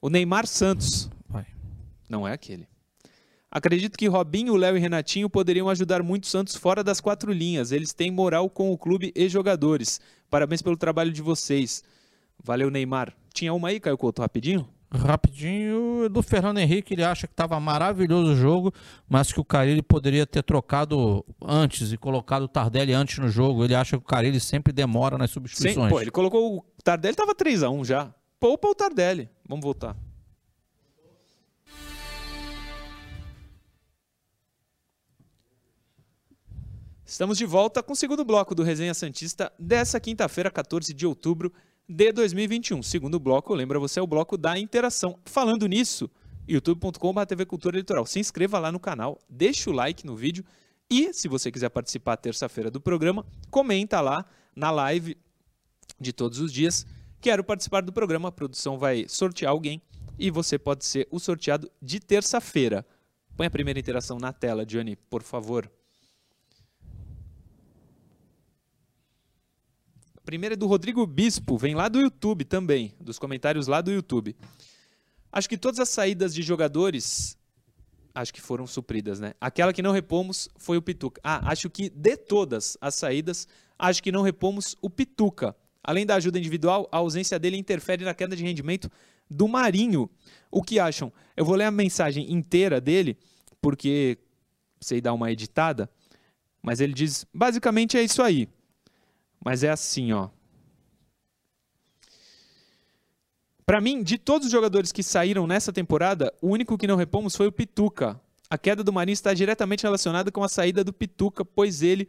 O 0.00 0.08
Neymar 0.08 0.46
Santos. 0.46 1.10
Vai. 1.28 1.44
Não 2.08 2.28
é 2.28 2.32
aquele. 2.32 2.68
Acredito 3.50 3.98
que 3.98 4.06
Robinho, 4.06 4.54
Léo 4.54 4.76
e 4.76 4.80
Renatinho 4.80 5.28
poderiam 5.28 5.68
ajudar 5.68 6.00
muito 6.00 6.24
o 6.24 6.26
Santos 6.28 6.54
fora 6.54 6.84
das 6.84 7.00
quatro 7.00 7.32
linhas. 7.32 7.72
Eles 7.72 7.92
têm 7.92 8.08
moral 8.08 8.48
com 8.48 8.70
o 8.70 8.78
clube 8.78 9.12
e 9.16 9.28
jogadores. 9.28 10.00
Parabéns 10.30 10.62
pelo 10.62 10.76
trabalho 10.76 11.10
de 11.10 11.20
vocês. 11.20 11.82
Valeu, 12.40 12.70
Neymar. 12.70 13.12
Tinha 13.34 13.52
uma 13.52 13.70
aí, 13.70 13.80
Caio 13.80 13.98
Couto, 13.98 14.22
rapidinho? 14.22 14.68
Rapidinho, 14.90 16.08
do 16.08 16.22
Fernando 16.22 16.58
Henrique, 16.58 16.94
ele 16.94 17.02
acha 17.02 17.26
que 17.26 17.32
estava 17.32 17.58
maravilhoso 17.58 18.32
o 18.32 18.36
jogo, 18.36 18.72
mas 19.08 19.32
que 19.32 19.40
o 19.40 19.44
Carilli 19.44 19.82
poderia 19.82 20.24
ter 20.24 20.42
trocado 20.42 21.24
antes 21.42 21.92
e 21.92 21.96
colocado 21.96 22.42
o 22.42 22.48
Tardelli 22.48 22.92
antes 22.92 23.18
no 23.18 23.28
jogo. 23.28 23.64
Ele 23.64 23.74
acha 23.74 23.96
que 23.96 24.04
o 24.04 24.06
Carilli 24.06 24.38
sempre 24.38 24.72
demora 24.72 25.18
nas 25.18 25.30
substituições. 25.30 25.90
pô, 25.90 26.00
ele 26.00 26.10
colocou 26.10 26.58
o 26.58 26.64
Tardelli, 26.82 27.16
tava 27.16 27.34
3x1 27.34 27.84
já. 27.84 28.14
Poupa 28.38 28.68
o 28.68 28.74
Tardelli. 28.74 29.28
Vamos 29.48 29.64
voltar. 29.64 29.96
Estamos 37.04 37.38
de 37.38 37.46
volta 37.46 37.82
com 37.82 37.92
o 37.92 37.96
segundo 37.96 38.24
bloco 38.24 38.54
do 38.54 38.64
Resenha 38.64 38.92
Santista 38.92 39.52
dessa 39.58 40.00
quinta-feira, 40.00 40.50
14 40.50 40.92
de 40.92 41.06
outubro 41.06 41.52
de 41.88 42.12
2021. 42.12 42.82
Segundo 42.82 43.20
bloco, 43.20 43.54
lembra 43.54 43.78
você, 43.78 44.00
é 44.00 44.02
o 44.02 44.06
bloco 44.06 44.36
da 44.36 44.58
interação. 44.58 45.18
Falando 45.24 45.66
nisso, 45.66 46.10
youtube.com.br 46.48 47.24
TV 47.26 47.46
Cultura 47.46 47.76
Litoral. 47.76 48.06
Se 48.06 48.18
inscreva 48.18 48.58
lá 48.58 48.72
no 48.72 48.80
canal, 48.80 49.18
deixa 49.28 49.70
o 49.70 49.72
like 49.72 50.04
no 50.04 50.16
vídeo 50.16 50.44
e, 50.90 51.12
se 51.12 51.28
você 51.28 51.50
quiser 51.50 51.68
participar 51.68 52.16
terça-feira 52.16 52.70
do 52.70 52.80
programa, 52.80 53.24
comenta 53.50 54.00
lá 54.00 54.24
na 54.54 54.70
live 54.70 55.16
de 56.00 56.12
todos 56.12 56.40
os 56.40 56.52
dias. 56.52 56.86
Quero 57.20 57.44
participar 57.44 57.82
do 57.82 57.92
programa, 57.92 58.28
a 58.28 58.32
produção 58.32 58.78
vai 58.78 59.06
sortear 59.08 59.52
alguém 59.52 59.80
e 60.18 60.30
você 60.30 60.58
pode 60.58 60.84
ser 60.84 61.06
o 61.10 61.18
sorteado 61.18 61.70
de 61.80 62.00
terça-feira. 62.00 62.84
Põe 63.36 63.46
a 63.46 63.50
primeira 63.50 63.78
interação 63.78 64.18
na 64.18 64.32
tela, 64.32 64.64
Johnny, 64.64 64.96
por 64.96 65.22
favor. 65.22 65.70
Primeira 70.26 70.54
é 70.54 70.56
do 70.56 70.66
Rodrigo 70.66 71.06
Bispo, 71.06 71.56
vem 71.56 71.76
lá 71.76 71.88
do 71.88 72.00
YouTube 72.00 72.44
também, 72.44 72.92
dos 73.00 73.16
comentários 73.16 73.68
lá 73.68 73.80
do 73.80 73.92
YouTube. 73.92 74.36
Acho 75.30 75.48
que 75.48 75.56
todas 75.56 75.78
as 75.78 75.88
saídas 75.88 76.34
de 76.34 76.42
jogadores 76.42 77.38
acho 78.12 78.34
que 78.34 78.40
foram 78.40 78.66
supridas, 78.66 79.20
né? 79.20 79.34
Aquela 79.40 79.72
que 79.72 79.82
não 79.82 79.92
repomos 79.92 80.48
foi 80.56 80.76
o 80.76 80.82
Pituca. 80.82 81.20
Ah, 81.22 81.52
acho 81.52 81.70
que 81.70 81.88
de 81.90 82.16
todas 82.16 82.76
as 82.80 82.94
saídas, 82.96 83.46
acho 83.78 84.02
que 84.02 84.10
não 84.10 84.22
repomos 84.22 84.74
o 84.82 84.90
Pituca. 84.90 85.54
Além 85.84 86.04
da 86.04 86.16
ajuda 86.16 86.38
individual, 86.38 86.88
a 86.90 86.96
ausência 86.96 87.38
dele 87.38 87.56
interfere 87.56 88.04
na 88.04 88.14
queda 88.14 88.34
de 88.34 88.42
rendimento 88.42 88.90
do 89.30 89.46
Marinho. 89.46 90.10
O 90.50 90.62
que 90.62 90.80
acham? 90.80 91.12
Eu 91.36 91.44
vou 91.44 91.54
ler 91.54 91.64
a 91.64 91.70
mensagem 91.70 92.32
inteira 92.32 92.80
dele, 92.80 93.16
porque 93.60 94.18
sei 94.80 95.00
dar 95.00 95.12
uma 95.12 95.30
editada, 95.30 95.88
mas 96.60 96.80
ele 96.80 96.94
diz, 96.94 97.24
basicamente 97.32 97.96
é 97.96 98.02
isso 98.02 98.22
aí. 98.22 98.48
Mas 99.46 99.62
é 99.62 99.70
assim, 99.70 100.10
ó. 100.10 100.28
Para 103.64 103.80
mim, 103.80 104.02
de 104.02 104.18
todos 104.18 104.46
os 104.46 104.52
jogadores 104.52 104.90
que 104.90 105.04
saíram 105.04 105.46
nessa 105.46 105.72
temporada, 105.72 106.34
o 106.42 106.48
único 106.48 106.76
que 106.76 106.88
não 106.88 106.96
repomos 106.96 107.36
foi 107.36 107.46
o 107.46 107.52
Pituca. 107.52 108.20
A 108.50 108.58
queda 108.58 108.82
do 108.82 108.92
Marinho 108.92 109.12
está 109.12 109.32
diretamente 109.32 109.84
relacionada 109.84 110.32
com 110.32 110.42
a 110.42 110.48
saída 110.48 110.82
do 110.82 110.92
Pituca, 110.92 111.44
pois 111.44 111.80
ele 111.80 112.08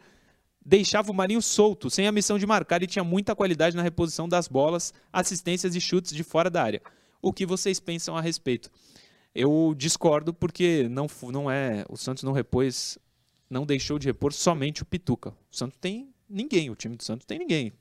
deixava 0.65 1.12
o 1.12 1.13
Marinho 1.13 1.39
solto, 1.39 1.91
sem 1.91 2.08
a 2.08 2.12
missão 2.12 2.39
de 2.39 2.47
marcar 2.47 2.82
e 2.82 2.88
tinha 2.88 3.04
muita 3.04 3.36
qualidade 3.36 3.76
na 3.76 3.84
reposição 3.84 4.28
das 4.28 4.47
bolas, 4.47 4.91
assistências 5.13 5.76
e 5.76 5.80
chutes 5.80 6.15
de 6.15 6.23
fora 6.23 6.50
da 6.50 6.63
área. 6.63 6.82
O 7.21 7.32
que 7.32 7.45
vocês 7.45 7.80
pensam 7.80 8.17
a 8.17 8.21
respeito? 8.21 8.71
Eu 9.36 9.76
discordo 9.78 10.34
porque 10.34 10.88
não, 10.89 11.06
não 11.32 11.52
é, 11.52 11.86
o 11.88 11.97
Santos 11.97 12.23
não 12.23 12.32
repôs, 12.32 12.97
não 13.47 13.63
deixou 13.63 14.00
de 14.00 14.08
repor 14.08 14.34
somente 14.34 14.82
o 14.82 14.86
Pituca. 14.88 15.36
O 15.52 15.56
Santos 15.56 15.78
tem 15.80 16.16
ninguém, 16.29 16.69
o 16.69 16.75
time 16.75 16.95
do 16.95 17.03
Santos 17.03 17.25
tem 17.25 17.39
ninguém. 17.39 17.71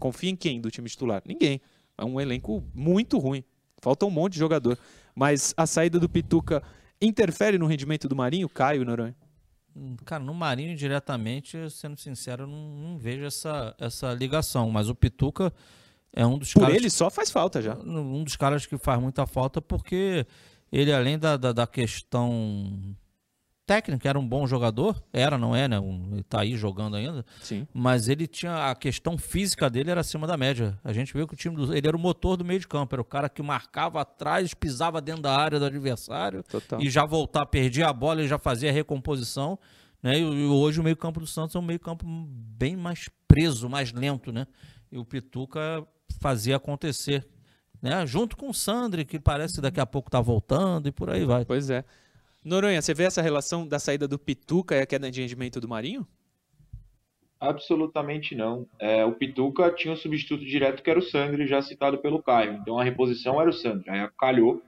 Confia 0.00 0.30
em 0.30 0.36
quem 0.36 0.60
do 0.60 0.70
time 0.70 0.88
titular? 0.88 1.22
Ninguém. 1.24 1.60
É 1.96 2.04
um 2.04 2.20
elenco 2.20 2.62
muito 2.74 3.18
ruim. 3.18 3.42
Falta 3.80 4.04
um 4.06 4.10
monte 4.10 4.34
de 4.34 4.38
jogador. 4.38 4.78
Mas 5.14 5.54
a 5.56 5.66
saída 5.66 5.98
do 5.98 6.08
Pituca 6.08 6.62
interfere 7.00 7.58
no 7.58 7.66
rendimento 7.66 8.08
do 8.08 8.16
Marinho, 8.16 8.48
Caio 8.48 8.84
Noronha? 8.84 9.14
Hum, 9.74 9.96
Cara, 10.04 10.22
no 10.24 10.34
Marinho, 10.34 10.76
diretamente, 10.76 11.56
sendo 11.70 11.96
sincero, 11.98 12.44
eu 12.44 12.46
não, 12.46 12.76
não 12.76 12.98
vejo 12.98 13.24
essa, 13.24 13.74
essa 13.78 14.12
ligação. 14.14 14.70
Mas 14.70 14.88
o 14.88 14.94
Pituca, 14.94 15.52
É 16.12 16.26
um 16.26 16.38
dos 16.38 16.52
Por 16.52 16.60
caras 16.60 16.76
ele 16.76 16.90
só 16.90 17.10
faz 17.10 17.30
falta 17.30 17.60
já. 17.62 17.74
um 17.76 18.24
dos 18.24 18.36
caras 18.36 18.66
que 18.66 18.76
faz 18.78 19.00
muita 19.00 19.26
falta 19.26 19.60
porque 19.62 20.26
ele, 20.72 20.92
além 20.92 21.18
da, 21.18 21.36
da, 21.36 21.52
da 21.52 21.66
questão 21.66 22.96
técnica, 23.66 24.08
era 24.08 24.18
um 24.18 24.26
bom 24.26 24.46
jogador. 24.46 25.02
Era, 25.12 25.36
não 25.36 25.54
é, 25.54 25.66
né? 25.66 25.78
Um, 25.78 26.10
ele 26.12 26.22
tá 26.22 26.40
aí 26.40 26.56
jogando 26.56 26.96
ainda. 26.96 27.26
Sim. 27.42 27.66
Mas 27.74 28.08
ele 28.08 28.26
tinha. 28.26 28.70
A 28.70 28.74
questão 28.74 29.18
física 29.18 29.68
dele 29.68 29.90
era 29.90 30.00
acima 30.00 30.26
da 30.26 30.36
média. 30.36 30.78
A 30.84 30.92
gente 30.92 31.12
viu 31.12 31.26
que 31.26 31.34
o 31.34 31.36
time 31.36 31.56
do. 31.56 31.74
Ele 31.74 31.86
era 31.86 31.96
o 31.96 32.00
motor 32.00 32.36
do 32.36 32.44
meio 32.44 32.60
de 32.60 32.68
campo. 32.68 32.94
Era 32.94 33.02
o 33.02 33.04
cara 33.04 33.28
que 33.28 33.42
marcava 33.42 34.00
atrás, 34.00 34.54
pisava 34.54 35.00
dentro 35.00 35.22
da 35.22 35.36
área 35.36 35.58
do 35.58 35.64
adversário 35.64 36.44
Total. 36.44 36.80
e 36.80 36.88
já 36.88 37.04
voltar, 37.04 37.44
perdia 37.46 37.88
a 37.88 37.92
bola 37.92 38.22
e 38.22 38.28
já 38.28 38.38
fazia 38.38 38.70
a 38.70 38.72
recomposição. 38.72 39.58
Né? 40.02 40.18
E, 40.18 40.22
e 40.22 40.46
hoje 40.46 40.80
o 40.80 40.84
meio-campo 40.84 41.18
do 41.18 41.26
Santos 41.26 41.56
é 41.56 41.58
um 41.58 41.62
meio-campo 41.62 42.06
bem 42.06 42.76
mais 42.76 43.08
preso, 43.26 43.68
mais 43.68 43.92
lento, 43.92 44.30
né? 44.30 44.46
E 44.92 44.96
o 44.96 45.04
Pituca 45.04 45.84
fazia 46.20 46.56
acontecer. 46.56 47.26
Né? 47.82 48.06
Junto 48.06 48.36
com 48.36 48.48
o 48.48 48.54
Sandri, 48.54 49.04
que 49.04 49.18
parece 49.18 49.56
que 49.56 49.60
daqui 49.60 49.80
a 49.80 49.86
pouco 49.86 50.10
tá 50.10 50.20
voltando 50.20 50.86
e 50.86 50.92
por 50.92 51.10
aí 51.10 51.24
vai. 51.24 51.44
Pois 51.44 51.68
é. 51.68 51.84
Noronha, 52.46 52.80
você 52.80 52.94
vê 52.94 53.02
essa 53.02 53.20
relação 53.20 53.66
da 53.66 53.80
saída 53.80 54.06
do 54.06 54.16
Pituca 54.16 54.76
e 54.76 54.80
a 54.80 54.86
queda 54.86 55.10
de 55.10 55.20
rendimento 55.20 55.60
do 55.60 55.66
Marinho? 55.68 56.06
Absolutamente 57.40 58.36
não. 58.36 58.68
É, 58.78 59.04
o 59.04 59.10
Pituca 59.10 59.68
tinha 59.72 59.92
um 59.92 59.96
substituto 59.96 60.44
direto 60.44 60.80
que 60.80 60.88
era 60.88 61.00
o 61.00 61.02
Sandri, 61.02 61.44
já 61.48 61.60
citado 61.60 61.98
pelo 61.98 62.22
Caio. 62.22 62.52
Então 62.52 62.78
a 62.78 62.84
reposição 62.84 63.40
era 63.40 63.50
o 63.50 63.52
Sandri. 63.52 63.90
Aí 63.90 64.08
calhou 64.16 64.62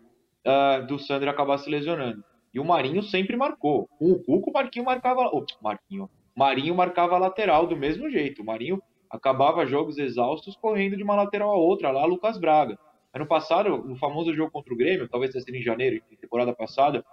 ah, 0.44 0.80
do 0.80 0.98
Sandri 0.98 1.28
acabar 1.28 1.56
se 1.58 1.70
lesionando. 1.70 2.24
E 2.52 2.58
o 2.58 2.64
Marinho 2.64 3.00
sempre 3.00 3.36
marcou. 3.36 3.86
Com 3.96 4.10
o 4.10 4.24
Cuco, 4.24 4.50
o 4.50 4.52
Marquinho 4.52 4.84
marcava. 4.84 5.30
Oh, 5.32 5.46
Marquinho. 5.62 6.10
Marinho 6.36 6.74
marcava 6.74 7.14
a 7.14 7.18
lateral 7.18 7.64
do 7.64 7.76
mesmo 7.76 8.10
jeito. 8.10 8.42
O 8.42 8.44
Marinho 8.44 8.82
acabava 9.08 9.64
jogos 9.64 9.98
exaustos 9.98 10.56
correndo 10.56 10.96
de 10.96 11.04
uma 11.04 11.14
lateral 11.14 11.52
a 11.52 11.56
outra, 11.56 11.92
lá 11.92 12.04
Lucas 12.04 12.38
Braga. 12.38 12.76
Ano 13.14 13.26
passado, 13.26 13.78
no 13.78 13.96
famoso 13.96 14.34
jogo 14.34 14.50
contra 14.50 14.74
o 14.74 14.76
Grêmio, 14.76 15.08
talvez 15.08 15.32
tenha 15.32 15.44
sido 15.44 15.54
em 15.54 15.62
janeiro, 15.62 16.02
temporada 16.20 16.52
passada, 16.52 17.04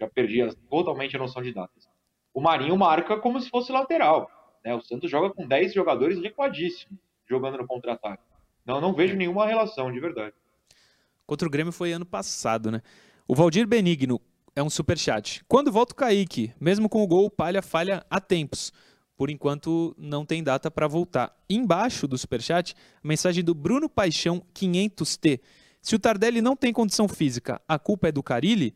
já 0.00 0.08
perdi 0.08 0.46
totalmente 0.68 1.16
a 1.16 1.18
noção 1.18 1.42
de 1.42 1.52
datas. 1.52 1.88
O 2.32 2.40
Marinho 2.40 2.76
marca 2.76 3.16
como 3.18 3.40
se 3.40 3.50
fosse 3.50 3.72
lateral. 3.72 4.30
né? 4.64 4.74
O 4.74 4.80
Santos 4.80 5.10
joga 5.10 5.30
com 5.30 5.46
10 5.46 5.74
jogadores 5.74 6.20
recuadíssimos, 6.20 6.98
jogando 7.28 7.58
no 7.58 7.66
contra-ataque. 7.66 8.22
Não, 8.64 8.80
não 8.80 8.94
vejo 8.94 9.16
nenhuma 9.16 9.46
relação, 9.46 9.90
de 9.90 9.98
verdade. 9.98 10.34
Contra 11.26 11.48
o 11.48 11.50
Grêmio 11.50 11.72
foi 11.72 11.92
ano 11.92 12.06
passado, 12.06 12.70
né? 12.70 12.82
O 13.26 13.34
Valdir 13.34 13.66
Benigno 13.66 14.20
é 14.54 14.62
um 14.62 14.70
superchat. 14.70 15.44
Quando 15.46 15.72
volta 15.72 15.92
o 15.92 15.96
Kaique? 15.96 16.52
Mesmo 16.60 16.88
com 16.88 17.02
o 17.02 17.06
gol, 17.06 17.26
o 17.26 17.30
Palha 17.30 17.62
falha 17.62 18.04
há 18.10 18.20
tempos. 18.20 18.72
Por 19.16 19.30
enquanto, 19.30 19.94
não 19.98 20.24
tem 20.24 20.42
data 20.42 20.70
para 20.70 20.86
voltar. 20.86 21.36
Embaixo 21.50 22.06
do 22.06 22.16
superchat, 22.16 22.74
a 23.02 23.08
mensagem 23.08 23.42
do 23.42 23.54
Bruno 23.54 23.88
Paixão 23.88 24.42
500T. 24.54 25.40
Se 25.82 25.94
o 25.94 25.98
Tardelli 25.98 26.40
não 26.40 26.54
tem 26.54 26.72
condição 26.72 27.08
física, 27.08 27.60
a 27.66 27.78
culpa 27.78 28.08
é 28.08 28.12
do 28.12 28.22
Carilli? 28.22 28.74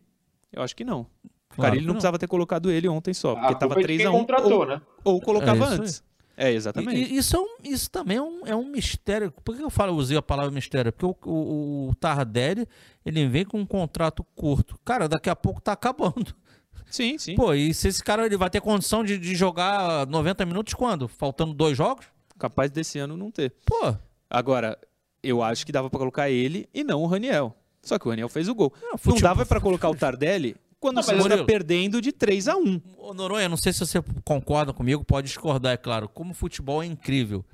Eu 0.53 0.62
acho 0.62 0.75
que 0.77 0.85
não. 0.85 1.01
O 1.03 1.55
Claro 1.57 1.62
Carilli 1.71 1.83
não 1.83 1.88
não. 1.88 1.95
precisava 1.95 2.19
ter 2.19 2.27
colocado 2.29 2.71
ele 2.71 2.88
ontem 2.88 3.12
só, 3.12 3.35
porque 3.35 3.47
a 3.47 3.51
estava 3.53 3.75
culpa 3.75 3.81
é 3.81 3.93
de 3.93 3.99
quem 3.99 4.07
3x1 4.07 4.12
contratou, 4.12 4.53
ou, 4.61 4.67
né? 4.67 4.81
ou 5.05 5.21
colocava 5.21 5.65
É 5.65 5.69
antes. 5.69 6.03
É, 6.35 6.51
exatamente. 6.51 6.99
E- 6.99 7.15
e 7.15 7.17
isso, 7.19 7.37
é 7.37 7.41
um- 7.41 7.57
isso 7.62 7.91
também 7.91 8.17
é 8.17 8.23
um, 8.23 8.47
é 8.47 8.57
um 8.57 8.65
mistério. 8.65 9.31
Por 9.45 9.55
que 9.55 9.62
eu 9.62 9.69
falo, 9.69 9.93
eu 9.93 9.97
usei 9.97 10.17
a 10.17 10.23
palavra 10.23 10.51
mistério? 10.51 10.91
Porque 10.93 11.29
o, 11.29 11.31
o, 11.31 11.88
o 11.91 11.95
Tardelli, 11.97 12.67
ele 13.05 13.29
vem 13.29 13.45
com 13.45 13.61
um 13.61 13.67
contrato 13.67 14.25
curto. 14.35 14.79
Cara, 14.85 15.07
daqui 15.09 15.29
a 15.29 15.37
pouco 15.37 15.61
tá 15.61 15.73
acabando. 15.73 16.35
Sim, 16.91 17.17
sim. 17.19 17.35
Pô, 17.35 17.53
e 17.55 17.73
se 17.75 17.88
esse 17.88 18.03
cara 18.03 18.25
ele 18.27 18.37
vai 18.37 18.49
ter 18.51 18.61
condição 18.62 19.05
de, 19.05 19.19
de 19.19 19.35
jogar 19.35 20.07
90 20.07 20.45
minutos 20.47 20.73
quando? 20.75 21.07
Faltando 21.07 21.53
dois 21.55 21.77
jogos? 21.77 22.07
Capaz 22.38 22.71
desse 22.71 22.99
ano 22.99 23.17
não 23.17 23.31
ter. 23.31 23.53
Pô, 23.67 23.95
Agora, 24.29 24.79
eu 25.23 25.43
acho 25.43 25.65
que 25.67 25.71
dava 25.73 25.91
pra 25.91 25.99
colocar 25.99 26.31
ele 26.31 26.67
e 26.73 26.83
não 26.83 27.03
o 27.03 27.07
Raniel. 27.07 27.55
Só 27.83 27.99
que 27.99 28.07
o 28.07 28.11
Raniel 28.11 28.29
fez 28.29 28.49
o 28.49 28.55
gol. 28.55 28.73
Não, 28.81 28.90
Não 28.92 28.99
futebol- 28.99 29.23
dava 29.23 29.45
pra 29.47 29.61
colocar 29.61 29.88
o 29.90 29.95
Tardelli 29.95 30.57
quando 30.79 30.97
Não, 30.97 31.01
o 31.03 31.05
Santos 31.05 31.27
tá 31.29 31.45
perdendo 31.45 32.01
de 32.01 32.11
3 32.12 32.49
a 32.49 32.57
1 32.57 32.81
Ô, 32.99 33.14
Noronha, 33.14 33.49
não 33.49 33.57
sei 33.57 33.73
se 33.73 33.81
você 33.81 34.03
concorda 34.25 34.73
comigo, 34.73 35.05
pode 35.05 35.29
discordar, 35.29 35.73
é 35.73 35.77
claro. 35.77 36.09
Como 36.09 36.33
o 36.33 36.35
futebol 36.35 36.83
é 36.83 36.87
incrível. 36.87 37.45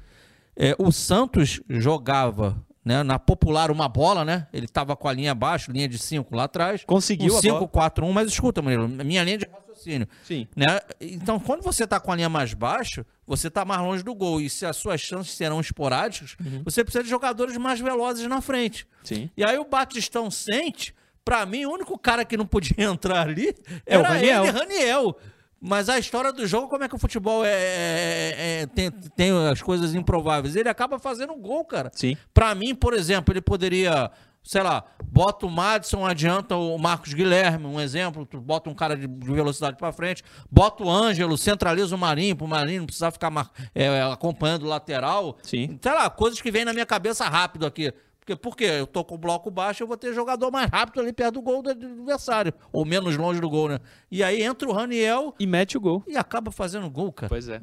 É, 0.57 0.75
o 0.79 0.91
Santos 0.91 1.61
jogava 1.69 2.57
né, 2.85 3.03
na 3.03 3.19
popular 3.19 3.71
uma 3.71 3.87
bola, 3.87 4.25
né? 4.25 4.47
Ele 4.53 4.67
tava 4.67 4.97
com 4.97 5.07
a 5.09 5.13
linha 5.13 5.33
abaixo, 5.33 5.71
linha 5.71 5.87
de 5.87 5.99
5 5.99 6.35
lá 6.35 6.45
atrás. 6.45 6.85
Conseguiu 6.87 7.35
um 7.35 7.39
a 7.39 7.43
bola. 7.43 7.69
5-4-1, 7.69 8.13
mas 8.13 8.29
escuta, 8.29 8.63
Murilo, 8.63 8.89
minha 8.89 9.23
linha 9.23 9.39
de 9.39 9.47
raciocínio. 9.79 10.09
Sim. 10.25 10.47
Né? 10.57 10.81
Então, 11.01 11.39
quando 11.39 11.63
você 11.63 11.87
tá 11.87 11.99
com 12.01 12.13
a 12.13 12.17
linha 12.17 12.29
mais 12.29 12.53
baixa, 12.55 13.07
você 13.27 13.49
tá 13.51 13.65
mais 13.65 13.81
longe 13.81 14.03
do 14.03 14.15
gol. 14.15 14.41
E 14.41 14.51
se 14.51 14.67
as 14.67 14.77
suas 14.77 15.01
chances 15.01 15.33
serão 15.35 15.61
esporádicas, 15.61 16.37
Uhum. 16.45 16.63
você 16.65 16.83
precisa 16.85 17.05
de 17.05 17.11
jogadores 17.11 17.57
mais 17.57 17.81
velozes 17.81 18.27
na 18.27 18.41
frente. 18.41 18.87
Sim. 19.05 19.31
E 19.37 19.45
aí 19.45 19.59
o 19.59 19.65
Batistão 19.65 20.31
sente, 20.31 20.95
pra 21.25 21.45
mim, 21.47 21.65
o 21.65 21.73
único 21.73 21.99
cara 21.99 22.25
que 22.25 22.37
não 22.37 22.47
podia 22.47 22.75
entrar 22.85 23.27
ali 23.29 23.55
É 23.87 23.97
o 23.97 24.01
era 24.01 24.09
Raniel. 24.11 24.45
ele, 24.45 24.53
Raniel. 24.59 25.19
Mas 25.61 25.89
a 25.89 25.99
história 25.99 26.33
do 26.33 26.47
jogo, 26.47 26.69
como 26.69 26.85
é 26.85 26.89
que 26.89 26.95
o 26.95 26.99
futebol 27.01 27.45
é, 27.45 27.51
é- 27.51 28.61
é- 28.63 28.67
tem, 28.67 28.91
tem 28.93 29.49
as 29.51 29.61
coisas 29.61 29.93
improváveis? 29.93 30.55
Ele 30.55 30.69
acaba 30.69 31.01
fazendo 31.01 31.35
gol, 31.35 31.65
cara. 31.65 31.91
Sim. 31.95 32.17
Pra 32.33 32.55
mim, 32.55 32.77
por 32.77 32.95
exemplo, 32.95 33.33
ele 33.35 33.41
poderia, 33.41 34.09
sei 34.49 34.63
lá, 34.63 34.83
bota 35.05 35.45
o 35.45 35.51
Madison, 35.51 36.07
adianta 36.07 36.57
o 36.57 36.79
Marcos 36.79 37.13
Guilherme, 37.13 37.67
um 37.67 37.79
exemplo, 37.79 38.25
tu 38.25 38.41
bota 38.41 38.71
um 38.71 38.75
cara 38.75 38.97
de 38.97 39.07
de 39.07 39.31
velocidade 39.31 39.77
pra 39.77 39.93
frente, 39.93 40.25
bota 40.51 40.83
o 40.83 40.91
Ângelo, 40.91 41.37
centraliza 41.37 41.95
o 41.95 41.99
Marinho, 41.99 42.35
pro 42.35 42.49
Marinho 42.49 42.81
não 42.81 42.87
precisar 42.87 43.11
ficar 43.11 43.31
é, 43.75 44.01
acompanhando 44.01 44.63
o 44.63 44.67
lateral. 44.67 45.37
Sim. 45.43 45.79
Sei 45.83 45.93
lá, 45.93 46.09
coisas 46.09 46.41
que 46.41 46.51
vêm 46.51 46.65
na 46.65 46.73
minha 46.73 46.87
cabeça 46.87 47.29
rápido 47.29 47.67
aqui. 47.67 47.93
Porque, 48.19 48.35
por 48.37 48.57
quê? 48.57 48.65
Eu 48.65 48.87
tô 48.87 49.05
com 49.05 49.17
o 49.17 49.19
bloco 49.19 49.51
baixo, 49.51 49.83
eu 49.83 49.87
vou 49.87 49.99
ter 49.99 50.15
jogador 50.15 50.51
mais 50.51 50.71
rápido 50.71 51.01
ali 51.01 51.13
perto 51.13 51.35
do 51.35 51.43
gol 51.43 51.63
do 51.63 51.69
adversário. 51.69 52.55
Ou 52.73 52.87
menos 52.87 53.19
longe 53.19 53.41
do 53.43 53.51
gol, 53.51 53.69
né? 53.69 53.79
E 54.11 54.23
aí 54.23 54.43
entra 54.43 54.67
o 54.67 54.73
Raniel 54.73 55.35
E 55.39 55.47
mete 55.47 55.77
o 55.77 55.81
gol. 55.81 56.03
e 56.09 56.17
acaba 56.17 56.51
fazendo 56.51 56.89
gol, 56.89 57.13
cara. 57.13 57.29
Pois 57.29 57.51
é. 57.51 57.61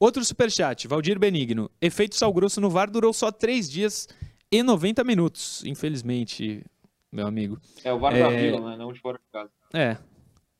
Outro 0.00 0.24
superchat, 0.24 0.88
Valdir 0.88 1.16
Benigno. 1.16 1.70
Efeito 1.80 2.16
sal 2.16 2.32
grosso 2.32 2.60
no 2.60 2.68
VAR 2.70 2.90
durou 2.90 3.12
só 3.12 3.30
3 3.30 3.70
dias 3.70 4.08
e 4.50 4.62
90 4.62 5.02
minutos. 5.04 5.64
Infelizmente, 5.64 6.64
meu 7.12 7.26
amigo. 7.26 7.58
É 7.84 7.92
o 7.92 7.98
VAR 7.98 8.14
É. 8.16 8.20
da 8.22 8.28
Vila, 8.28 8.70
né? 8.70 8.76
Não 8.76 8.92
de 8.92 9.00
fora 9.00 9.18
de 9.18 9.24
casa. 9.32 9.50
É. 9.72 9.96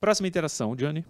Próxima 0.01 0.29
interação, 0.29 0.75
Johnny. 0.77 1.05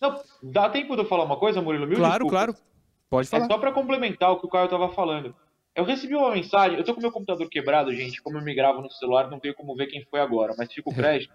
Não, 0.00 0.20
dá 0.42 0.68
tempo 0.68 0.94
de 0.96 1.02
eu 1.02 1.06
falar 1.08 1.24
uma 1.24 1.36
coisa, 1.36 1.60
Murilo? 1.62 1.86
Mil 1.86 1.96
Claro, 1.98 2.24
desculpas. 2.24 2.54
claro. 2.56 2.72
Pode 3.08 3.28
É 3.28 3.30
falar. 3.30 3.46
só 3.46 3.58
pra 3.58 3.72
complementar 3.72 4.32
o 4.32 4.40
que 4.40 4.46
o 4.46 4.48
Caio 4.48 4.68
tava 4.68 4.88
falando. 4.88 5.34
Eu 5.74 5.84
recebi 5.84 6.14
uma 6.14 6.32
mensagem, 6.32 6.76
eu 6.78 6.84
tô 6.84 6.94
com 6.94 7.00
meu 7.00 7.12
computador 7.12 7.48
quebrado, 7.48 7.94
gente, 7.94 8.20
como 8.22 8.36
eu 8.38 8.42
me 8.42 8.54
gravo 8.54 8.80
no 8.82 8.90
celular, 8.90 9.30
não 9.30 9.38
tenho 9.38 9.54
como 9.54 9.74
ver 9.74 9.86
quem 9.86 10.04
foi 10.10 10.20
agora, 10.20 10.54
mas 10.58 10.72
fica 10.72 10.90
o 10.90 10.94
crédito. 10.94 11.32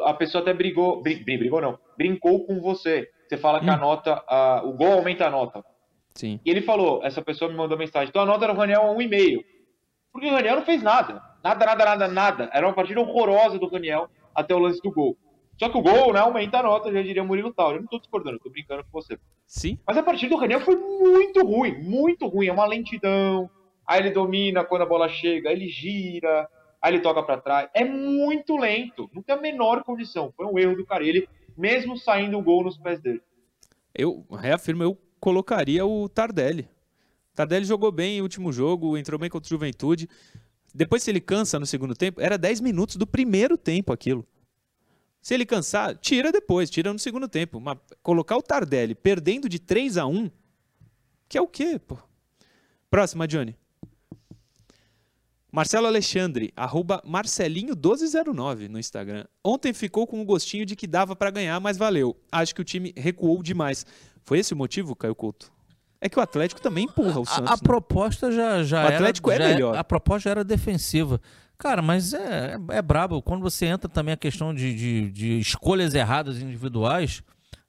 A 0.00 0.14
pessoa 0.14 0.42
até 0.42 0.52
brigou, 0.54 1.02
brin- 1.02 1.22
brigou 1.22 1.60
não, 1.60 1.78
brincou 1.96 2.44
com 2.46 2.60
você. 2.60 3.08
Você 3.28 3.36
fala 3.36 3.60
que 3.60 3.68
a 3.68 3.76
nota, 3.76 4.22
a- 4.28 4.62
o 4.64 4.72
gol 4.72 4.92
aumenta 4.92 5.26
a 5.26 5.30
nota. 5.30 5.64
Sim. 6.14 6.40
E 6.44 6.50
ele 6.50 6.62
falou, 6.62 7.04
essa 7.04 7.22
pessoa 7.22 7.50
me 7.50 7.56
mandou 7.56 7.76
mensagem, 7.78 8.08
então 8.08 8.22
a 8.22 8.26
nota 8.26 8.46
do 8.46 8.52
Raniel 8.52 8.82
é 8.82 8.90
um 8.90 9.00
e 9.00 9.08
meio. 9.08 9.44
Porque 10.12 10.26
o 10.26 10.32
Raniel 10.32 10.56
não 10.56 10.64
fez 10.64 10.82
nada. 10.82 11.22
Nada, 11.42 11.66
nada, 11.66 11.84
nada, 11.84 12.08
nada. 12.08 12.50
Era 12.52 12.66
uma 12.66 12.74
partida 12.74 13.00
horrorosa 13.00 13.58
do 13.58 13.66
Raniel 13.66 14.08
até 14.34 14.54
o 14.54 14.58
lance 14.58 14.80
do 14.82 14.92
gol. 14.92 15.16
Só 15.58 15.68
que 15.68 15.78
o 15.78 15.82
gol, 15.82 16.12
né, 16.12 16.20
aumenta 16.20 16.58
a 16.58 16.62
nota, 16.62 16.92
já 16.92 17.02
diria 17.02 17.24
Murilo 17.24 17.52
Tauro. 17.52 17.76
Eu 17.76 17.80
não 17.82 17.88
tô 17.88 17.98
discordando, 17.98 18.38
tô 18.38 18.50
brincando 18.50 18.84
com 18.84 18.90
você. 18.90 19.18
Sim. 19.46 19.78
Mas 19.86 19.96
a 19.96 20.02
partida 20.02 20.34
do 20.34 20.40
Raniel 20.40 20.60
foi 20.60 20.76
muito 20.76 21.44
ruim, 21.44 21.78
muito 21.82 22.26
ruim. 22.26 22.48
É 22.48 22.52
uma 22.52 22.66
lentidão. 22.66 23.50
Aí 23.86 24.00
ele 24.00 24.10
domina 24.10 24.64
quando 24.64 24.82
a 24.82 24.86
bola 24.86 25.08
chega, 25.08 25.48
aí 25.48 25.56
ele 25.56 25.68
gira, 25.68 26.48
aí 26.80 26.94
ele 26.94 27.02
toca 27.02 27.22
pra 27.22 27.36
trás. 27.36 27.68
É 27.74 27.84
muito 27.84 28.56
lento, 28.56 29.10
não 29.12 29.22
tem 29.22 29.34
a 29.34 29.40
menor 29.40 29.82
condição. 29.82 30.32
Foi 30.36 30.46
um 30.46 30.58
erro 30.58 30.76
do 30.76 30.86
Carelli, 30.86 31.28
mesmo 31.56 31.96
saindo 31.96 32.38
o 32.38 32.42
gol 32.42 32.64
nos 32.64 32.78
pés 32.78 33.00
dele. 33.00 33.22
Eu 33.94 34.24
reafirmo, 34.30 34.82
eu 34.82 34.96
colocaria 35.20 35.84
o 35.84 36.08
Tardelli. 36.08 36.68
Tardelli 37.42 37.64
jogou 37.64 37.90
bem 37.90 38.18
no 38.18 38.22
último 38.22 38.52
jogo, 38.52 38.96
entrou 38.96 39.18
bem 39.18 39.28
contra 39.28 39.46
o 39.46 39.48
Juventude. 39.48 40.08
Depois, 40.74 41.02
se 41.02 41.10
ele 41.10 41.20
cansa 41.20 41.58
no 41.58 41.66
segundo 41.66 41.94
tempo, 41.94 42.20
era 42.20 42.38
10 42.38 42.60
minutos 42.60 42.96
do 42.96 43.06
primeiro 43.06 43.58
tempo 43.58 43.92
aquilo. 43.92 44.26
Se 45.20 45.34
ele 45.34 45.44
cansar, 45.44 45.96
tira 45.96 46.32
depois, 46.32 46.70
tira 46.70 46.92
no 46.92 46.98
segundo 46.98 47.28
tempo. 47.28 47.60
Mas 47.60 47.78
colocar 48.02 48.36
o 48.36 48.42
Tardelli 48.42 48.94
perdendo 48.94 49.48
de 49.48 49.58
3 49.58 49.96
a 49.96 50.06
1 50.06 50.30
que 51.28 51.38
é 51.38 51.40
o 51.40 51.48
quê, 51.48 51.78
pô? 51.78 51.96
Próxima, 52.90 53.26
Johnny. 53.26 53.56
Marcelo 55.50 55.86
Alexandre, 55.86 56.52
arroba 56.54 57.02
Marcelinho1209 57.06 58.68
no 58.68 58.78
Instagram. 58.78 59.26
Ontem 59.42 59.72
ficou 59.72 60.06
com 60.06 60.20
o 60.20 60.24
gostinho 60.24 60.66
de 60.66 60.76
que 60.76 60.86
dava 60.86 61.16
pra 61.16 61.30
ganhar, 61.30 61.58
mas 61.58 61.76
valeu. 61.76 62.16
Acho 62.30 62.54
que 62.54 62.60
o 62.60 62.64
time 62.64 62.92
recuou 62.96 63.42
demais. 63.42 63.84
Foi 64.24 64.38
esse 64.38 64.52
o 64.52 64.56
motivo, 64.56 64.94
Caio 64.94 65.14
Couto? 65.14 65.52
É 66.04 66.08
que 66.08 66.18
o 66.18 66.22
Atlético 66.22 66.60
também 66.60 66.84
empurra 66.86 67.20
o 67.20 67.24
Santos. 67.24 67.48
A, 67.48 67.54
a 67.54 67.56
né? 67.56 67.62
proposta 67.62 68.32
já, 68.32 68.62
já 68.64 68.84
O 68.84 68.88
Atlético 68.88 69.30
era, 69.30 69.44
é 69.44 69.48
já 69.48 69.54
melhor. 69.54 69.76
A 69.78 69.84
proposta 69.84 70.24
já 70.24 70.30
era 70.32 70.42
defensiva. 70.44 71.20
Cara, 71.56 71.80
mas 71.80 72.12
é, 72.12 72.56
é, 72.70 72.76
é 72.78 72.82
brabo. 72.82 73.22
Quando 73.22 73.40
você 73.40 73.66
entra 73.66 73.88
também 73.88 74.12
a 74.12 74.16
questão 74.16 74.52
de, 74.52 74.74
de, 74.74 75.10
de 75.12 75.38
escolhas 75.38 75.94
erradas 75.94 76.42
individuais, 76.42 77.22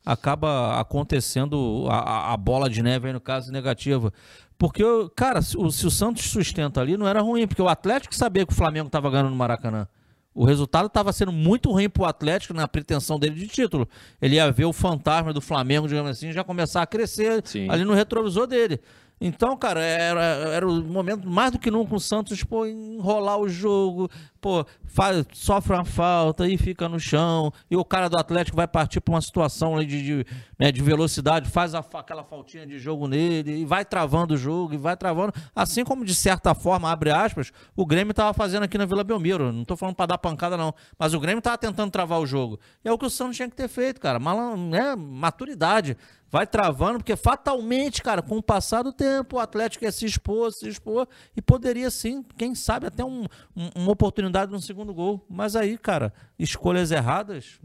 acaba 0.04 0.80
acontecendo 0.80 1.86
a, 1.90 1.98
a- 2.00 2.34
a 2.34 2.38
bola 2.38 2.70
de 2.70 2.82
neve 2.82 3.08
aí 3.08 3.14
no 3.14 3.22
caso 3.22 3.52
negativa. 3.52 4.12
Porque, 4.58 4.84
cara, 5.16 5.42
se 5.42 5.56
o, 5.58 5.70
se 5.72 5.86
o 5.86 5.92
Santos 5.92 6.24
sustenta 6.24 6.82
ali, 6.82 6.98
não 6.98 7.08
era 7.08 7.22
ruim, 7.22 7.48
porque 7.48 7.62
o 7.62 7.68
Atlético 7.70 8.16
sabia 8.16 8.46
que 8.48 8.54
o 8.54 8.56
Flamengo 8.56 8.88
estava 8.88 9.10
ganhando 9.12 9.30
no 9.30 9.36
Maracanã. 9.36 9.88
O 10.34 10.46
resultado 10.46 10.88
estava 10.88 11.14
sendo 11.14 11.32
muito 11.32 11.72
ruim 11.72 11.90
para 11.90 12.04
o 12.04 12.06
Atlético 12.06 12.54
na 12.54 12.68
pretensão 12.68 13.20
dele 13.20 13.36
de 13.36 13.48
título. 13.48 13.88
Ele 14.22 14.36
ia 14.36 14.52
ver 14.52 14.66
o 14.66 14.74
fantasma 14.74 15.32
do 15.32 15.42
Flamengo, 15.42 15.88
digamos 15.88 16.12
assim, 16.12 16.32
já 16.32 16.44
começar 16.44 16.82
a 16.82 16.88
crescer 16.88 17.42
Sim. 17.46 17.70
ali 17.70 17.84
no 17.86 17.94
retrovisor 17.94 18.48
dele. 18.48 18.80
Então, 19.22 19.56
cara, 19.56 19.80
era, 19.82 20.22
era 20.22 20.68
o 20.68 20.84
momento 20.84 21.30
mais 21.30 21.52
do 21.52 21.60
que 21.60 21.72
nunca 21.72 21.96
o 21.96 22.00
Santos 22.00 22.44
pô, 22.44 22.66
enrolar 22.66 23.40
o 23.40 23.48
jogo, 23.48 24.10
pô, 24.44 24.66
faz, 24.84 25.26
sofre 25.32 25.74
uma 25.74 25.86
falta 25.86 26.46
e 26.46 26.58
fica 26.58 26.90
no 26.90 27.00
chão, 27.00 27.50
e 27.72 27.78
o 27.78 27.86
cara 27.86 28.10
do 28.10 28.18
Atlético 28.18 28.58
vai 28.58 28.68
partir 28.68 29.00
para 29.00 29.14
uma 29.14 29.22
situação 29.22 29.80
de, 29.80 30.04
de, 30.04 30.26
né, 30.60 30.70
de 30.70 30.82
velocidade, 30.82 31.50
faz 31.50 31.74
a, 31.74 31.80
aquela 31.80 32.26
faltinha 32.26 32.68
de 32.68 32.78
jogo 32.78 33.08
nele, 33.08 33.62
e 33.62 33.66
vai 33.66 33.86
travando 33.86 34.34
o 34.34 34.38
jogo, 34.38 34.74
e 34.74 34.78
vai 34.78 34.98
travando. 34.98 35.32
Assim 35.56 35.86
como, 35.86 36.04
de 36.04 36.14
certa 36.14 36.54
forma, 36.54 36.92
abre 36.92 37.10
aspas, 37.10 37.54
o 37.74 37.86
Grêmio 37.86 38.12
estava 38.12 38.34
fazendo 38.34 38.64
aqui 38.64 38.78
na 38.78 38.86
Vila 38.86 39.04
Belmiro. 39.04 39.54
Não 39.54 39.62
estou 39.62 39.78
falando 39.78 39.96
para 39.96 40.08
dar 40.08 40.18
pancada, 40.18 40.58
não. 40.58 40.76
Mas 41.00 41.14
o 41.14 41.20
Grêmio 41.22 41.40
estava 41.40 41.58
tentando 41.58 41.90
travar 41.90 42.20
o 42.20 42.26
jogo. 42.26 42.60
E 42.84 42.90
é 42.90 42.92
o 42.92 42.98
que 42.98 43.06
o 43.06 43.10
Santos 43.10 43.38
tinha 43.38 43.50
que 43.50 43.56
ter 43.56 43.70
feito, 43.70 44.02
cara. 44.02 44.20
Malan, 44.20 44.58
né, 44.58 44.94
maturidade 44.96 45.96
vai 46.34 46.48
travando, 46.48 46.98
porque 46.98 47.16
fatalmente, 47.16 48.02
cara, 48.02 48.20
com 48.20 48.38
o 48.38 48.42
passar 48.42 48.82
do 48.82 48.92
tempo, 48.92 49.36
o 49.36 49.40
Atlético 49.40 49.86
ia 49.86 49.92
se 49.92 50.04
expor, 50.04 50.52
se 50.52 50.68
expor, 50.68 51.08
e 51.38 51.42
poderia 51.44 51.92
sim, 51.92 52.26
quem 52.36 52.56
sabe, 52.56 52.88
até 52.88 53.06
um, 53.06 53.26
um, 53.56 53.70
uma 53.76 53.92
oportunidade 53.92 54.33
no 54.52 54.62
segundo 54.62 54.94
gol. 54.94 55.26
Mas 55.30 55.56
aí, 55.56 55.78
cara, 55.78 56.14
escolhas 56.38 56.92
erradas. 56.92 57.60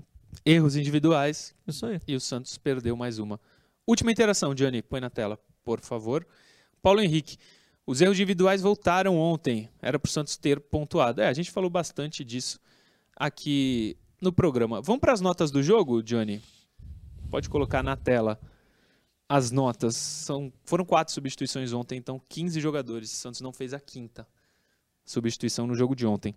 Erros 0.44 0.76
individuais. 0.76 1.54
Isso 1.66 1.86
aí. 1.86 2.00
E 2.06 2.14
o 2.14 2.20
Santos 2.20 2.56
perdeu 2.58 2.96
mais 2.96 3.18
uma. 3.18 3.40
Última 3.86 4.12
interação, 4.12 4.54
Gianni, 4.56 4.82
põe 4.82 5.00
na 5.00 5.10
tela, 5.10 5.38
por 5.64 5.80
favor. 5.80 6.26
Paulo 6.82 7.00
Henrique. 7.00 7.38
Os 7.86 8.02
erros 8.02 8.16
individuais 8.16 8.60
voltaram 8.60 9.16
ontem. 9.16 9.68
Era 9.80 9.98
para 9.98 10.08
o 10.08 10.10
Santos 10.10 10.36
ter 10.36 10.60
pontuado. 10.60 11.22
É, 11.22 11.28
a 11.28 11.32
gente 11.32 11.50
falou 11.50 11.70
bastante 11.70 12.22
disso 12.22 12.60
aqui 13.16 13.96
no 14.20 14.30
programa. 14.30 14.82
Vamos 14.82 15.00
para 15.00 15.14
as 15.14 15.22
notas 15.22 15.50
do 15.50 15.62
jogo, 15.62 16.02
Johnny? 16.02 16.42
Pode 17.30 17.48
colocar 17.48 17.82
na 17.82 17.96
tela 17.96 18.38
as 19.26 19.50
notas. 19.50 19.96
São, 19.96 20.52
foram 20.64 20.84
quatro 20.84 21.14
substituições 21.14 21.72
ontem, 21.72 21.96
então 21.96 22.20
15 22.28 22.60
jogadores. 22.60 23.10
O 23.10 23.16
Santos 23.16 23.40
não 23.40 23.54
fez 23.54 23.72
a 23.72 23.80
quinta 23.80 24.26
substituição 25.10 25.66
no 25.66 25.74
jogo 25.74 25.94
de 25.94 26.06
ontem. 26.06 26.34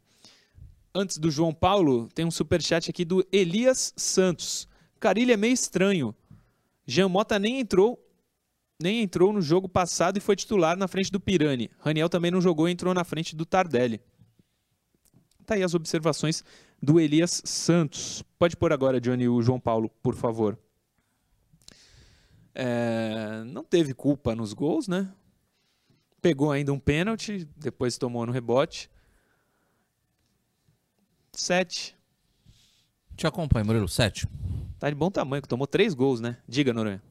Antes 0.93 1.17
do 1.17 1.31
João 1.31 1.53
Paulo, 1.53 2.09
tem 2.13 2.25
um 2.25 2.31
superchat 2.31 2.89
aqui 2.89 3.05
do 3.05 3.25
Elias 3.31 3.93
Santos. 3.95 4.67
Carilho 4.99 5.31
é 5.31 5.37
meio 5.37 5.53
estranho. 5.53 6.13
Jean 6.85 7.07
Mota 7.07 7.39
nem 7.39 7.59
entrou, 7.59 7.97
nem 8.81 9.01
entrou 9.01 9.31
no 9.31 9.41
jogo 9.41 9.69
passado 9.69 10.17
e 10.17 10.21
foi 10.21 10.35
titular 10.35 10.75
na 10.75 10.87
frente 10.87 11.11
do 11.11 11.19
Pirani. 11.19 11.69
Raniel 11.79 12.09
também 12.09 12.31
não 12.31 12.41
jogou 12.41 12.67
e 12.67 12.71
entrou 12.71 12.93
na 12.93 13.03
frente 13.03 13.35
do 13.35 13.45
Tardelli. 13.45 14.01
Tá 15.45 15.55
aí 15.55 15.63
as 15.63 15.73
observações 15.73 16.43
do 16.81 16.99
Elias 16.99 17.41
Santos. 17.45 18.23
Pode 18.37 18.57
pôr 18.57 18.73
agora, 18.73 18.99
Johnny, 18.99 19.29
o 19.29 19.41
João 19.41 19.59
Paulo, 19.59 19.89
por 20.01 20.15
favor. 20.15 20.57
É, 22.53 23.43
não 23.45 23.63
teve 23.63 23.93
culpa 23.93 24.35
nos 24.35 24.53
gols, 24.53 24.87
né? 24.87 25.09
Pegou 26.21 26.51
ainda 26.51 26.71
um 26.71 26.79
pênalti, 26.79 27.47
depois 27.57 27.97
tomou 27.97 28.25
no 28.25 28.31
rebote. 28.31 28.89
Sete. 31.33 31.97
Te 33.15 33.25
acompanho, 33.25 33.65
Murilo. 33.65 33.87
Sete. 33.87 34.27
Tá 34.79 34.89
de 34.89 34.95
bom 34.95 35.09
tamanho, 35.09 35.41
que 35.41 35.47
tomou 35.47 35.65
três 35.65 35.93
gols, 35.93 36.19
né? 36.19 36.37
Diga, 36.47 36.73
Noronha. 36.73 37.01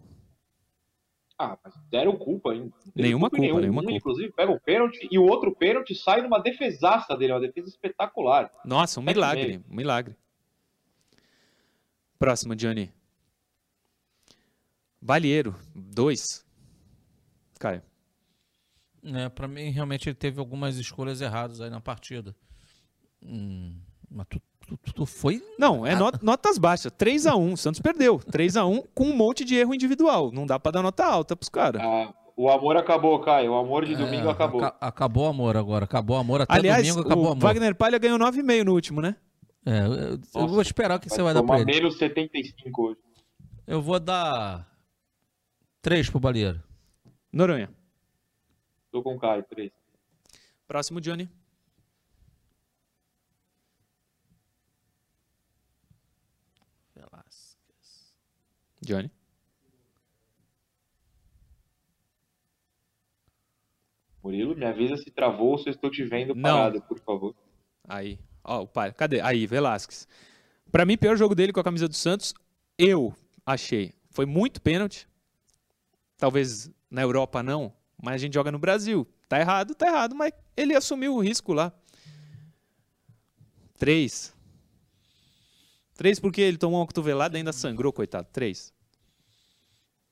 Ah, 1.38 1.58
mas 1.64 1.74
deram 1.90 2.16
culpa 2.16 2.52
ainda. 2.52 2.70
Nenhuma 2.94 3.30
culpa, 3.30 3.42
nenhum. 3.42 3.60
nenhuma 3.60 3.80
um, 3.80 3.84
culpa. 3.84 3.96
Inclusive, 3.96 4.32
pega 4.32 4.52
o 4.52 4.60
pênalti 4.60 5.08
e 5.10 5.18
o 5.18 5.24
outro 5.24 5.54
pênalti 5.54 5.94
sai 5.94 6.20
numa 6.20 6.38
defesaça 6.38 7.16
dele, 7.16 7.32
uma 7.32 7.40
defesa 7.40 7.68
espetacular. 7.68 8.50
Nossa, 8.64 9.00
um 9.00 9.04
Sete 9.04 9.14
milagre, 9.14 9.64
um 9.70 9.74
milagre. 9.74 10.16
Próximo, 12.18 12.58
Gianni. 12.58 12.92
Balieiro, 15.00 15.56
dois. 15.74 16.44
Caio. 17.58 17.82
É, 19.02 19.28
para 19.28 19.48
mim, 19.48 19.70
realmente, 19.70 20.08
ele 20.08 20.14
teve 20.14 20.38
algumas 20.40 20.76
escolhas 20.76 21.20
erradas 21.20 21.60
aí 21.60 21.70
na 21.70 21.80
partida. 21.80 22.34
Hum, 23.22 23.74
mas 24.10 24.26
tu, 24.28 24.40
tu, 24.66 24.76
tu- 24.76 24.92
tu 24.94 25.06
foi. 25.06 25.42
Não, 25.58 25.86
é 25.86 25.94
not- 25.94 26.22
notas 26.22 26.58
baixas. 26.58 26.92
3x1. 26.92 27.52
O 27.52 27.56
Santos 27.56 27.80
perdeu. 27.80 28.18
3x1 28.18 28.84
com 28.94 29.04
um 29.04 29.16
monte 29.16 29.44
de 29.44 29.54
erro 29.56 29.74
individual. 29.74 30.30
Não 30.32 30.46
dá 30.46 30.58
pra 30.58 30.72
dar 30.72 30.82
nota 30.82 31.04
alta 31.04 31.34
pros 31.36 31.48
caras. 31.48 31.80
Ah, 31.82 32.12
o 32.36 32.50
amor 32.50 32.76
acabou, 32.76 33.18
Caio. 33.20 33.52
O 33.52 33.56
amor 33.58 33.84
de 33.86 33.94
domingo 33.96 34.28
É, 34.28 34.32
acabou. 34.32 34.62
aca- 34.64 34.76
acabou 34.86 35.24
o 35.26 35.28
amor 35.28 35.56
agora. 35.56 35.84
Acabou 35.84 36.16
o 36.16 36.20
amor 36.20 36.42
até 36.42 36.54
Aliás, 36.54 36.86
domingo. 36.86 37.06
Acabou 37.06 37.24
o 37.24 37.32
amor. 37.32 37.42
Wagner 37.42 37.74
Palha 37.74 37.98
ganhou 37.98 38.18
9,5 38.18 38.64
no 38.64 38.72
último, 38.74 39.00
né? 39.00 39.16
É, 39.66 39.80
eu, 39.80 39.92
eu 39.94 40.18
Nossa, 40.34 40.46
vou 40.46 40.62
esperar 40.62 40.96
o 40.96 41.00
que 41.00 41.08
você 41.10 41.22
vai 41.22 41.34
dar 41.34 41.42
pra 41.42 41.56
ele. 41.60 41.66
menos 41.72 41.98
75 41.98 42.82
hoje. 42.88 42.98
Eu 43.66 43.80
vou 43.82 44.00
dar 44.00 44.66
três 45.82 46.08
pro 46.08 46.18
Baleiro. 46.18 46.62
Noronha. 47.32 47.68
Tô 48.90 49.02
com 49.02 49.14
o 49.14 49.18
Caio, 49.18 49.44
3. 49.44 49.70
Próximo, 50.66 51.00
Johnny. 51.00 51.28
Johnny. 58.82 59.10
Murilo, 64.22 64.56
me 64.56 64.66
avisa 64.66 64.96
se 64.96 65.10
travou 65.10 65.52
ou 65.52 65.58
se 65.58 65.68
eu 65.68 65.72
estou 65.72 65.90
te 65.90 66.04
vendo 66.04 66.34
Não. 66.34 66.42
parado, 66.42 66.82
por 66.82 66.98
favor. 67.00 67.34
Aí. 67.88 68.18
Ó, 68.42 68.62
o 68.62 68.66
pai. 68.66 68.92
Cadê? 68.92 69.20
Aí, 69.20 69.46
Velasquez. 69.46 70.08
Pra 70.70 70.84
mim, 70.84 70.96
pior 70.96 71.16
jogo 71.16 71.34
dele 71.34 71.52
com 71.52 71.60
a 71.60 71.64
camisa 71.64 71.88
do 71.88 71.94
Santos, 71.94 72.34
eu 72.78 73.14
achei. 73.44 73.92
Foi 74.10 74.26
muito 74.26 74.60
pênalti. 74.60 75.08
Talvez 76.16 76.70
na 76.90 77.02
Europa 77.02 77.42
não, 77.42 77.72
mas 78.02 78.14
a 78.14 78.18
gente 78.18 78.34
joga 78.34 78.50
no 78.50 78.58
Brasil. 78.58 79.06
Tá 79.28 79.38
errado, 79.38 79.74
tá 79.74 79.86
errado, 79.86 80.14
mas 80.14 80.32
ele 80.56 80.74
assumiu 80.74 81.14
o 81.14 81.20
risco 81.20 81.52
lá. 81.52 81.72
Três. 83.78 84.34
Três 85.94 86.18
porque 86.18 86.40
ele 86.40 86.56
tomou 86.56 86.80
uma 86.80 86.86
cotovelada 86.86 87.36
e 87.36 87.38
ainda 87.38 87.52
sangrou, 87.52 87.92
coitado. 87.92 88.26
Três. 88.32 88.72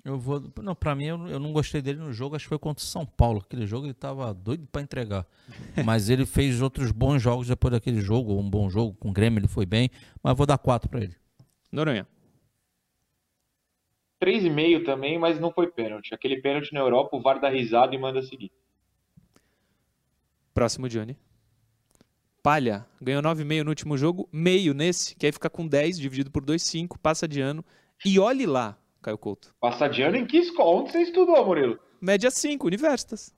Eu 0.05 0.19
vou. 0.19 0.43
Não, 0.63 0.75
pra 0.75 0.95
mim, 0.95 1.05
eu, 1.05 1.29
eu 1.29 1.39
não 1.39 1.53
gostei 1.53 1.83
dele 1.83 1.99
no 1.99 2.13
jogo. 2.13 2.35
Acho 2.35 2.45
que 2.45 2.49
foi 2.49 2.59
contra 2.59 2.83
o 2.83 2.87
São 2.87 3.05
Paulo. 3.05 3.43
Aquele 3.45 3.67
jogo 3.67 3.87
ele 3.87 3.95
tava 3.95 4.33
doido 4.33 4.67
pra 4.71 4.81
entregar. 4.81 5.27
Mas 5.85 6.09
ele 6.09 6.25
fez 6.25 6.63
outros 6.63 6.93
bons 6.93 7.21
jogos 7.21 7.49
depois 7.49 7.73
daquele 7.73 8.01
jogo. 8.01 8.39
Um 8.39 8.49
bom 8.49 8.71
jogo 8.71 8.95
com 8.95 9.11
o 9.11 9.13
Grêmio, 9.13 9.39
ele 9.39 9.49
foi 9.49 9.67
bem. 9.67 9.91
Mas 10.23 10.37
vou 10.37 10.47
dar 10.47 10.57
quatro 10.57 10.89
pra 10.89 11.03
ele. 11.03 11.15
Noronha. 11.71 12.07
3,5 14.21 14.85
também, 14.85 15.19
mas 15.19 15.39
não 15.41 15.53
foi 15.53 15.67
pênalti. 15.69 16.13
Aquele 16.15 16.41
pênalti 16.41 16.73
na 16.73 16.81
Europa, 16.81 17.17
o 17.17 17.21
VAR 17.21 17.41
dá 17.41 17.49
risada 17.49 17.95
e 17.95 17.99
manda 17.99 18.21
seguir. 18.23 18.51
Próximo, 20.53 20.89
Johnny. 20.89 21.17
Palha. 22.43 22.87
Ganhou 23.01 23.23
9,5 23.23 23.63
no 23.65 23.71
último 23.71 23.97
jogo. 23.97 24.29
Meio 24.33 24.75
nesse, 24.75 25.15
que 25.15 25.27
aí 25.27 25.33
fica 25.33 25.49
com 25.51 25.67
10, 25.67 25.99
dividido 25.99 26.31
por 26.31 26.45
2,5. 26.45 26.97
Passa 26.99 27.29
de 27.29 27.41
ano. 27.41 27.65
E 28.05 28.19
olhe 28.19 28.47
lá, 28.47 28.77
Caio 29.03 29.19
Couto. 29.19 29.55
Passar 29.61 29.89
de 29.89 30.03
ano 30.03 30.17
em 30.17 30.27
que 30.27 30.39
escola? 30.39 30.81
Onde 30.83 30.93
você 30.93 31.03
estudou, 31.03 31.45
Murilo? 31.45 31.79
Média 32.01 32.31
5, 32.31 32.67
Universitas. 32.67 33.35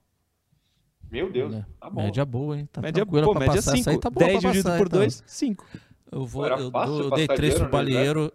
Meu 1.11 1.31
Deus, 1.33 1.53
É, 1.55 1.65
tá 1.81 1.91
bom. 1.91 2.03
Média 2.05 2.25
boa, 2.25 2.57
hein? 2.59 2.69
Tá 2.71 2.81
média, 2.81 3.05
pra 3.05 3.21
média 3.21 3.35
passar. 3.47 3.59
Essa 3.59 3.77
5. 3.77 3.91
aí 3.91 3.99
tá 3.99 4.11
boa 4.11 4.27
10 4.27 4.41
pra 4.41 4.51
dividido 4.51 4.65
passar, 4.65 4.79
por 4.79 4.87
então. 4.87 4.99
2, 5.01 5.25
5. 5.27 5.67
Eu 6.13 6.25
vou, 6.27 6.45
Era 6.47 6.55
eu, 6.57 6.59
dou- 6.63 6.73
passar 6.73 7.11
dei 7.17 7.27
de 7.29 7.35
três 7.35 7.55
ano, 7.57 7.69
pro 7.69 7.79
né? 7.79 7.85
Balieiro. 7.85 8.33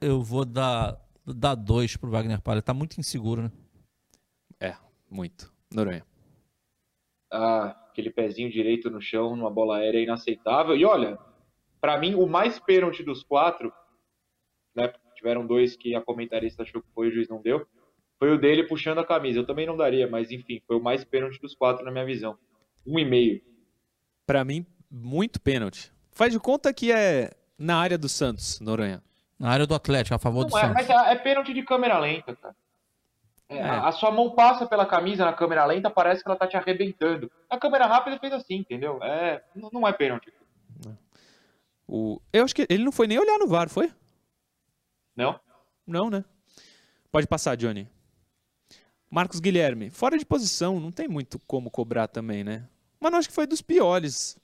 Eu 0.00 0.22
vou 0.22 0.44
dar, 0.44 1.00
dar 1.34 1.54
dois 1.54 1.96
pro 1.96 2.10
Wagner 2.10 2.40
Palha. 2.40 2.62
Tá 2.62 2.74
muito 2.74 2.98
inseguro, 2.98 3.42
né? 3.42 3.52
É, 4.60 4.76
muito. 5.10 5.52
Noronha. 5.72 6.04
Ah, 7.30 7.76
aquele 7.90 8.10
pezinho 8.10 8.50
direito 8.50 8.90
no 8.90 9.00
chão, 9.00 9.36
numa 9.36 9.50
bola 9.50 9.78
aérea 9.78 10.02
inaceitável. 10.02 10.76
E 10.76 10.84
olha, 10.84 11.18
pra 11.80 11.98
mim, 11.98 12.14
o 12.14 12.26
mais 12.26 12.58
pênalti 12.58 13.02
dos 13.02 13.22
quatro, 13.22 13.72
né? 14.74 14.92
Tiveram 15.14 15.44
dois 15.44 15.76
que 15.76 15.96
a 15.96 16.00
comentarista 16.00 16.62
achou 16.62 16.80
que 16.80 16.88
foi, 16.94 17.08
o 17.08 17.10
juiz 17.10 17.28
não 17.28 17.42
deu. 17.42 17.66
Foi 18.18 18.32
o 18.32 18.38
dele 18.38 18.64
puxando 18.64 18.98
a 18.98 19.06
camisa. 19.06 19.40
Eu 19.40 19.46
também 19.46 19.66
não 19.66 19.76
daria, 19.76 20.08
mas 20.08 20.30
enfim, 20.30 20.60
foi 20.66 20.76
o 20.76 20.82
mais 20.82 21.04
pênalti 21.04 21.40
dos 21.40 21.54
quatro 21.54 21.84
na 21.84 21.90
minha 21.90 22.04
visão. 22.04 22.38
Um 22.86 22.98
e 22.98 23.04
meio. 23.04 23.42
Pra 24.26 24.44
mim, 24.44 24.64
muito 24.90 25.40
pênalti. 25.40 25.92
Faz 26.12 26.32
de 26.32 26.38
conta 26.38 26.72
que 26.72 26.92
é 26.92 27.32
na 27.58 27.76
área 27.76 27.98
do 27.98 28.08
Santos, 28.08 28.60
Noronha. 28.60 29.02
Na 29.38 29.50
área 29.50 29.66
do 29.66 29.74
Atlético, 29.74 30.14
a 30.14 30.18
favor 30.18 30.44
do 30.44 30.50
Não 30.50 30.58
é, 30.58 30.62
Santos. 30.62 30.74
mas 30.74 30.90
é, 30.90 31.12
é 31.12 31.16
pênalti 31.16 31.54
de 31.54 31.62
câmera 31.62 31.98
lenta, 31.98 32.34
cara. 32.34 32.56
É, 33.48 33.58
É. 33.58 33.62
A, 33.62 33.88
a 33.88 33.92
sua 33.92 34.10
mão 34.10 34.30
passa 34.30 34.66
pela 34.66 34.84
camisa 34.84 35.24
na 35.24 35.32
câmera 35.32 35.64
lenta, 35.64 35.88
parece 35.88 36.22
que 36.22 36.28
ela 36.28 36.38
tá 36.38 36.46
te 36.46 36.56
arrebentando. 36.56 37.30
Na 37.50 37.58
câmera 37.58 37.86
rápida 37.86 38.18
fez 38.18 38.32
assim, 38.32 38.56
entendeu? 38.56 39.02
É, 39.02 39.42
não, 39.54 39.70
não 39.72 39.88
é 39.88 39.92
pênalti. 39.92 40.32
O... 41.86 42.20
Eu 42.32 42.44
acho 42.44 42.54
que 42.54 42.66
ele 42.68 42.84
não 42.84 42.92
foi 42.92 43.06
nem 43.06 43.18
olhar 43.18 43.38
no 43.38 43.48
VAR, 43.48 43.68
foi? 43.70 43.90
Não? 45.16 45.40
Não, 45.86 46.10
né? 46.10 46.22
Pode 47.10 47.26
passar, 47.26 47.56
Johnny. 47.56 47.88
Marcos 49.10 49.40
Guilherme, 49.40 49.88
fora 49.88 50.18
de 50.18 50.26
posição, 50.26 50.78
não 50.78 50.92
tem 50.92 51.08
muito 51.08 51.38
como 51.46 51.70
cobrar 51.70 52.08
também, 52.08 52.44
né? 52.44 52.68
Mas 53.00 53.10
não 53.10 53.18
acho 53.18 53.28
que 53.28 53.34
foi 53.34 53.46
dos 53.46 53.62
piores. 53.62 54.36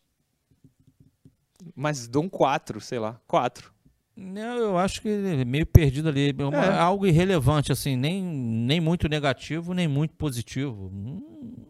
Mas 1.74 2.08
dão 2.08 2.30
quatro, 2.30 2.80
sei 2.80 2.98
lá, 2.98 3.20
quatro. 3.26 3.73
Não, 4.16 4.56
eu 4.58 4.78
acho 4.78 5.02
que 5.02 5.08
ele 5.08 5.42
é 5.42 5.44
meio 5.44 5.66
perdido 5.66 6.08
ali. 6.08 6.34
É 6.38 6.44
uma- 6.44 6.64
É. 6.64 6.78
Algo 6.78 7.06
irrelevante, 7.06 7.72
assim, 7.72 7.96
nem, 7.96 8.22
nem 8.22 8.80
muito 8.80 9.08
negativo, 9.08 9.74
nem 9.74 9.88
muito 9.88 10.14
positivo. 10.14 10.90
Hum. 10.92 11.64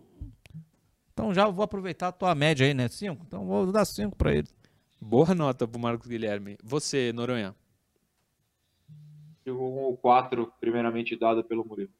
Então 1.12 1.32
já 1.32 1.48
vou 1.48 1.62
aproveitar 1.64 2.08
a 2.08 2.12
tua 2.12 2.34
média 2.34 2.66
aí, 2.66 2.74
né? 2.74 2.88
Cinco? 2.88 3.24
Então 3.26 3.46
vou 3.46 3.70
dar 3.72 3.84
cinco 3.84 4.14
pra 4.16 4.34
ele. 4.34 4.48
Boa 5.00 5.34
nota 5.34 5.66
pro 5.66 5.80
Marcos 5.80 6.06
Guilherme. 6.08 6.58
Você, 6.62 7.12
Noronha. 7.14 7.54
Chegou 9.44 9.72
com 9.72 9.92
o 9.92 9.96
4, 9.96 10.52
primeiramente 10.60 11.16
dado 11.18 11.44
pelo 11.44 11.64
Murilo. 11.64 11.90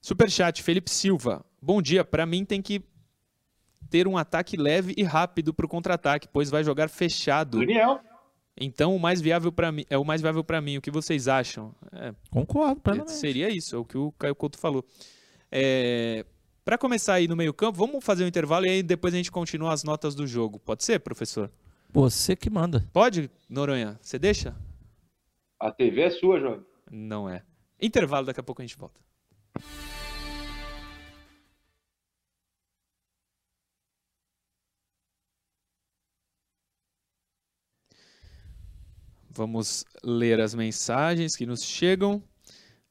Superchat, 0.00 0.62
Felipe 0.62 0.90
Silva. 0.90 1.44
Bom 1.60 1.80
dia. 1.82 2.04
Pra 2.04 2.24
mim 2.26 2.44
tem 2.44 2.62
que 2.62 2.82
ter 3.90 4.06
um 4.08 4.16
ataque 4.16 4.56
leve 4.56 4.94
e 4.96 5.02
rápido 5.02 5.52
pro 5.52 5.68
contra-ataque, 5.68 6.28
pois 6.32 6.48
vai 6.50 6.64
jogar 6.64 6.88
fechado. 6.88 7.58
Daniel. 7.60 8.00
Então 8.58 8.94
o 8.94 9.00
mais 9.00 9.20
viável 9.20 9.50
para 9.50 9.72
mim 9.72 9.84
é 9.88 9.96
o 9.96 10.04
mais 10.04 10.20
viável 10.20 10.44
para 10.44 10.60
mim. 10.60 10.76
O 10.76 10.82
que 10.82 10.90
vocês 10.90 11.26
acham? 11.28 11.74
É, 11.92 12.14
Concordo, 12.30 12.80
plenamente. 12.80 13.12
seria 13.12 13.48
isso, 13.48 13.76
é 13.76 13.78
o 13.78 13.84
que 13.84 13.96
o 13.96 14.12
Caio 14.12 14.34
Couto 14.34 14.58
falou. 14.58 14.84
É, 15.50 16.24
para 16.64 16.78
começar 16.78 17.14
aí 17.14 17.26
no 17.26 17.34
meio 17.36 17.52
campo, 17.52 17.78
vamos 17.78 18.04
fazer 18.04 18.24
um 18.24 18.28
intervalo 18.28 18.66
e 18.66 18.70
aí 18.70 18.82
depois 18.82 19.12
a 19.14 19.16
gente 19.16 19.30
continua 19.32 19.72
as 19.72 19.82
notas 19.82 20.14
do 20.14 20.26
jogo. 20.26 20.58
Pode 20.58 20.84
ser, 20.84 21.00
professor? 21.00 21.50
Você 21.90 22.36
que 22.36 22.48
manda. 22.48 22.88
Pode, 22.92 23.30
Noronha? 23.48 23.98
Você 24.00 24.18
deixa? 24.18 24.54
A 25.60 25.70
TV 25.70 26.02
é 26.02 26.10
sua, 26.10 26.40
jovem. 26.40 26.64
Não 26.90 27.28
é. 27.28 27.42
Intervalo, 27.80 28.26
daqui 28.26 28.40
a 28.40 28.42
pouco 28.42 28.62
a 28.62 28.64
gente 28.64 28.76
volta. 28.78 29.00
Vamos 39.34 39.84
ler 40.04 40.40
as 40.40 40.54
mensagens 40.54 41.34
que 41.34 41.46
nos 41.46 41.64
chegam. 41.64 42.22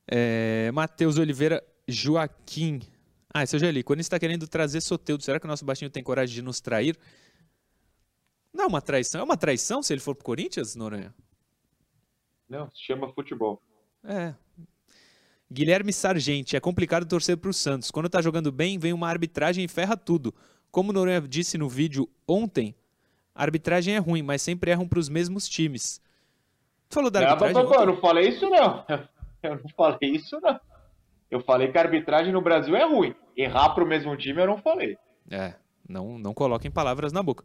É, 0.07 0.71
Matheus 0.73 1.17
Oliveira 1.17 1.63
Joaquim. 1.87 2.81
Ah, 3.31 3.43
esse 3.43 3.55
eu 3.55 3.59
já 3.59 3.69
li. 3.69 3.83
Quando 3.83 3.99
está 3.99 4.19
querendo 4.19 4.47
trazer 4.47 4.81
Soteudo, 4.81 5.23
será 5.23 5.39
que 5.39 5.45
o 5.45 5.47
nosso 5.47 5.63
baixinho 5.63 5.91
tem 5.91 6.03
coragem 6.03 6.33
de 6.33 6.41
nos 6.41 6.59
trair? 6.59 6.97
Não 8.51 8.65
é 8.65 8.67
uma 8.67 8.81
traição. 8.81 9.21
É 9.21 9.23
uma 9.23 9.37
traição 9.37 9.83
se 9.83 9.93
ele 9.93 10.01
for 10.01 10.15
pro 10.15 10.25
Corinthians, 10.25 10.75
Noronha? 10.75 11.13
Não, 12.49 12.69
se 12.71 12.81
chama 12.83 13.13
futebol. 13.13 13.61
É. 14.03 14.33
Guilherme 15.49 15.93
Sargenti, 15.93 16.55
é 16.55 16.59
complicado 16.59 17.05
torcer 17.05 17.37
pro 17.37 17.53
Santos. 17.53 17.91
Quando 17.91 18.09
tá 18.09 18.21
jogando 18.21 18.51
bem, 18.51 18.79
vem 18.79 18.93
uma 18.93 19.07
arbitragem 19.07 19.63
e 19.63 19.67
ferra 19.67 19.95
tudo. 19.95 20.33
Como 20.71 20.89
o 20.89 20.93
Noronha 20.93 21.21
disse 21.21 21.57
no 21.57 21.69
vídeo 21.69 22.09
ontem, 22.27 22.73
a 23.35 23.43
arbitragem 23.43 23.95
é 23.95 23.99
ruim, 23.99 24.23
mas 24.23 24.41
sempre 24.41 24.71
erram 24.71 24.87
pros 24.87 25.07
mesmos 25.07 25.47
times. 25.47 26.01
Tu 26.91 26.95
falou 26.95 27.09
da 27.09 27.21
Não, 27.21 27.27
arbitragem? 27.29 27.63
mas, 27.63 27.71
eu 27.71 27.85
não 27.85 27.97
falei 27.97 28.27
isso, 28.27 28.49
não. 28.49 28.85
Eu 29.41 29.55
não 29.55 29.69
falei 29.75 30.11
isso, 30.11 30.39
não. 30.39 30.59
Eu 31.31 31.39
falei 31.39 31.71
que 31.71 31.77
a 31.77 31.81
arbitragem 31.81 32.31
no 32.31 32.43
Brasil 32.43 32.75
é 32.75 32.83
ruim. 32.83 33.15
Errar 33.35 33.69
pro 33.73 33.87
mesmo 33.87 34.15
time 34.15 34.39
eu 34.39 34.45
não 34.45 34.59
falei. 34.59 34.95
É, 35.31 35.55
não, 35.89 36.19
não 36.19 36.31
coloquem 36.31 36.69
palavras 36.69 37.11
na 37.11 37.23
boca. 37.23 37.43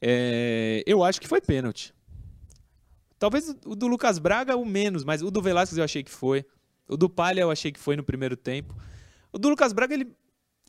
É, 0.00 0.84
eu 0.86 1.02
acho 1.02 1.20
que 1.20 1.26
foi 1.26 1.40
pênalti. 1.40 1.92
Talvez 3.18 3.56
o 3.66 3.74
do 3.74 3.88
Lucas 3.88 4.20
Braga 4.20 4.56
o 4.56 4.64
menos, 4.64 5.02
mas 5.02 5.20
o 5.20 5.32
do 5.32 5.42
Velasquez 5.42 5.78
eu 5.78 5.82
achei 5.82 6.04
que 6.04 6.12
foi. 6.12 6.44
O 6.86 6.96
do 6.96 7.10
Palha 7.10 7.40
eu 7.40 7.50
achei 7.50 7.72
que 7.72 7.80
foi 7.80 7.96
no 7.96 8.04
primeiro 8.04 8.36
tempo. 8.36 8.72
O 9.32 9.38
do 9.38 9.48
Lucas 9.48 9.72
Braga 9.72 9.94
ele, 9.94 10.14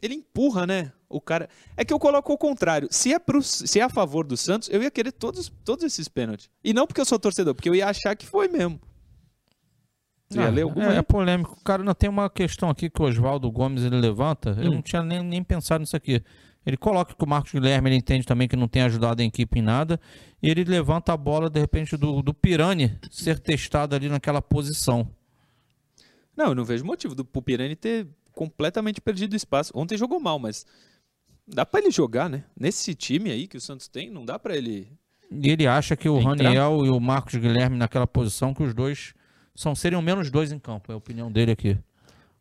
ele 0.01 0.15
empurra, 0.15 0.65
né? 0.65 0.91
O 1.16 1.22
cara. 1.22 1.47
É 1.78 1.86
que 1.86 1.93
eu 1.93 1.99
coloco 1.99 2.32
o 2.34 2.38
contrário. 2.38 2.88
Se 2.91 3.14
é, 3.14 3.20
pro, 3.20 3.41
se 3.41 3.80
é 3.80 3.84
a 3.84 3.89
favor 3.89 4.26
do 4.26 4.36
Santos, 4.36 4.70
eu 4.70 4.82
ia 4.82 4.91
querer 4.91 5.11
todos, 5.11 5.51
todos 5.64 5.84
esses 5.84 6.07
pênaltis. 6.07 6.49
E 6.64 6.74
não 6.74 6.88
porque 6.88 7.01
eu 7.01 7.05
sou 7.05 7.20
torcedor, 7.20 7.53
porque 7.53 7.70
eu 7.70 7.76
ia 7.76 7.88
achar 7.88 8.16
que 8.16 8.26
foi 8.26 8.47
mesmo. 8.47 8.80
Você 10.30 10.39
ia 10.39 10.49
ler 10.49 10.64
alguma 10.64 10.93
é, 10.93 10.97
é 10.97 11.01
polêmico. 11.01 11.57
Cara, 11.64 11.84
não 11.84 11.93
tem 11.93 12.09
uma 12.09 12.30
questão 12.30 12.70
aqui 12.70 12.89
que 12.89 13.01
o 13.01 13.05
Oswaldo 13.05 13.51
Gomes 13.51 13.84
ele 13.84 13.99
levanta. 13.99 14.57
Eu 14.59 14.72
Hum. 14.72 14.76
não 14.76 14.82
tinha 14.82 15.03
nem, 15.03 15.22
nem 15.24 15.43
pensado 15.43 15.82
nisso 15.82 15.95
aqui. 15.95 16.24
Ele 16.66 16.78
coloca 16.78 17.14
que 17.14 17.24
o 17.24 17.28
Marcos 17.28 17.51
Guilherme 17.51 17.89
ele 17.89 17.97
entende 17.97 18.26
também 18.26 18.47
que 18.47 18.55
não 18.55 18.68
tem 18.68 18.82
ajudado 18.84 19.22
a 19.22 19.26
equipe 19.26 19.59
em 19.59 19.61
nada. 19.61 19.99
E 20.41 20.49
ele 20.49 20.64
levanta 20.64 21.14
a 21.14 21.18
bola, 21.18 21.49
de 21.49 21.59
repente, 21.59 21.97
do, 21.97 22.22
do 22.22 22.34
Pirani 22.34 22.97
ser 23.11 23.38
testado 23.38 23.95
ali 23.95 24.07
naquela 24.09 24.41
posição. 24.41 25.07
Não, 26.36 26.47
eu 26.47 26.55
não 26.55 26.66
vejo 26.66 26.84
motivo 26.84 27.14
do 27.14 27.24
Pupirani 27.24 27.76
ter 27.76 28.07
completamente 28.32 28.99
perdido 28.99 29.36
espaço. 29.36 29.72
Ontem 29.76 29.97
jogou 29.97 30.20
mal, 30.20 30.39
mas 30.39 30.66
dá 31.48 31.66
pra 31.66 31.80
ele 31.82 31.91
jogar, 31.91 32.30
né? 32.30 32.44
Nesse 32.58 32.94
time 32.96 33.32
aí 33.32 33.48
que 33.48 33.58
o 33.58 33.62
Santos 33.62 33.88
tem, 33.88 34.10
não 34.10 34.26
dá 34.26 34.38
pra 34.39 34.56
ele. 34.56 34.91
E 35.32 35.50
ele 35.50 35.66
acha 35.68 35.96
que 35.96 36.08
o 36.08 36.20
Entrar? 36.20 36.46
Raniel 36.46 36.86
e 36.86 36.89
o 36.89 37.00
Marcos 37.00 37.36
Guilherme 37.36 37.78
naquela 37.78 38.06
posição, 38.08 38.54
que 38.54 38.64
os 38.64 38.74
dois 38.74 39.14
são 39.56 39.74
seriam 39.76 40.02
menos 40.02 40.30
dois 40.30 40.52
em 40.52 40.60
campo. 40.60 40.91
É 40.91 40.96
a 40.96 40.98
opinião 40.98 41.32
dele 41.32 41.52
aqui. 41.52 41.78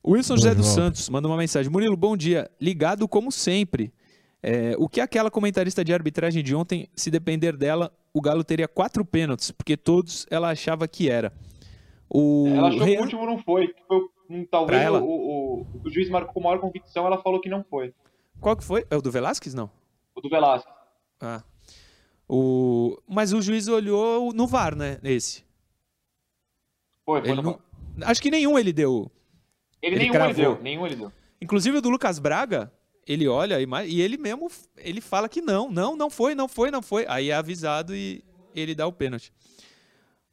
O 0.03 0.13
Wilson 0.13 0.37
José 0.37 0.55
dos. 0.55 0.67
Santos 0.67 1.09
manda 1.09 1.29
uma 1.29 1.37
mensagem. 1.37 1.71
Murilo, 1.71 1.97
bom 1.97 2.17
dia. 2.17 2.51
Ligado 2.61 3.07
como 3.09 3.31
sempre. 3.33 3.93
É, 4.43 4.75
o 4.77 4.89
que 4.89 5.01
aquela 5.01 5.31
comentarista 5.31 5.85
de 5.85 5.95
arbitragem 5.95 6.43
de 6.43 6.55
ontem, 6.55 6.89
se 6.97 7.11
depender 7.11 7.57
dela, 7.57 7.93
o 8.13 8.21
Galo 8.21 8.43
teria 8.43 8.67
quatro 8.67 9.05
pênaltis, 9.05 9.53
porque 9.53 9.77
todos 9.77 10.27
ela 10.31 10.51
achava 10.51 10.89
que 10.89 11.09
era. 11.09 11.33
O 12.11 12.49
Ela 12.49 12.69
achou 12.69 12.85
que 12.85 12.97
o 12.97 13.01
último 13.01 13.25
não 13.27 13.39
foi. 13.39 13.69
que 13.69 13.83
foi 13.87 14.01
talvez 14.51 14.91
o, 14.91 14.97
o, 14.97 15.61
o- 15.63 15.67
o 15.85 15.91
juiz 15.91 16.09
marcou 16.11 16.35
com 16.35 16.41
maior 16.41 16.59
convicção, 16.59 17.07
ela 17.07 17.23
falou 17.23 17.41
que 17.41 17.49
não 17.49 17.63
foi. 17.65 17.95
Qual 18.43 18.57
que 18.57 18.65
foi? 18.65 18.85
É 18.91 18.97
o 18.97 19.01
do 19.01 19.11
Velasquez? 19.11 19.55
Não. 19.55 19.71
O 20.15 20.21
do 20.21 20.29
Velasquez. 20.29 20.75
Ah. 21.21 21.43
O... 22.29 22.99
Mas 23.09 23.33
o 23.33 23.41
juiz 23.41 23.69
olhou 23.69 24.33
no 24.33 24.47
VAR, 24.47 24.75
né? 24.77 24.99
Esse. 25.03 25.45
Foi, 27.05 27.21
foi. 27.21 27.31
Ele 27.31 27.41
no- 27.43 27.61
não... 27.97 28.07
Acho 28.09 28.21
que 28.21 28.31
nenhum 28.31 28.59
ele 28.59 28.73
deu. 28.73 29.11
Ele, 29.81 29.95
ele 29.97 30.05
nenhum 30.05 30.15
ele 30.15 30.19
cravou. 30.35 30.35
deu. 30.55 30.63
Nenhum 30.63 30.87
ele 30.87 30.97
deu. 30.97 31.13
Inclusive 31.41 31.79
o 31.79 31.81
do 31.81 31.89
Lucas 31.91 32.19
Braga, 32.19 32.73
ele 33.07 33.27
olha 33.29 33.59
e, 33.61 34.01
ele 34.01 34.17
mesmo 34.17 34.49
ele 34.77 35.01
fala 35.01 35.29
que 35.29 35.41
não, 35.41 35.71
não, 35.71 35.97
não 35.97 36.09
foi, 36.11 36.35
não 36.35 36.49
foi, 36.49 36.71
não 36.71 36.83
foi. 36.83 37.05
Aí 37.09 37.31
é 37.31 37.35
avisado 37.35 37.95
e 37.95 38.25
ele 38.55 38.75
dá 38.75 38.87
o 38.87 38.93
pênalti. 38.93 39.33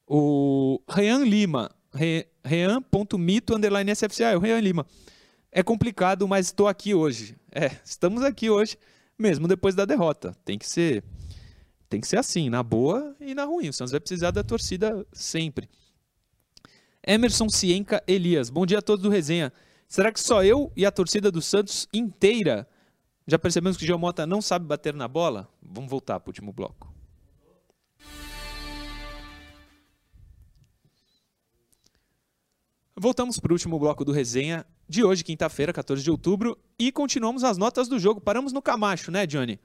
O 0.07 0.81
Rean 0.89 1.23
Lima, 1.23 1.69
Re- 1.93 2.27
Rean.mito 2.43 3.55
underline 3.55 3.91
SFCA, 3.95 4.25
é 4.31 4.37
o 4.37 4.39
Rean 4.39 4.59
Lima. 4.59 4.85
É 5.51 5.63
complicado, 5.63 6.27
mas 6.27 6.47
estou 6.47 6.67
aqui 6.67 6.93
hoje. 6.93 7.35
É, 7.51 7.71
estamos 7.83 8.23
aqui 8.23 8.49
hoje, 8.49 8.77
mesmo 9.17 9.47
depois 9.47 9.75
da 9.75 9.85
derrota. 9.85 10.35
Tem 10.45 10.57
que 10.57 10.67
ser 10.67 11.03
tem 11.89 11.99
que 11.99 12.07
ser 12.07 12.17
assim, 12.17 12.49
na 12.49 12.61
boa 12.61 13.15
e 13.19 13.33
na 13.33 13.45
ruim. 13.45 13.69
O 13.69 13.73
Santos 13.73 13.91
vai 13.91 13.99
precisar 13.99 14.29
da 14.29 14.43
torcida 14.43 15.05
sempre. 15.11 15.67
Emerson 17.05 17.49
Cienca 17.49 18.03
Elias, 18.07 18.51
bom 18.51 18.65
dia 18.65 18.77
a 18.77 18.81
todos 18.81 19.01
do 19.01 19.09
Resenha. 19.09 19.51
Será 19.87 20.11
que 20.11 20.19
só 20.19 20.43
eu 20.43 20.71
e 20.75 20.85
a 20.85 20.91
torcida 20.91 21.31
do 21.31 21.41
Santos 21.41 21.87
inteira 21.91 22.67
já 23.27 23.39
percebemos 23.39 23.77
que 23.77 23.83
o 23.83 23.87
Geomota 23.87 24.27
não 24.27 24.41
sabe 24.41 24.65
bater 24.65 24.93
na 24.93 25.07
bola? 25.07 25.49
Vamos 25.61 25.89
voltar 25.89 26.19
para 26.19 26.29
o 26.29 26.31
último 26.31 26.53
bloco. 26.53 26.88
Voltamos 33.01 33.39
para 33.39 33.53
o 33.53 33.55
último 33.55 33.79
bloco 33.79 34.03
do 34.03 34.11
resenha 34.11 34.65
de 34.85 35.05
hoje, 35.05 35.23
quinta-feira, 35.23 35.71
14 35.71 36.03
de 36.03 36.11
outubro, 36.11 36.59
e 36.77 36.91
continuamos 36.91 37.45
as 37.45 37.57
notas 37.57 37.87
do 37.87 37.97
jogo. 37.97 38.19
Paramos 38.19 38.51
no 38.51 38.61
Camacho, 38.61 39.09
né, 39.09 39.25
Johnny? 39.25 39.57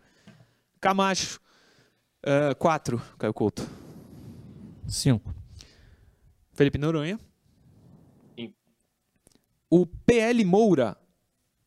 Camacho, 0.81 1.41
4, 2.61 3.03
Caio 3.19 3.35
Couto. 3.35 3.69
Cinco. 4.87 5.35
Felipe 6.53 6.79
Noronha. 6.79 7.19
Sim. 8.39 8.55
O 9.69 9.85
PL 9.85 10.45
Moura 10.45 10.97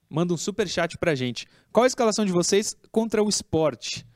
manda 0.09 0.33
um 0.33 0.37
super 0.37 0.69
chat 0.69 0.97
pra 0.97 1.15
gente. 1.15 1.47
Qual 1.73 1.83
a 1.83 1.87
escalação 1.87 2.23
de 2.23 2.31
vocês 2.31 2.77
contra 2.93 3.21
o 3.21 3.27
esporte? 3.27 4.07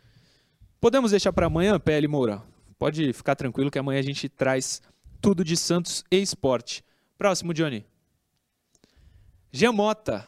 Podemos 0.79 1.11
deixar 1.11 1.33
para 1.33 1.47
amanhã, 1.47 1.77
PL 1.77 2.07
Moura? 2.07 2.41
Pode 2.79 3.11
ficar 3.11 3.35
tranquilo 3.35 3.69
que 3.69 3.77
amanhã 3.77 3.99
a 3.99 4.03
gente 4.03 4.29
traz 4.29 4.81
tudo 5.19 5.43
de 5.43 5.57
Santos 5.57 6.05
e 6.09 6.15
esporte. 6.15 6.81
Próximo, 7.21 7.53
Johnny. 7.53 7.85
Gemota. 9.51 10.27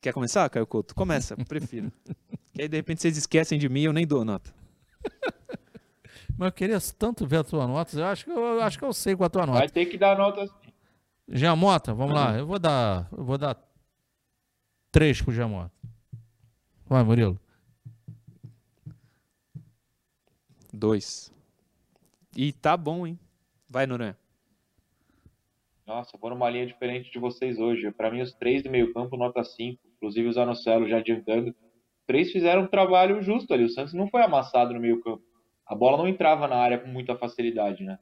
Quer 0.00 0.14
começar, 0.14 0.48
Caio 0.50 0.68
Couto? 0.68 0.94
Começa, 0.94 1.36
prefiro. 1.48 1.90
que 2.54 2.62
aí 2.62 2.68
de 2.68 2.76
repente 2.76 3.02
vocês 3.02 3.16
esquecem 3.16 3.58
de 3.58 3.68
mim 3.68 3.80
e 3.80 3.84
eu 3.86 3.92
nem 3.92 4.06
dou 4.06 4.24
nota. 4.24 4.54
Mas 6.38 6.46
eu 6.46 6.52
queria 6.52 6.78
tanto 6.96 7.26
ver 7.26 7.38
a 7.38 7.42
tua 7.42 7.66
nota. 7.66 7.98
Eu 7.98 8.06
acho 8.06 8.24
que 8.24 8.30
eu, 8.30 8.38
eu 8.38 8.62
acho 8.62 8.78
que 8.78 8.84
eu 8.84 8.92
sei 8.92 9.16
qual 9.16 9.26
a 9.26 9.30
tua 9.30 9.46
nota. 9.46 9.58
Vai 9.58 9.68
ter 9.68 9.86
que 9.86 9.98
dar 9.98 10.16
nota 10.16 10.42
assim. 10.42 10.72
Giamota, 11.28 11.92
vamos 11.92 12.14
lá. 12.14 12.38
Eu 12.38 12.46
vou 12.46 12.60
dar. 12.60 13.08
Eu 13.10 13.24
vou 13.24 13.36
dar 13.36 13.60
três 14.92 15.20
pro 15.20 15.34
Giamota. 15.34 15.72
Vai, 16.86 17.02
Murilo. 17.02 17.36
Dois. 20.72 21.32
E 22.36 22.52
tá 22.52 22.76
bom, 22.76 23.08
hein? 23.08 23.18
Vai, 23.72 23.86
Noronha. 23.86 24.14
Nossa, 25.86 26.18
vou 26.18 26.28
numa 26.28 26.50
linha 26.50 26.66
diferente 26.66 27.10
de 27.10 27.18
vocês 27.18 27.58
hoje. 27.58 27.90
Para 27.90 28.10
mim, 28.10 28.20
os 28.20 28.34
três 28.34 28.62
do 28.62 28.70
meio-campo, 28.70 29.16
nota 29.16 29.42
5. 29.42 29.80
Inclusive 29.96 30.28
o 30.28 30.32
Zanocelo 30.32 30.86
já 30.86 30.98
adiantando. 30.98 31.54
Três 32.06 32.30
fizeram 32.30 32.64
um 32.64 32.66
trabalho 32.66 33.22
justo 33.22 33.54
ali. 33.54 33.64
O 33.64 33.70
Santos 33.70 33.94
não 33.94 34.08
foi 34.08 34.22
amassado 34.22 34.74
no 34.74 34.80
meio-campo. 34.80 35.24
A 35.66 35.74
bola 35.74 35.96
não 35.96 36.06
entrava 36.06 36.46
na 36.46 36.56
área 36.56 36.78
com 36.78 36.86
muita 36.86 37.16
facilidade, 37.16 37.82
né? 37.82 37.98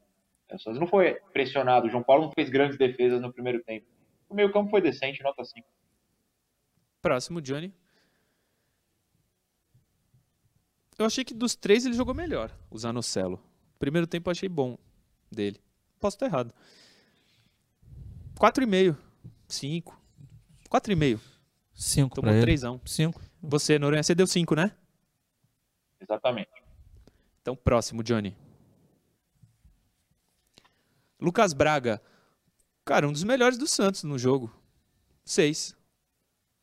O 0.53 0.59
Santos 0.59 0.81
não 0.81 0.89
foi 0.89 1.15
pressionado. 1.33 1.87
O 1.87 1.91
João 1.91 2.03
Paulo 2.03 2.25
não 2.25 2.33
fez 2.33 2.51
grandes 2.51 2.77
defesas 2.77 3.21
no 3.21 3.33
primeiro 3.33 3.63
tempo. 3.63 3.87
O 4.29 4.35
meio-campo 4.35 4.71
foi 4.71 4.81
decente, 4.81 5.23
nota 5.23 5.45
5. 5.45 5.69
Próximo, 7.01 7.41
Johnny. 7.41 7.73
Eu 10.99 11.07
achei 11.07 11.25
que 11.25 11.33
dos 11.33 11.55
três 11.55 11.87
ele 11.87 11.95
jogou 11.95 12.13
melhor, 12.13 12.51
o 12.69 12.77
Zanocelo. 12.77 13.41
Primeiro 13.79 14.09
tempo 14.09 14.29
eu 14.29 14.33
achei 14.33 14.49
bom 14.49 14.77
dele. 15.31 15.61
Posso 15.99 16.17
estar 16.17 16.27
errado. 16.27 16.53
4,5. 18.39 18.97
5. 19.49 20.01
4,5. 20.71 21.21
5 21.75 22.15
Tomou 22.15 22.31
pra 22.31 22.33
ele. 22.35 22.43
3 22.43 22.65
a 22.65 22.71
1. 22.73 22.81
5. 22.87 23.21
Você, 23.43 23.79
Noronha, 23.79 24.03
você 24.03 24.15
deu 24.15 24.27
5, 24.27 24.55
né? 24.55 24.75
Exatamente. 26.01 26.51
Então, 27.43 27.55
próximo, 27.57 28.03
Johnny. 28.03 28.37
Lucas 31.21 31.53
Braga. 31.53 32.01
Cara, 32.85 33.07
um 33.09 33.13
dos 33.13 33.23
melhores 33.25 33.59
do 33.59 33.67
Santos 33.67 34.03
no 34.05 34.19
jogo. 34.19 34.53
6. 35.25 35.77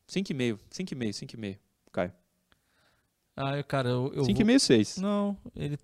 5,5. 0.07 0.59
5,5, 0.71 1.13
5,5. 1.13 1.59
Caio. 1.91 2.13
Ah, 3.35 3.55
eu, 3.57 3.63
cara, 3.63 3.89
eu, 3.89 4.07
eu 4.13 4.23
vou- 4.23 4.25
5,5, 4.25 4.59
6. 4.59 4.97
Não, 4.97 5.37
ele. 5.55 5.77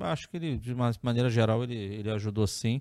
Acho 0.00 0.28
que 0.28 0.36
ele, 0.36 0.56
de 0.58 0.72
uma 0.72 0.90
maneira 1.02 1.30
geral, 1.30 1.62
ele, 1.62 1.76
ele 1.76 2.10
ajudou 2.10 2.46
sim. 2.46 2.80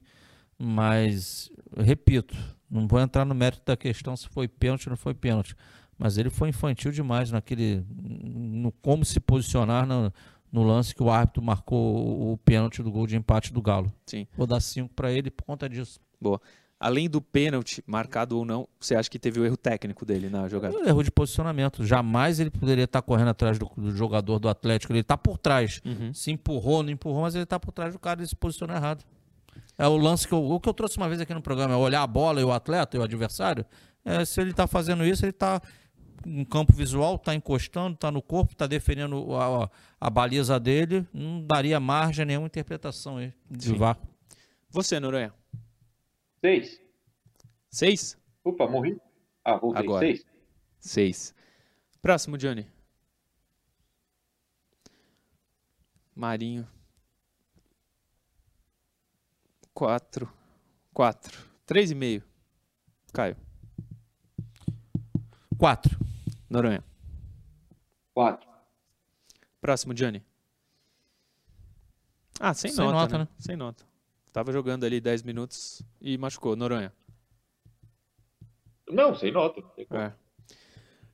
Mas, 0.58 1.52
repito, 1.76 2.36
não 2.70 2.88
vou 2.88 3.00
entrar 3.00 3.26
no 3.26 3.34
mérito 3.34 3.64
da 3.66 3.76
questão 3.76 4.16
se 4.16 4.28
foi 4.30 4.48
pênalti 4.48 4.88
ou 4.88 4.92
não 4.92 4.98
foi 4.98 5.14
pênalti. 5.14 5.56
Mas 5.98 6.18
ele 6.18 6.30
foi 6.30 6.50
infantil 6.50 6.92
demais 6.92 7.32
naquele. 7.32 7.86
no 8.00 8.72
como 8.72 9.06
se 9.06 9.20
posicionar 9.20 9.86
no, 9.86 10.12
no 10.52 10.64
lance 10.64 10.94
que 10.94 11.04
o 11.04 11.10
árbitro 11.10 11.42
marcou 11.42 11.96
o, 11.98 12.34
o 12.34 12.38
pênalti 12.38 12.82
do 12.84 12.92
gol 12.92 13.08
de 13.08 13.16
empate 13.16 13.54
do 13.54 13.62
Galo. 13.62 13.92
Sim. 14.06 14.28
Vou 14.36 14.48
dar 14.48 14.60
5 14.60 14.94
para 14.96 15.12
ele 15.12 15.30
por 15.30 15.44
conta 15.44 15.70
disso. 15.70 16.00
Além 16.84 17.08
do 17.08 17.22
pênalti, 17.22 17.84
marcado 17.86 18.36
ou 18.40 18.44
não, 18.44 18.68
você 18.80 18.96
acha 18.96 19.08
que 19.08 19.20
teve 19.20 19.40
o 19.40 19.46
erro 19.46 19.56
técnico 19.56 20.04
dele 20.04 20.30
na 20.30 20.48
jogada? 20.48 20.76
Um 20.76 20.84
erro 20.84 21.04
de 21.04 21.12
posicionamento. 21.12 21.86
Jamais 21.86 22.40
ele 22.40 22.50
poderia 22.50 22.86
estar 22.86 23.04
correndo 23.04 23.28
atrás 23.28 23.60
do, 23.60 23.70
do 23.78 23.96
jogador 23.96 24.40
do 24.40 24.50
Atlético. 24.50 24.92
Ele 24.92 25.02
está 25.02 25.16
por 25.16 25.38
trás. 25.38 25.80
Uhum. 25.86 26.12
se 26.12 26.32
empurrou, 26.32 26.82
não 26.82 26.90
empurrou, 26.90 27.22
mas 27.22 27.36
ele 27.36 27.46
tá 27.46 27.60
por 27.60 27.72
trás 27.72 27.94
do 27.94 28.00
cara 28.00 28.24
e 28.24 28.28
se 28.28 28.36
posicionou 28.36 28.76
errado. 28.76 29.04
É 29.78 29.88
o 29.88 29.96
lance 29.96 30.28
que 30.28 30.34
eu, 30.34 30.44
o 30.44 30.60
que 30.60 30.68
eu 30.68 30.74
trouxe 30.74 30.98
uma 30.98 31.08
vez 31.08 31.22
aqui 31.22 31.34
no 31.36 31.42
programa, 31.42 31.74
é 31.76 31.78
olhar 31.78 32.02
a 32.02 32.08
bola 32.08 32.42
e 32.42 32.44
o 32.44 32.52
atleta 32.52 32.98
e 32.98 33.00
o 33.00 33.04
adversário. 33.04 33.64
É, 34.04 34.26
se 34.26 34.42
ele 34.42 34.52
tá 34.52 34.66
fazendo 34.66 35.06
isso, 35.06 35.24
ele 35.24 35.34
tá 35.34 35.62
em 36.26 36.44
campo 36.44 36.74
visual, 36.74 37.18
tá 37.20 37.36
encostando, 37.36 37.96
tá 37.96 38.10
no 38.12 38.22
corpo, 38.24 38.56
tá 38.56 38.66
defendendo 38.66 39.36
a, 39.36 39.64
a- 39.66 39.70
a 40.00 40.10
baliza 40.10 40.60
dele, 40.60 41.06
não 41.14 41.46
daria 41.46 41.80
margem 41.80 42.24
a 42.24 42.26
nenhuma 42.26 42.48
interpretação 42.48 43.18
aí 43.18 43.32
de. 43.50 43.74
VAR. 43.76 43.98
Você, 44.72 45.00
Noronha. 45.00 45.32
6. 46.42 46.82
6? 47.70 48.18
Opa, 48.44 48.68
morri. 48.68 49.00
Ah, 49.46 49.58
voltei. 49.58 49.84
Agora. 49.84 50.06
6. 50.08 50.26
6. 50.80 51.36
Próximo, 52.02 52.38
Johnny. 52.38 52.68
Marinho. 56.16 56.68
4. 59.74 60.32
4. 60.94 61.38
3,5. 61.68 62.24
Caio. 63.14 63.38
4. 65.58 65.98
Noronha. 66.50 66.84
4. 68.14 68.50
Próximo, 69.62 69.94
Johnny. 69.94 70.24
Ah, 72.40 72.54
sem, 72.56 72.72
Sem 72.72 72.84
nota, 72.84 72.98
nota, 72.98 73.18
né? 73.20 73.24
né? 73.26 73.30
Sem 73.38 73.56
nota. 73.56 73.91
Tava 74.32 74.52
jogando 74.52 74.86
ali 74.86 75.02
10 75.02 75.24
minutos 75.24 75.82
e 76.00 76.18
machucou. 76.18 76.56
Noronha. 76.56 76.92
Não, 78.90 79.16
sem 79.16 79.32
nota. 79.32 79.62
É. 79.92 80.12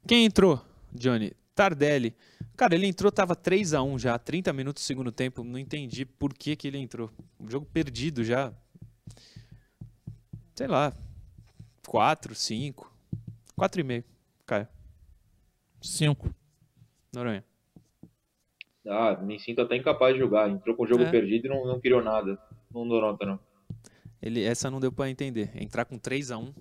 Quem 0.08 0.26
entrou, 0.26 0.62
Johnny? 0.94 1.34
Tardelli. 1.56 2.16
Cara, 2.56 2.76
ele 2.76 2.88
entrou, 2.88 3.12
tava 3.12 3.36
3 3.36 3.74
a 3.74 3.82
1 3.82 4.00
já, 4.00 4.18
30 4.18 4.54
minutos 4.54 4.84
do 4.84 4.86
segundo 4.86 5.12
tempo. 5.12 5.44
Não 5.44 5.58
entendi 5.60 6.06
por 6.06 6.34
que, 6.34 6.56
que 6.56 6.68
ele 6.68 6.78
entrou. 6.78 7.10
O 7.40 7.50
jogo 7.50 7.66
perdido 7.66 8.24
já. 8.24 8.54
Sei 10.56 10.68
lá. 10.68 10.94
4, 11.88 12.36
5. 12.36 12.92
4,5. 13.60 14.04
Caio. 14.46 14.68
5. 15.82 16.34
Noronha. 17.14 17.44
Ah, 18.88 19.18
me 19.18 19.40
sinto 19.40 19.62
até 19.62 19.76
incapaz 19.76 20.14
de 20.14 20.20
jogar. 20.20 20.50
Entrou 20.50 20.76
com 20.76 20.84
o 20.84 20.88
jogo 20.88 21.04
É. 21.04 21.12
perdido 21.12 21.46
e 21.46 21.50
não, 21.50 21.66
não 21.66 21.80
criou 21.80 22.04
nada. 22.04 22.40
Não 22.74 22.86
nota, 22.86 23.26
não. 23.26 23.40
Ele, 24.22 24.44
essa 24.44 24.70
não 24.70 24.80
deu 24.80 24.92
pra 24.92 25.10
entender. 25.10 25.52
Entrar 25.56 25.86
com 25.86 25.98
3 25.98 26.32
a 26.32 26.38
1 26.38 26.54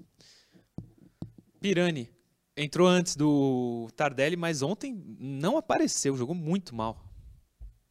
Pirani. 1.60 2.10
Entrou 2.56 2.86
antes 2.86 3.16
do 3.16 3.88
Tardelli, 3.96 4.36
mas 4.36 4.62
ontem 4.62 4.94
não 5.18 5.58
apareceu. 5.58 6.16
Jogou 6.16 6.34
muito 6.34 6.74
mal. 6.74 6.98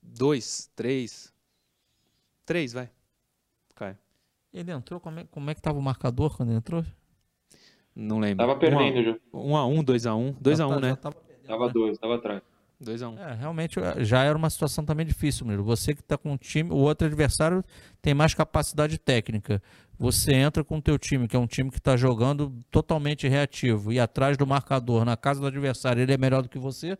2, 0.01 0.71
3. 0.75 1.33
3, 2.45 2.73
vai. 2.73 2.89
Caio. 3.75 3.97
Ele 4.53 4.71
entrou, 4.71 4.99
como 4.99 5.19
é, 5.19 5.23
como 5.25 5.49
é 5.49 5.55
que 5.55 5.61
tava 5.61 5.77
o 5.77 5.81
marcador 5.81 6.35
quando 6.35 6.49
ele 6.49 6.57
entrou? 6.59 6.83
Não 7.95 8.19
lembro. 8.19 8.45
Tava 8.45 8.57
perdendo 8.59 9.03
já. 9.03 9.17
1 9.33 9.57
a 9.57 9.65
1 9.65 9.83
2 9.83 10.05
a 10.05 10.15
1 10.15 10.31
2 10.39 10.59
a 10.59 10.63
Já 10.63 10.67
1 10.67 10.69
tá- 10.75 10.79
né? 10.81 10.89
já 10.89 10.95
tava 10.95 11.15
perdendo, 11.15 11.47
Tava 11.47 11.67
né? 11.67 11.73
dois, 11.73 11.97
tava 11.97 12.15
atrás. 12.15 12.41
2 12.79 13.01
a 13.01 13.09
1 13.09 13.19
É, 13.19 13.33
realmente 13.33 13.79
é, 13.79 14.03
já 14.03 14.23
era 14.23 14.37
uma 14.37 14.49
situação 14.49 14.83
também 14.83 15.05
difícil, 15.05 15.45
Murilo. 15.45 15.63
Você 15.63 15.93
que 15.93 16.01
está 16.01 16.17
com 16.17 16.31
um 16.31 16.37
time, 16.37 16.71
o 16.71 16.77
outro 16.77 17.07
adversário 17.07 17.63
tem 18.01 18.13
mais 18.13 18.33
capacidade 18.33 18.97
técnica. 18.97 19.61
Você 19.97 20.33
entra 20.33 20.63
com 20.63 20.77
o 20.77 20.81
teu 20.81 20.99
time, 20.99 21.27
que 21.27 21.35
é 21.35 21.39
um 21.39 21.47
time 21.47 21.71
que 21.71 21.77
está 21.77 21.95
jogando 21.95 22.53
totalmente 22.69 23.27
reativo, 23.27 23.93
e 23.93 23.99
atrás 23.99 24.37
do 24.37 24.45
marcador, 24.45 25.05
na 25.05 25.15
casa 25.15 25.39
do 25.39 25.47
adversário, 25.47 26.01
ele 26.01 26.13
é 26.13 26.17
melhor 26.17 26.41
do 26.41 26.49
que 26.49 26.59
você. 26.59 26.97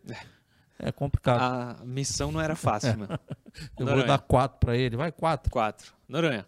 É 0.78 0.90
complicado. 0.92 1.40
A 1.80 1.84
missão 1.84 2.32
não 2.32 2.40
era 2.40 2.56
fácil, 2.56 2.98
mano. 2.98 3.18
Eu 3.78 3.86
vou 3.86 3.86
Noronha. 3.86 4.06
dar 4.06 4.18
quatro 4.18 4.58
para 4.58 4.76
ele. 4.76 4.96
Vai, 4.96 5.10
quatro. 5.10 5.50
4. 5.50 5.92
Noronha. 6.08 6.46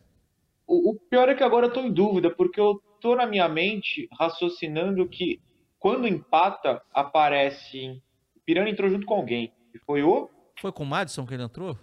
O, 0.66 0.90
o 0.90 0.94
pior 0.94 1.28
é 1.30 1.34
que 1.34 1.42
agora 1.42 1.66
eu 1.66 1.72
tô 1.72 1.80
em 1.80 1.90
dúvida, 1.90 2.30
porque 2.30 2.60
eu 2.60 2.82
tô 3.00 3.16
na 3.16 3.26
minha 3.26 3.48
mente 3.48 4.06
raciocinando 4.18 5.08
que 5.08 5.40
quando 5.78 6.06
empata, 6.06 6.82
aparece. 6.92 8.02
Pirani 8.48 8.70
entrou 8.70 8.88
junto 8.88 9.04
com 9.04 9.12
alguém. 9.12 9.52
E 9.74 9.78
foi 9.80 10.02
o. 10.02 10.30
Foi 10.58 10.72
com 10.72 10.82
o 10.82 10.86
Madison 10.86 11.26
que 11.26 11.34
ele 11.34 11.42
entrou? 11.42 11.76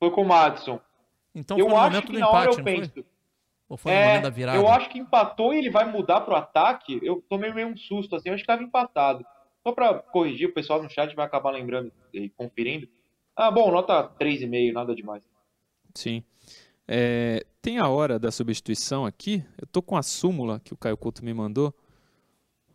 Foi 0.00 0.10
com 0.10 0.22
o 0.22 0.26
Madison. 0.26 0.80
Então 1.32 1.56
eu 1.56 1.66
foi 1.66 1.74
no 1.74 1.80
acho 1.80 1.90
momento 1.90 2.06
que 2.08 2.12
do 2.14 2.18
na 2.18 2.28
hora 2.28 2.50
empate, 2.50 2.58
eu 2.58 2.64
não 2.64 2.64
foi? 2.72 2.88
penso. 2.88 3.08
Ou 3.68 3.76
foi 3.76 3.92
no 3.92 3.98
É, 3.98 4.06
momento 4.08 4.22
da 4.24 4.30
virada? 4.30 4.58
eu 4.58 4.68
acho 4.68 4.88
que 4.90 4.98
empatou 4.98 5.54
e 5.54 5.58
ele 5.58 5.70
vai 5.70 5.88
mudar 5.88 6.22
pro 6.22 6.34
ataque. 6.34 6.98
Eu 7.04 7.22
tomei 7.28 7.52
meio 7.54 7.68
um 7.68 7.76
susto, 7.76 8.16
assim, 8.16 8.30
eu 8.30 8.34
acho 8.34 8.42
que 8.42 8.48
tava 8.48 8.64
empatado. 8.64 9.24
Só 9.62 9.70
pra 9.72 9.94
corrigir, 9.94 10.48
o 10.48 10.52
pessoal 10.52 10.82
no 10.82 10.90
chat 10.90 11.14
vai 11.14 11.24
acabar 11.24 11.52
lembrando 11.52 11.92
e 12.12 12.28
conferindo. 12.30 12.88
Ah, 13.36 13.48
bom, 13.52 13.70
nota 13.70 14.10
3,5, 14.18 14.72
nada 14.72 14.92
demais. 14.92 15.22
Sim. 15.94 16.24
É, 16.88 17.46
tem 17.62 17.78
a 17.78 17.88
hora 17.88 18.18
da 18.18 18.32
substituição 18.32 19.06
aqui. 19.06 19.44
Eu 19.60 19.68
tô 19.68 19.80
com 19.80 19.96
a 19.96 20.02
súmula 20.02 20.58
que 20.58 20.74
o 20.74 20.76
Caio 20.76 20.96
Couto 20.96 21.24
me 21.24 21.32
mandou. 21.32 21.72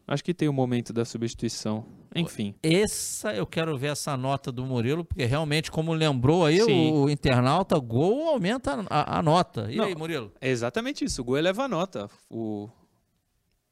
Acho 0.08 0.24
que 0.24 0.34
tem 0.34 0.48
o 0.48 0.54
momento 0.54 0.94
da 0.94 1.04
substituição. 1.04 1.86
Enfim. 2.14 2.54
Essa 2.62 3.34
eu 3.34 3.46
quero 3.48 3.78
ver 3.78 3.88
essa 3.92 4.18
nota 4.18 4.52
do 4.52 4.66
Murilo, 4.66 5.06
porque 5.06 5.24
realmente, 5.26 5.72
como 5.72 5.94
lembrou 5.94 6.46
aí 6.46 6.62
Sim. 6.62 6.92
o, 6.92 7.04
o 7.04 7.10
internauta, 7.10 7.80
gol 7.80 8.30
aumenta 8.30 8.86
a, 8.90 9.20
a 9.20 9.24
nota. 9.24 9.72
E 9.72 9.78
Não. 9.78 9.86
aí, 9.86 9.96
Murilo? 9.96 10.32
É 10.42 10.50
exatamente 10.50 11.06
isso. 11.06 11.22
O 11.22 11.26
gol 11.26 11.38
eleva 11.38 11.64
a 11.64 11.68
nota. 11.68 12.10
O 12.30 12.70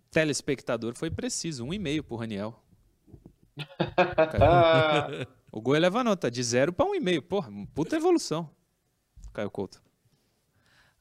telespectador 0.10 0.96
foi 0.96 1.12
preciso. 1.12 1.66
Um 1.66 1.74
e 1.74 1.80
meio 1.80 2.04
pro 2.04 2.16
Raniel. 2.16 2.56
O 5.52 5.60
gol 5.62 5.76
eleva 5.76 6.02
a 6.02 6.04
nota. 6.04 6.30
De 6.30 6.44
zero 6.44 6.72
para 6.72 6.86
um 6.86 6.94
e 6.94 7.00
meio. 7.00 7.24
Porra, 7.24 7.52
puta 7.74 7.96
evolução. 7.96 8.48
Caio 9.34 9.50
Couto. 9.50 9.82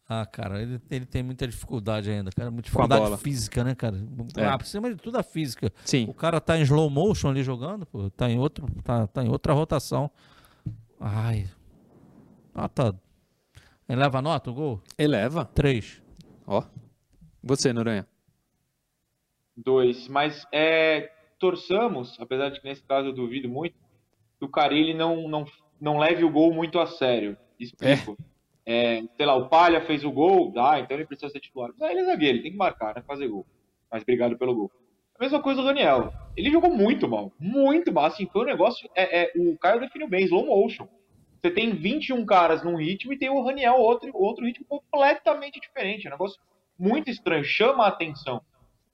Ah, 0.08 0.24
cara, 0.24 0.62
ele, 0.62 0.80
ele 0.90 1.04
tem 1.04 1.22
muita 1.22 1.46
dificuldade 1.46 2.10
ainda, 2.10 2.30
cara. 2.30 2.50
Muita 2.50 2.64
dificuldade 2.64 3.18
física, 3.18 3.62
né, 3.62 3.74
cara? 3.74 3.96
É. 4.38 4.46
Ah, 4.46 4.56
por 4.56 4.66
cima 4.66 4.88
de 4.88 4.96
tudo 4.96 5.18
a 5.18 5.22
física. 5.22 5.70
Sim. 5.84 6.06
O 6.08 6.14
cara 6.14 6.40
tá 6.40 6.56
em 6.58 6.62
slow 6.62 6.88
motion 6.88 7.28
ali 7.28 7.42
jogando, 7.42 7.84
pô. 7.84 8.08
Tá 8.10 8.30
em, 8.30 8.38
outro, 8.38 8.66
tá, 8.82 9.06
tá 9.06 9.22
em 9.22 9.28
outra 9.28 9.52
rotação. 9.52 10.10
Ai. 10.98 11.46
Nota. 12.54 12.98
Ele 13.86 14.00
leva 14.00 14.22
nota 14.22 14.50
o 14.50 14.54
gol? 14.54 14.80
Eleva. 14.96 15.44
Três. 15.44 16.02
Ó. 16.46 16.64
Você, 17.42 17.70
Noronha. 17.72 18.06
dois. 19.54 20.08
Mas 20.08 20.46
é, 20.52 21.12
torçamos, 21.38 22.16
apesar 22.18 22.48
de 22.48 22.60
que 22.60 22.66
nesse 22.68 22.82
caso 22.82 23.08
eu 23.08 23.12
duvido 23.14 23.48
muito, 23.48 23.76
que 24.38 24.44
o 24.44 24.48
Carilli 24.48 24.94
não, 24.94 25.28
não, 25.28 25.44
não 25.78 25.98
leve 25.98 26.24
o 26.24 26.30
gol 26.30 26.54
muito 26.54 26.78
a 26.78 26.86
sério. 26.86 27.36
Explico. 27.60 28.16
É, 28.18 28.37
sei 29.16 29.24
lá, 29.24 29.34
o 29.34 29.48
Palha 29.48 29.80
fez 29.80 30.04
o 30.04 30.12
gol, 30.12 30.52
dá, 30.52 30.78
então 30.78 30.96
ele 30.96 31.06
precisa 31.06 31.30
ser 31.30 31.40
titular. 31.40 31.70
Mas 31.72 31.82
aí 31.82 31.94
ele 31.94 32.00
é 32.00 32.04
zagueiro, 32.04 32.36
ele 32.36 32.42
tem 32.42 32.52
que 32.52 32.58
marcar, 32.58 32.94
né? 32.94 33.02
Fazer 33.06 33.26
gol. 33.26 33.46
Mas 33.90 34.02
obrigado 34.02 34.36
pelo 34.36 34.54
gol. 34.54 34.70
A 35.18 35.22
mesma 35.22 35.40
coisa 35.40 35.60
o 35.60 35.64
Raniel. 35.64 36.12
Ele 36.36 36.50
jogou 36.50 36.70
muito 36.70 37.08
mal, 37.08 37.32
muito 37.40 37.92
mal. 37.92 38.04
Assim, 38.04 38.26
foi 38.26 38.42
um 38.42 38.46
negócio. 38.46 38.88
É, 38.94 39.22
é, 39.22 39.32
o 39.36 39.56
Caio 39.58 39.80
definiu 39.80 40.06
bem, 40.06 40.24
slow 40.24 40.46
motion. 40.46 40.86
Você 41.40 41.50
tem 41.50 41.72
21 41.72 42.24
caras 42.26 42.62
num 42.62 42.76
ritmo 42.76 43.12
e 43.12 43.18
tem 43.18 43.30
o 43.30 43.42
Raniel 43.42 43.76
outro, 43.76 44.10
outro 44.14 44.44
ritmo 44.44 44.66
completamente 44.68 45.58
diferente. 45.60 46.06
É 46.06 46.10
um 46.10 46.12
negócio 46.12 46.38
muito 46.78 47.10
estranho, 47.10 47.42
chama 47.44 47.84
a 47.84 47.88
atenção. 47.88 48.42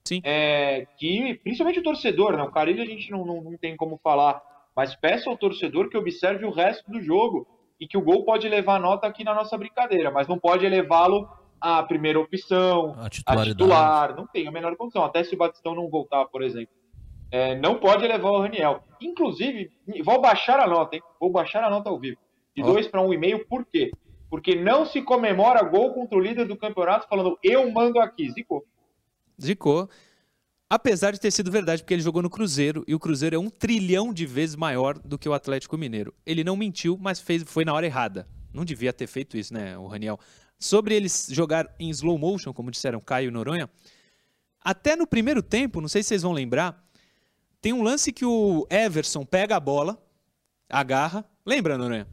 Sim. 0.07 0.20
É, 0.22 0.87
que, 0.97 1.35
principalmente 1.43 1.81
o 1.81 1.83
torcedor, 1.83 2.37
né? 2.37 2.43
O 2.43 2.51
Carilho 2.51 2.83
a 2.83 2.87
gente 2.87 3.11
não, 3.11 3.25
não, 3.25 3.43
não 3.43 3.57
tem 3.59 3.77
como 3.77 3.99
falar, 4.03 4.41
mas 4.77 4.95
peço 4.95 5.29
ao 5.29 5.37
torcedor 5.37 5.89
que 5.89 5.97
observe 5.97 6.45
o 6.45 6.51
resto 6.51 6.91
do 6.91 7.03
jogo 7.03 7.47
e 7.85 7.87
que 7.87 7.99
o 7.99 8.01
gol 8.01 8.24
pode 8.24 8.49
levar 8.49 8.80
nota 8.80 9.07
aqui 9.07 9.22
na 9.22 9.35
nossa 9.35 9.59
brincadeira, 9.59 10.11
mas 10.11 10.26
não 10.26 10.39
pode 10.39 10.64
elevá-lo 10.64 11.28
à 11.61 11.82
primeira 11.82 12.18
opção, 12.18 12.97
A 12.97 13.09
a 13.26 13.45
titular, 13.45 14.16
não 14.16 14.26
tem 14.26 14.49
a 14.49 14.51
menor 14.51 14.74
condição. 14.74 15.05
Até 15.05 15.22
se 15.22 15.35
o 15.35 15.37
Batistão 15.37 15.74
não 15.74 15.91
voltar, 15.91 16.24
por 16.28 16.43
exemplo. 16.43 16.74
É, 17.30 17.55
não 17.55 17.78
pode 17.78 18.03
elevar 18.03 18.32
o 18.32 18.41
Raniel. 18.41 18.82
Inclusive, 19.03 19.70
vou 20.03 20.18
baixar 20.18 20.61
a 20.61 20.66
nota, 20.66 20.97
hein? 20.97 21.03
Vou 21.20 21.30
baixar 21.30 21.62
a 21.62 21.68
nota 21.68 21.91
ao 21.91 21.99
vivo. 21.99 22.16
De 22.57 22.62
Ó. 22.62 22.72
2 22.72 22.89
para 22.89 23.03
1,5, 23.03 23.47
por 23.47 23.66
quê? 23.66 23.93
Porque 24.30 24.55
não 24.55 24.87
se 24.87 25.03
comemora 25.03 25.62
gol 25.62 25.93
contra 25.93 26.16
o 26.16 26.22
líder 26.22 26.47
do 26.47 26.57
campeonato 26.57 27.07
falando 27.07 27.39
eu 27.43 27.70
mando 27.70 28.01
aqui. 28.01 28.30
Zicou. 28.30 28.64
Zicou. 29.39 29.91
Apesar 30.69 31.12
de 31.12 31.21
ter 31.21 31.31
sido 31.31 31.51
verdade, 31.51 31.83
porque 31.83 31.95
ele 31.95 32.03
jogou 32.03 32.23
no 32.23 32.31
Cruzeiro 32.31 32.85
e 32.89 32.95
o 32.95 32.99
Cruzeiro 32.99 33.37
é 33.37 33.39
um 33.39 33.51
trilhão 33.51 34.12
de 34.12 34.27
vezes 34.27 34.57
maior 34.57 34.99
do 34.99 35.19
que 35.19 35.29
o 35.29 35.35
Atlético 35.35 35.77
Mineiro. 35.77 36.12
Ele 36.25 36.43
não 36.43 36.57
mentiu, 36.57 36.99
mas 37.01 37.21
fez, 37.21 37.43
foi 37.47 37.65
na 37.65 37.73
hora 37.75 37.87
errada. 37.87 38.27
Não 38.53 38.65
devia 38.65 38.93
ter 38.93 39.07
feito 39.07 39.37
isso, 39.37 39.53
né, 39.53 39.77
o 39.77 39.87
Raniel? 39.87 40.19
Sobre 40.59 40.95
eles 40.95 41.29
jogar 41.31 41.69
em 41.79 41.91
slow 41.91 42.17
motion, 42.19 42.53
como 42.53 42.71
disseram 42.71 43.01
Caio 43.01 43.29
e 43.29 43.31
Noronha, 43.31 43.69
até 44.61 44.97
no 44.97 45.07
primeiro 45.07 45.43
tempo, 45.43 45.81
não 45.81 45.89
sei 45.89 46.03
se 46.03 46.09
vocês 46.09 46.23
vão 46.23 46.33
lembrar, 46.33 46.83
tem 47.61 47.73
um 47.73 47.83
lance 47.83 48.12
que 48.12 48.25
o 48.25 48.67
Everson 48.71 49.25
pega 49.25 49.57
a 49.57 49.61
bola, 49.61 50.03
agarra, 50.69 51.25
lembra, 51.45 51.77
Noronha? 51.77 52.07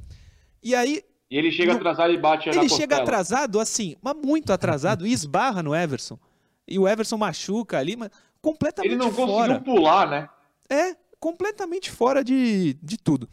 E 0.61 0.75
aí 0.75 1.03
E 1.29 1.37
ele 1.37 1.49
chega 1.51 1.71
Não- 1.71 1.79
atrasado 1.79 2.11
e 2.11 2.17
bate 2.17 2.47
na 2.47 2.51
ele 2.51 2.59
costela. 2.63 2.81
chega 2.81 2.97
atrasado, 2.97 3.59
assim, 3.59 3.95
mas 4.01 4.13
muito 4.17 4.51
atrasado, 4.51 5.07
e 5.07 5.13
esbarra 5.13 5.63
no 5.63 5.73
Everson. 5.73 6.19
E 6.67 6.77
o 6.77 6.85
Everson 6.87 7.17
machuca 7.17 7.77
ali, 7.79 7.95
mas 7.95 8.09
completamente 8.41 8.93
Ele 8.93 8.97
não 9.03 9.11
fora. 9.11 9.53
conseguiu 9.55 9.75
pular, 9.75 10.09
né? 10.09 10.29
É, 10.69 10.95
completamente 11.19 11.91
fora 11.91 12.23
de, 12.23 12.73
de 12.81 12.97
tudo. 12.97 13.27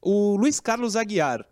O 0.00 0.36
Luiz 0.36 0.60
Carlos 0.60 0.96
Aguiar, 0.96 1.44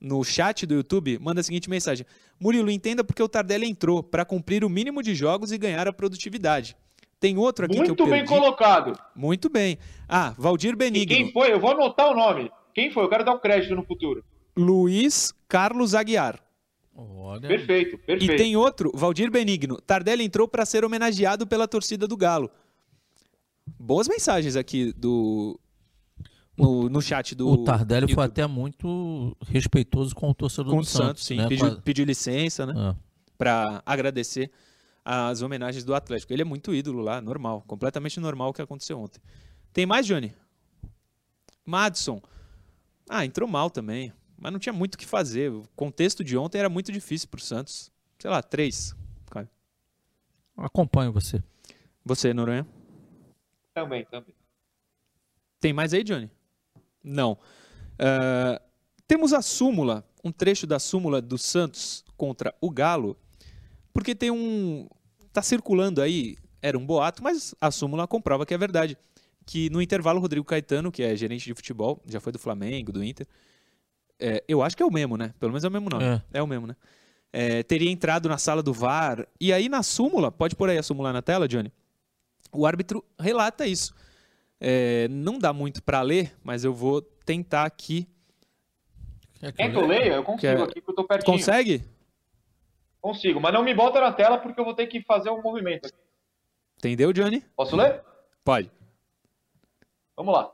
no 0.00 0.24
chat 0.24 0.66
do 0.66 0.74
YouTube, 0.74 1.18
manda 1.20 1.40
a 1.40 1.44
seguinte 1.44 1.70
mensagem: 1.70 2.04
Murilo, 2.40 2.70
entenda 2.70 3.04
porque 3.04 3.22
o 3.22 3.28
Tardelli 3.28 3.68
entrou 3.68 4.02
para 4.02 4.24
cumprir 4.24 4.64
o 4.64 4.68
mínimo 4.68 5.02
de 5.02 5.14
jogos 5.14 5.52
e 5.52 5.58
ganhar 5.58 5.86
a 5.86 5.92
produtividade. 5.92 6.76
Tem 7.20 7.38
outro 7.38 7.66
aqui 7.66 7.74
que 7.76 7.80
eu 7.82 7.86
Muito 7.86 8.02
bem 8.04 8.24
perdi. 8.24 8.28
colocado. 8.28 8.98
Muito 9.14 9.48
bem. 9.48 9.78
Ah, 10.08 10.34
Valdir 10.36 10.72
E 10.72 10.76
Benigno. 10.76 11.14
quem 11.14 11.32
foi? 11.32 11.52
Eu 11.52 11.60
vou 11.60 11.70
anotar 11.70 12.10
o 12.10 12.14
nome. 12.16 12.50
Quem 12.74 12.90
foi? 12.90 13.04
Eu 13.04 13.08
quero 13.08 13.24
dar 13.24 13.34
o 13.34 13.38
crédito 13.38 13.76
no 13.76 13.84
futuro. 13.84 14.24
Luiz 14.56 15.32
Carlos 15.46 15.94
Aguiar. 15.94 16.40
Olha. 16.94 17.48
Perfeito, 17.48 17.94
E 17.94 17.98
perfeito. 17.98 18.36
tem 18.36 18.54
outro, 18.56 18.90
Valdir 18.94 19.30
Benigno. 19.30 19.80
Tardelli 19.80 20.24
entrou 20.24 20.46
para 20.46 20.66
ser 20.66 20.84
homenageado 20.84 21.46
pela 21.46 21.66
torcida 21.66 22.06
do 22.06 22.16
Galo. 22.16 22.50
Boas 23.78 24.06
mensagens 24.08 24.56
aqui 24.56 24.92
do 24.92 25.58
no, 26.56 26.88
no 26.90 27.00
chat 27.00 27.34
do 27.34 27.48
O 27.48 27.64
Tardelli 27.64 28.12
foi 28.12 28.24
YouTube. 28.24 28.42
até 28.42 28.46
muito 28.46 29.36
respeitoso 29.46 30.14
com 30.14 30.28
o 30.30 30.34
torcedor 30.34 30.70
com 30.72 30.80
do 30.80 30.82
o 30.82 30.86
Santos, 30.86 31.24
sim. 31.24 31.36
né? 31.36 31.48
Pediu, 31.48 31.80
pediu 31.80 32.04
licença, 32.04 32.66
né? 32.66 32.74
a- 32.76 32.90
Ah. 32.90 32.96
Pra 33.38 33.82
agradecer 33.86 34.50
as 35.04 35.42
homenagens 35.42 35.82
do 35.84 35.94
Atlético. 35.94 36.32
Ele 36.32 36.42
é 36.42 36.44
muito 36.44 36.72
ídolo 36.74 37.00
lá, 37.00 37.20
normal. 37.20 37.64
Completamente 37.66 38.20
normal 38.20 38.50
o 38.50 38.52
que 38.52 38.62
aconteceu 38.62 39.00
ontem. 39.00 39.20
Tem 39.72 39.84
mais, 39.86 40.06
Johnny? 40.06 40.32
Madison. 41.64 42.20
Ah, 43.08 43.24
entrou 43.24 43.48
mal 43.48 43.68
também. 43.70 44.12
Mas 44.42 44.50
não 44.50 44.58
tinha 44.58 44.72
muito 44.72 44.96
o 44.96 44.98
que 44.98 45.06
fazer. 45.06 45.52
O 45.52 45.62
contexto 45.76 46.24
de 46.24 46.36
ontem 46.36 46.58
era 46.58 46.68
muito 46.68 46.90
difícil 46.90 47.28
pro 47.28 47.40
Santos. 47.40 47.92
Sei 48.18 48.28
lá, 48.28 48.42
três. 48.42 48.92
Caio. 49.30 49.48
Acompanho 50.56 51.12
você. 51.12 51.40
Você, 52.04 52.34
Noronha? 52.34 52.66
Também, 53.72 54.04
também. 54.04 54.34
Tem 55.60 55.72
mais 55.72 55.94
aí, 55.94 56.02
Johnny? 56.02 56.28
Não. 57.04 57.38
Ah, 57.96 58.60
temos 59.06 59.32
a 59.32 59.40
súmula, 59.40 60.04
um 60.24 60.32
trecho 60.32 60.66
da 60.66 60.80
súmula 60.80 61.22
do 61.22 61.38
Santos 61.38 62.04
contra 62.16 62.52
o 62.60 62.68
Galo, 62.68 63.16
porque 63.92 64.12
tem 64.12 64.32
um. 64.32 64.88
Tá 65.32 65.40
circulando 65.40 66.02
aí, 66.02 66.36
era 66.60 66.76
um 66.76 66.84
boato, 66.84 67.22
mas 67.22 67.54
a 67.60 67.70
súmula 67.70 68.08
comprova 68.08 68.44
que 68.44 68.52
é 68.52 68.58
verdade. 68.58 68.98
Que 69.46 69.70
no 69.70 69.80
intervalo, 69.80 70.18
o 70.18 70.22
Rodrigo 70.22 70.44
Caetano, 70.44 70.90
que 70.90 71.02
é 71.02 71.14
gerente 71.14 71.44
de 71.44 71.54
futebol, 71.54 72.02
já 72.06 72.20
foi 72.20 72.32
do 72.32 72.40
Flamengo, 72.40 72.90
do 72.90 73.04
Inter. 73.04 73.26
É, 74.20 74.42
eu 74.48 74.62
acho 74.62 74.76
que 74.76 74.82
é 74.82 74.86
o 74.86 74.90
mesmo, 74.92 75.16
né? 75.16 75.34
Pelo 75.40 75.52
menos 75.52 75.64
é 75.64 75.68
o 75.68 75.70
mesmo 75.70 75.88
nome. 75.90 76.04
É. 76.04 76.22
É, 76.34 76.42
o 76.42 76.46
mesmo, 76.46 76.66
né? 76.66 76.76
É, 77.32 77.62
teria 77.62 77.90
entrado 77.90 78.28
na 78.28 78.38
sala 78.38 78.62
do 78.62 78.72
VAR. 78.72 79.26
E 79.40 79.52
aí, 79.52 79.68
na 79.68 79.82
súmula, 79.82 80.30
pode 80.30 80.54
pôr 80.54 80.68
aí 80.70 80.78
a 80.78 80.82
súmula 80.82 81.12
na 81.12 81.22
tela, 81.22 81.48
Johnny? 81.48 81.72
O 82.52 82.66
árbitro 82.66 83.04
relata 83.18 83.66
isso. 83.66 83.94
É, 84.60 85.08
não 85.08 85.38
dá 85.38 85.52
muito 85.52 85.82
para 85.82 86.02
ler, 86.02 86.36
mas 86.44 86.62
eu 86.64 86.72
vou 86.74 87.00
tentar 87.02 87.64
aqui. 87.64 88.06
Quer 89.40 89.52
que 89.70 89.76
eu 89.76 89.86
leia? 89.86 90.14
Eu 90.14 90.22
consigo 90.22 90.40
Quer- 90.40 90.62
aqui, 90.62 90.80
porque 90.80 90.90
eu 90.90 90.94
tô 90.94 91.04
pertinho. 91.04 91.36
Consegue? 91.36 91.84
Consigo, 93.00 93.40
mas 93.40 93.52
não 93.52 93.64
me 93.64 93.74
bota 93.74 94.00
na 94.00 94.12
tela 94.12 94.38
porque 94.38 94.60
eu 94.60 94.64
vou 94.64 94.74
ter 94.74 94.86
que 94.86 95.02
fazer 95.02 95.30
um 95.30 95.42
movimento. 95.42 95.86
aqui. 95.86 95.96
Entendeu, 96.78 97.12
Johnny? 97.12 97.44
Posso 97.56 97.74
ler? 97.74 98.02
Pode. 98.44 98.70
Vamos 100.16 100.32
lá. 100.34 100.52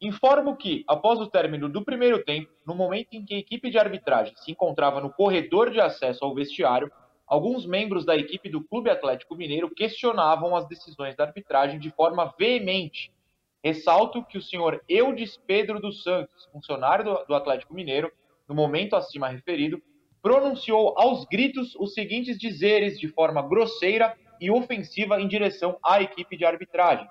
Informo 0.00 0.56
que, 0.56 0.82
após 0.88 1.20
o 1.20 1.26
término 1.26 1.68
do 1.68 1.84
primeiro 1.84 2.24
tempo, 2.24 2.50
no 2.66 2.74
momento 2.74 3.08
em 3.12 3.22
que 3.22 3.34
a 3.34 3.38
equipe 3.38 3.70
de 3.70 3.78
arbitragem 3.78 4.34
se 4.34 4.50
encontrava 4.50 4.98
no 4.98 5.12
corredor 5.12 5.70
de 5.70 5.78
acesso 5.78 6.24
ao 6.24 6.34
vestiário, 6.34 6.90
alguns 7.26 7.66
membros 7.66 8.06
da 8.06 8.16
equipe 8.16 8.48
do 8.48 8.64
Clube 8.64 8.88
Atlético 8.88 9.36
Mineiro 9.36 9.68
questionavam 9.68 10.56
as 10.56 10.66
decisões 10.66 11.14
da 11.14 11.24
arbitragem 11.24 11.78
de 11.78 11.90
forma 11.90 12.32
veemente. 12.38 13.12
Ressalto 13.62 14.24
que 14.24 14.38
o 14.38 14.42
senhor 14.42 14.82
Eudes 14.88 15.36
Pedro 15.46 15.78
dos 15.78 16.02
Santos, 16.02 16.48
funcionário 16.50 17.18
do, 17.28 17.34
Atlético 17.34 17.74
Mineiro, 17.74 18.10
no 18.48 18.54
momento 18.54 18.96
acima 18.96 19.28
referido, 19.28 19.82
pronunciou 20.22 20.98
aos 20.98 21.26
gritos 21.26 21.76
os 21.76 21.92
seguintes 21.92 22.38
dizeres 22.38 22.98
de 22.98 23.08
forma 23.08 23.42
grosseira 23.42 24.16
e 24.40 24.50
ofensiva 24.50 25.20
em 25.20 25.28
direção 25.28 25.78
à 25.84 26.00
equipe 26.00 26.38
de 26.38 26.46
arbitragem. 26.46 27.06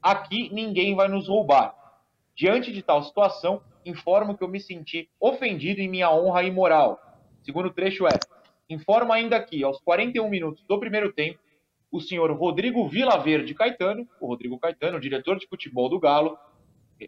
Aqui 0.00 0.48
ninguém 0.54 0.94
vai 0.94 1.06
nos 1.06 1.28
roubar. 1.28 1.79
Diante 2.34 2.72
de 2.72 2.82
tal 2.82 3.02
situação, 3.02 3.62
informo 3.84 4.36
que 4.36 4.44
eu 4.44 4.48
me 4.48 4.60
senti 4.60 5.08
ofendido 5.20 5.80
em 5.80 5.88
minha 5.88 6.10
honra 6.10 6.42
e 6.42 6.50
moral. 6.50 7.00
Segundo 7.42 7.70
trecho 7.70 8.06
é: 8.06 8.24
informo 8.68 9.12
ainda 9.12 9.42
que, 9.42 9.62
aos 9.62 9.80
41 9.80 10.28
minutos 10.28 10.64
do 10.64 10.78
primeiro 10.78 11.12
tempo, 11.12 11.38
o 11.90 12.00
senhor 12.00 12.30
Rodrigo 12.32 12.86
Vilaverde 12.88 13.54
Caetano, 13.54 14.08
o 14.20 14.26
Rodrigo 14.26 14.58
Caetano, 14.58 15.00
diretor 15.00 15.38
de 15.38 15.46
futebol 15.46 15.88
do 15.88 15.98
Galo, 15.98 16.38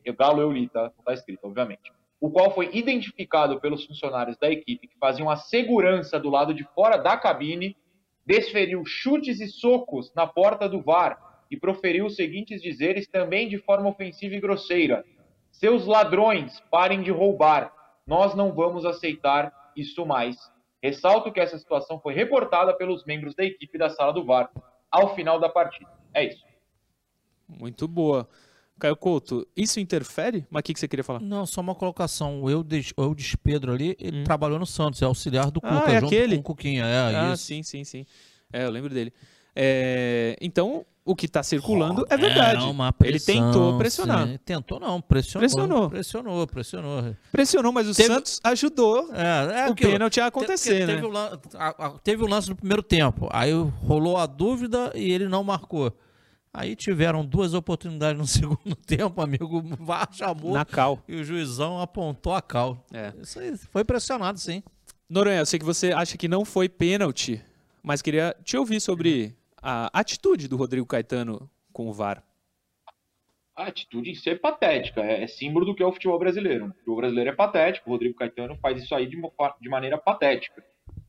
o 0.07 0.13
Galo 0.13 0.41
eu 0.41 0.51
li, 0.51 0.69
tá? 0.69 0.93
Não 0.97 1.05
tá 1.05 1.13
escrito, 1.13 1.45
obviamente. 1.45 1.93
O 2.21 2.31
qual 2.31 2.53
foi 2.53 2.71
identificado 2.73 3.61
pelos 3.61 3.85
funcionários 3.85 4.37
da 4.37 4.51
equipe 4.51 4.89
que 4.89 4.99
faziam 4.99 5.29
a 5.29 5.37
segurança 5.37 6.19
do 6.19 6.31
lado 6.31 6.55
de 6.55 6.65
fora 6.75 6.97
da 6.97 7.17
cabine, 7.17 7.77
desferiu 8.25 8.85
chutes 8.85 9.41
e 9.41 9.49
socos 9.49 10.13
na 10.15 10.27
porta 10.27 10.69
do 10.69 10.81
VAR 10.81 11.32
e 11.53 11.61
proferiu 11.61 12.07
os 12.07 12.17
seguintes 12.17 12.63
dizeres 12.63 13.07
também 13.07 13.47
de 13.47 13.59
forma 13.59 13.91
ofensiva 13.91 14.35
e 14.35 14.41
grosseira: 14.41 15.05
Seus 15.51 15.85
ladrões, 15.85 16.59
parem 16.71 17.03
de 17.03 17.11
roubar. 17.11 17.71
Nós 18.07 18.35
não 18.35 18.55
vamos 18.55 18.87
aceitar 18.87 19.53
isso 19.77 20.07
mais. 20.07 20.37
Ressalto 20.83 21.31
que 21.31 21.39
essa 21.39 21.59
situação 21.59 22.01
foi 22.01 22.15
reportada 22.15 22.75
pelos 22.75 23.05
membros 23.05 23.35
da 23.35 23.45
equipe 23.45 23.77
da 23.77 23.91
sala 23.91 24.15
do 24.15 24.25
VAR 24.25 24.51
ao 24.91 25.15
final 25.15 25.39
da 25.39 25.49
partida. 25.49 25.91
É 26.15 26.25
isso. 26.25 26.43
Muito 27.47 27.87
boa. 27.87 28.27
Caio 28.79 28.97
Couto, 28.97 29.47
isso 29.55 29.79
interfere? 29.79 30.45
Mas 30.51 30.61
o 30.61 30.63
que, 30.65 30.75
que 30.75 30.81
você 30.81 30.89
queria 30.89 31.05
falar? 31.05 31.21
Não, 31.21 31.45
só 31.45 31.61
uma 31.61 31.75
colocação. 31.75 32.43
O 32.43 32.51
Eudes, 32.51 32.93
o 32.97 33.03
Eudes 33.03 33.37
Pedro 33.37 33.73
ali, 33.73 33.95
ele 34.01 34.25
trabalhou 34.25 34.59
no 34.59 34.67
Santos, 34.67 35.01
é 35.03 35.05
auxiliar 35.05 35.51
do 35.51 35.61
Hum. 35.63 35.69
Ah, 35.69 35.81
Cuca, 35.81 35.93
é 35.93 36.01
junto 36.01 36.07
aquele? 36.07 36.37
com 36.37 36.41
o 36.41 36.45
Cuquinha. 36.45 36.85
É, 36.85 37.15
ah, 37.15 37.33
isso. 37.35 37.45
sim, 37.45 37.63
sim, 37.63 37.85
sim. 37.85 38.07
É, 38.51 38.65
eu 38.65 38.71
lembro 38.71 38.93
dele. 38.93 39.13
É, 39.55 40.37
então, 40.41 40.85
o 41.05 41.17
que 41.17 41.27
está 41.27 41.43
circulando 41.43 42.07
é 42.09 42.17
verdade. 42.17 42.65
uma 42.65 42.95
Ele 43.03 43.19
tentou 43.19 43.77
pressionar. 43.77 44.29
sim. 44.29 44.39
Tentou 44.45 44.79
não, 44.79 45.01
pressionou. 45.01 45.41
Pressionou. 45.49 45.91
Pressionou, 45.91 46.47
pressionou. 46.47 47.17
Pressionou, 47.33 47.73
mas 47.73 47.89
o 47.89 47.95
Teve- 47.95 48.15
Santos 48.15 48.41
ajudou 48.45 49.09
É, 49.13 49.63
é 49.65 49.69
o 49.69 49.73
aquilo. 49.73 49.91
pênalti 49.91 50.21
a 50.21 50.27
acontecer, 50.27 50.71
Te- 50.71 50.79
te- 50.81 50.87
né? 50.87 50.95
Teve 50.95 51.07
o, 51.07 51.11
lan- 51.11 51.41
a- 51.55 51.87
a- 51.87 51.91
teve 52.05 52.23
o 52.23 52.27
lance 52.29 52.49
no 52.49 52.55
primeiro 52.57 52.83
tempo. 52.83 53.29
Aí 53.33 53.53
rolou 53.85 54.17
a 54.17 54.27
dúvida 54.27 54.93
e 54.95 55.11
ele 55.11 55.29
não 55.29 55.43
marcou. 55.43 55.93
Aí 56.55 56.77
tiveram 56.77 57.25
duas 57.25 57.55
oportunidades 57.55 58.19
no 58.19 58.27
segundo 58.61 58.77
tempo, 58.87 59.21
amigo. 59.23 59.59
O 59.59 59.85
VAR 59.85 60.09
chamou 60.13 60.53
Na 60.53 60.65
cal. 60.65 61.01
e 61.09 61.17
o 61.17 61.25
juizão 61.25 61.81
apontou 61.81 62.35
a 62.35 62.43
cal. 62.43 62.85
É. 62.93 63.13
Isso 63.21 63.41
aí 63.41 63.57
foi 63.73 63.83
pressionado, 63.85 64.39
sim. 64.39 64.63
Noronha, 65.11 65.39
eu 65.39 65.47
sei 65.47 65.59
que 65.59 65.65
você 65.65 65.93
acha 65.93 66.17
que 66.17 66.29
não 66.29 66.45
foi 66.45 66.69
pênalti, 66.69 67.43
mas 67.83 68.01
queria 68.03 68.37
te 68.45 68.57
ouvir 68.57 68.81
sobre 68.81 69.35
a 69.63 69.89
atitude 69.93 70.49
do 70.49 70.57
Rodrigo 70.57 70.87
Caetano 70.87 71.49
com 71.73 71.89
o 71.89 71.93
VAR. 71.93 72.23
A 73.55 73.65
atitude 73.65 74.11
em 74.11 74.15
si 74.15 74.31
é 74.31 74.35
patética, 74.35 75.03
é, 75.03 75.23
é 75.23 75.27
símbolo 75.27 75.67
do 75.67 75.75
que 75.75 75.83
é 75.83 75.87
o 75.87 75.93
futebol 75.93 76.19
brasileiro. 76.19 76.67
O 76.67 76.73
futebol 76.73 76.97
brasileiro 76.97 77.31
é 77.31 77.35
patético, 77.35 77.89
o 77.89 77.93
Rodrigo 77.93 78.17
Caetano 78.17 78.57
faz 78.57 78.83
isso 78.83 78.95
aí 78.95 79.07
de, 79.07 79.21
de 79.61 79.69
maneira 79.69 79.99
patética. 79.99 80.65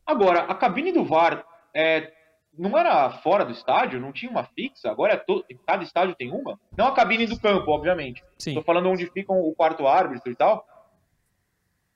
Agora, 0.06 0.42
a 0.42 0.54
cabine 0.54 0.92
do 0.92 1.06
VAR 1.06 1.46
é, 1.74 2.12
não 2.58 2.78
era 2.78 3.10
fora 3.10 3.46
do 3.46 3.52
estádio? 3.52 4.00
Não 4.00 4.12
tinha 4.12 4.30
uma 4.30 4.44
fixa? 4.44 4.92
Agora 4.92 5.14
é 5.14 5.56
cada 5.66 5.84
estádio 5.84 6.16
tem 6.16 6.32
uma? 6.32 6.60
Não 6.78 6.88
a 6.88 6.94
cabine 6.94 7.26
do 7.26 7.40
campo, 7.40 7.72
obviamente. 7.72 8.24
Estou 8.38 8.62
falando 8.62 8.90
onde 8.90 9.08
ficam 9.08 9.40
o 9.40 9.56
quarto 9.56 9.88
árbitro 9.88 10.32
e 10.32 10.36
tal. 10.36 10.68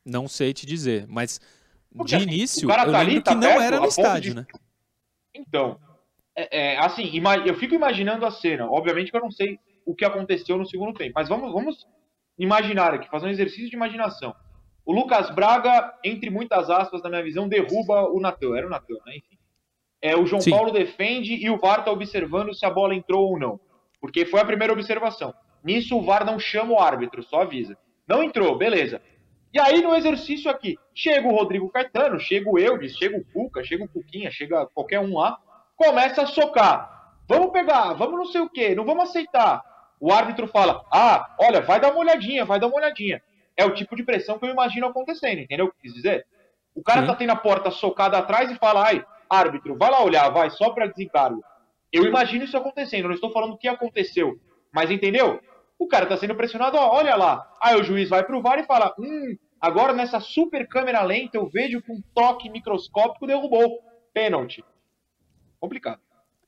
Não 0.05 0.27
sei 0.27 0.53
te 0.53 0.65
dizer, 0.65 1.05
mas 1.07 1.41
Porque, 1.91 2.07
de 2.07 2.15
assim, 2.15 2.25
início, 2.25 2.63
eu 2.63 2.73
tá 2.73 2.99
ali, 2.99 3.21
tá 3.21 3.33
que 3.33 3.39
perto, 3.39 3.53
não 3.55 3.61
era 3.61 3.79
no 3.79 3.87
estádio, 3.87 4.33
de... 4.33 4.39
né? 4.39 4.47
Então, 5.35 5.77
é, 6.37 6.73
é, 6.73 6.77
assim, 6.77 7.09
eu 7.45 7.55
fico 7.55 7.73
imaginando 7.73 8.25
a 8.25 8.31
cena. 8.31 8.69
Obviamente 8.69 9.09
que 9.09 9.17
eu 9.17 9.21
não 9.21 9.31
sei 9.31 9.59
o 9.83 9.95
que 9.95 10.05
aconteceu 10.05 10.57
no 10.57 10.67
segundo 10.67 10.93
tempo, 10.93 11.13
mas 11.15 11.27
vamos, 11.27 11.51
vamos 11.51 11.87
imaginar 12.37 12.93
aqui, 12.93 13.09
fazer 13.09 13.25
um 13.25 13.31
exercício 13.31 13.69
de 13.69 13.75
imaginação. 13.75 14.35
O 14.85 14.93
Lucas 14.93 15.31
Braga, 15.31 15.93
entre 16.03 16.29
muitas 16.29 16.69
aspas, 16.69 17.01
na 17.01 17.09
minha 17.09 17.23
visão, 17.23 17.49
derruba 17.49 18.09
o 18.09 18.19
Natan. 18.19 18.55
Era 18.55 18.67
o 18.67 18.69
Natan, 18.69 18.93
né? 19.05 19.17
Enfim. 19.17 19.37
É, 20.01 20.15
o 20.15 20.25
João 20.25 20.39
Sim. 20.39 20.51
Paulo 20.51 20.71
defende 20.71 21.33
e 21.33 21.49
o 21.49 21.57
VAR 21.57 21.79
está 21.79 21.91
observando 21.91 22.53
se 22.53 22.65
a 22.65 22.69
bola 22.69 22.93
entrou 22.93 23.31
ou 23.31 23.39
não. 23.39 23.59
Porque 23.99 24.25
foi 24.25 24.39
a 24.39 24.45
primeira 24.45 24.71
observação. 24.71 25.33
Nisso 25.63 25.97
o 25.97 26.01
VAR 26.01 26.23
não 26.23 26.39
chama 26.39 26.73
o 26.73 26.79
árbitro, 26.79 27.23
só 27.23 27.41
avisa. 27.41 27.75
Não 28.07 28.23
entrou, 28.23 28.55
beleza. 28.57 29.01
E 29.53 29.59
aí, 29.59 29.81
no 29.81 29.95
exercício 29.95 30.51
aqui, 30.51 30.77
chega 30.93 31.27
o 31.27 31.35
Rodrigo 31.35 31.69
Caetano, 31.69 32.19
chega 32.19 32.49
o 32.49 32.59
Eudes, 32.59 32.95
chega 32.95 33.17
o 33.17 33.25
Cuca, 33.25 33.63
chega 33.63 33.83
o 33.83 33.89
Cuquinha, 33.89 34.29
chega 34.29 34.67
qualquer 34.67 34.99
um 34.99 35.17
lá, 35.17 35.37
começa 35.77 36.23
a 36.23 36.27
socar. 36.27 37.13
Vamos 37.29 37.51
pegar, 37.51 37.93
vamos 37.93 38.17
não 38.17 38.25
sei 38.25 38.41
o 38.41 38.49
quê, 38.49 38.75
não 38.75 38.83
vamos 38.83 39.09
aceitar. 39.09 39.63
O 39.99 40.11
árbitro 40.11 40.47
fala: 40.47 40.83
ah, 40.91 41.35
olha, 41.39 41.61
vai 41.61 41.79
dar 41.79 41.91
uma 41.91 41.99
olhadinha, 41.99 42.43
vai 42.43 42.59
dar 42.59 42.67
uma 42.67 42.77
olhadinha. 42.77 43.21
É 43.55 43.65
o 43.65 43.73
tipo 43.73 43.95
de 43.95 44.03
pressão 44.03 44.37
que 44.37 44.45
eu 44.45 44.51
imagino 44.51 44.87
acontecendo, 44.87 45.39
entendeu 45.39 45.67
o 45.67 45.71
que 45.71 45.83
quis 45.83 45.93
dizer? 45.93 46.25
O 46.75 46.83
cara 46.83 47.01
Sim. 47.01 47.07
tá 47.07 47.15
tendo 47.15 47.31
a 47.31 47.35
porta 47.35 47.71
socada 47.71 48.17
atrás 48.17 48.51
e 48.51 48.55
fala: 48.55 48.85
ai, 48.85 49.05
árbitro, 49.29 49.77
vai 49.77 49.89
lá 49.89 50.03
olhar, 50.03 50.29
vai, 50.29 50.49
só 50.49 50.71
para 50.71 50.87
desencargo. 50.87 51.43
Eu 51.91 52.05
imagino 52.05 52.43
isso 52.43 52.57
acontecendo, 52.57 53.07
não 53.07 53.15
estou 53.15 53.31
falando 53.31 53.53
o 53.53 53.57
que 53.57 53.67
aconteceu, 53.67 54.37
mas 54.73 54.91
entendeu? 54.91 55.39
O 55.79 55.87
cara 55.87 56.03
está 56.03 56.17
sendo 56.17 56.35
pressionado, 56.35 56.77
ó, 56.77 56.95
olha 56.95 57.15
lá. 57.15 57.47
Aí 57.61 57.79
o 57.79 57.83
juiz 57.83 58.09
vai 58.09 58.23
pro 58.23 58.41
VAR 58.41 58.59
e 58.59 58.65
fala: 58.65 58.93
hum, 58.99 59.35
agora 59.59 59.93
nessa 59.93 60.19
super 60.19 60.67
câmera 60.67 61.01
lenta 61.01 61.37
eu 61.37 61.47
vejo 61.47 61.81
que 61.81 61.91
um 61.91 62.01
toque 62.13 62.49
microscópico 62.49 63.27
derrubou. 63.27 63.79
Pênalti. 64.13 64.63
Complicado. 65.59 65.99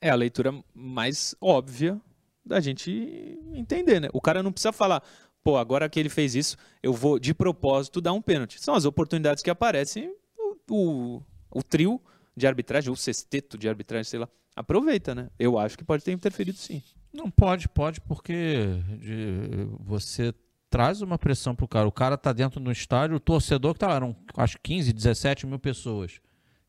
É 0.02 0.10
a 0.10 0.16
leitura 0.16 0.54
mais 0.74 1.36
óbvia 1.42 2.00
da 2.46 2.60
gente 2.60 3.40
entender, 3.54 4.00
né? 4.00 4.10
O 4.14 4.22
cara 4.22 4.42
não 4.42 4.52
precisa 4.52 4.72
falar, 4.72 5.04
pô, 5.44 5.58
agora 5.58 5.90
que 5.90 6.00
ele 6.00 6.10
fez 6.10 6.36
isso, 6.36 6.58
eu 6.82 6.94
vou 6.94 7.20
de 7.20 7.34
propósito 7.34 8.02
dar 8.02 8.14
um 8.14 8.22
pênalti. 8.22 8.62
São 8.62 8.74
as 8.76 8.86
oportunidades 8.86 9.44
que 9.44 9.50
aparecem, 9.50 10.14
o, 10.38 10.56
o, 10.74 11.24
o 11.52 11.64
trio 11.64 12.02
de 12.36 12.48
arbitragem, 12.48 12.90
ou 12.90 12.96
sexteto 12.96 13.58
de 13.58 13.68
arbitragem, 13.68 14.06
sei 14.06 14.20
lá, 14.20 14.30
aproveita, 14.56 15.14
né? 15.14 15.30
Eu 15.38 15.60
acho 15.60 15.78
que 15.78 15.84
pode 15.84 16.04
ter 16.04 16.12
interferido 16.12 16.58
sim. 16.58 16.82
Não 17.12 17.30
pode, 17.30 17.68
pode, 17.68 18.00
porque 18.02 18.66
de, 19.00 19.68
você 19.80 20.34
traz 20.70 21.02
uma 21.02 21.18
pressão 21.18 21.56
pro 21.56 21.68
cara. 21.68 21.88
O 21.88 21.92
cara 21.92 22.18
tá 22.18 22.32
dentro 22.32 22.60
do 22.60 22.72
estádio, 22.72 23.18
o 23.18 23.20
torcedor 23.20 23.74
que 23.74 23.80
tá 23.80 23.88
lá, 23.88 23.96
eram, 23.96 24.16
acho 24.38 24.58
15, 24.62 24.94
17 24.94 25.48
mil 25.48 25.60
pessoas 25.60 26.22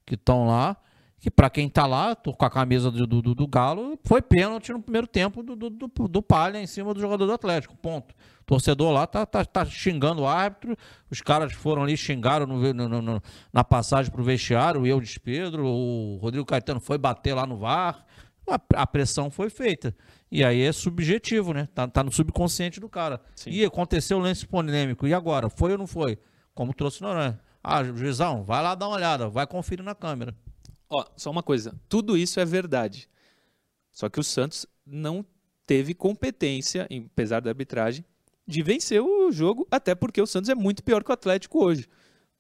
que 0.06 0.14
estão 0.14 0.46
lá, 0.46 0.76
que 1.20 1.30
para 1.30 1.50
quem 1.50 1.68
tá 1.68 1.86
lá, 1.86 2.14
tô 2.14 2.32
com 2.32 2.44
a 2.44 2.50
camisa 2.50 2.90
do, 2.90 3.06
do, 3.06 3.34
do 3.34 3.46
Galo, 3.46 3.98
foi 4.04 4.22
pênalti 4.22 4.72
no 4.72 4.80
primeiro 4.80 5.06
tempo 5.06 5.42
do, 5.42 5.54
do, 5.54 5.70
do, 5.70 5.86
do 5.86 6.22
Palha 6.22 6.58
em 6.58 6.66
cima 6.66 6.94
do 6.94 7.00
jogador 7.00 7.26
do 7.26 7.32
Atlético, 7.32 7.76
ponto 7.76 8.14
torcedor 8.50 8.90
lá 8.90 9.06
tá, 9.06 9.24
tá, 9.24 9.44
tá 9.44 9.64
xingando 9.64 10.22
o 10.22 10.26
árbitro, 10.26 10.76
os 11.08 11.20
caras 11.20 11.52
foram 11.52 11.84
ali, 11.84 11.96
xingaram 11.96 12.46
no, 12.46 12.74
no, 12.74 13.00
no, 13.00 13.22
na 13.52 13.62
passagem 13.62 14.10
pro 14.10 14.24
vestiário, 14.24 14.80
o 14.80 14.86
Eudes 14.88 15.16
Pedro, 15.18 15.64
o 15.64 16.16
Rodrigo 16.16 16.44
Caetano 16.44 16.80
foi 16.80 16.98
bater 16.98 17.32
lá 17.32 17.46
no 17.46 17.56
VAR, 17.56 18.04
a, 18.48 18.60
a, 18.82 18.86
pressão 18.88 19.30
foi 19.30 19.50
feita. 19.50 19.94
E 20.32 20.42
aí 20.42 20.62
é 20.62 20.72
subjetivo, 20.72 21.52
né? 21.52 21.68
Tá, 21.72 21.86
tá 21.86 22.02
no 22.02 22.10
subconsciente 22.10 22.80
do 22.80 22.88
cara. 22.88 23.20
Sim. 23.36 23.50
E 23.50 23.64
aconteceu 23.64 24.18
o 24.18 24.20
lance 24.20 24.44
polêmico, 24.44 25.06
e 25.06 25.14
agora? 25.14 25.48
Foi 25.48 25.70
ou 25.70 25.78
não 25.78 25.86
foi? 25.86 26.18
Como 26.52 26.74
trouxe 26.74 27.00
Noronha. 27.02 27.38
Ah, 27.62 27.84
juizão, 27.84 28.42
vai 28.42 28.60
lá 28.60 28.74
dar 28.74 28.88
uma 28.88 28.96
olhada, 28.96 29.28
vai 29.28 29.46
conferir 29.46 29.84
na 29.84 29.94
câmera. 29.94 30.34
Ó, 30.90 31.04
só 31.16 31.30
uma 31.30 31.42
coisa, 31.42 31.74
tudo 31.88 32.16
isso 32.16 32.40
é 32.40 32.44
verdade. 32.44 33.08
Só 33.92 34.08
que 34.08 34.18
o 34.18 34.24
Santos 34.24 34.66
não 34.84 35.24
teve 35.64 35.94
competência, 35.94 36.88
apesar 37.12 37.40
da 37.40 37.50
arbitragem, 37.50 38.04
de 38.46 38.62
vencer 38.62 39.00
o 39.00 39.30
jogo, 39.30 39.66
até 39.70 39.94
porque 39.94 40.20
o 40.20 40.26
Santos 40.26 40.50
é 40.50 40.54
muito 40.54 40.82
pior 40.82 41.04
que 41.04 41.10
o 41.10 41.14
Atlético 41.14 41.64
hoje. 41.64 41.88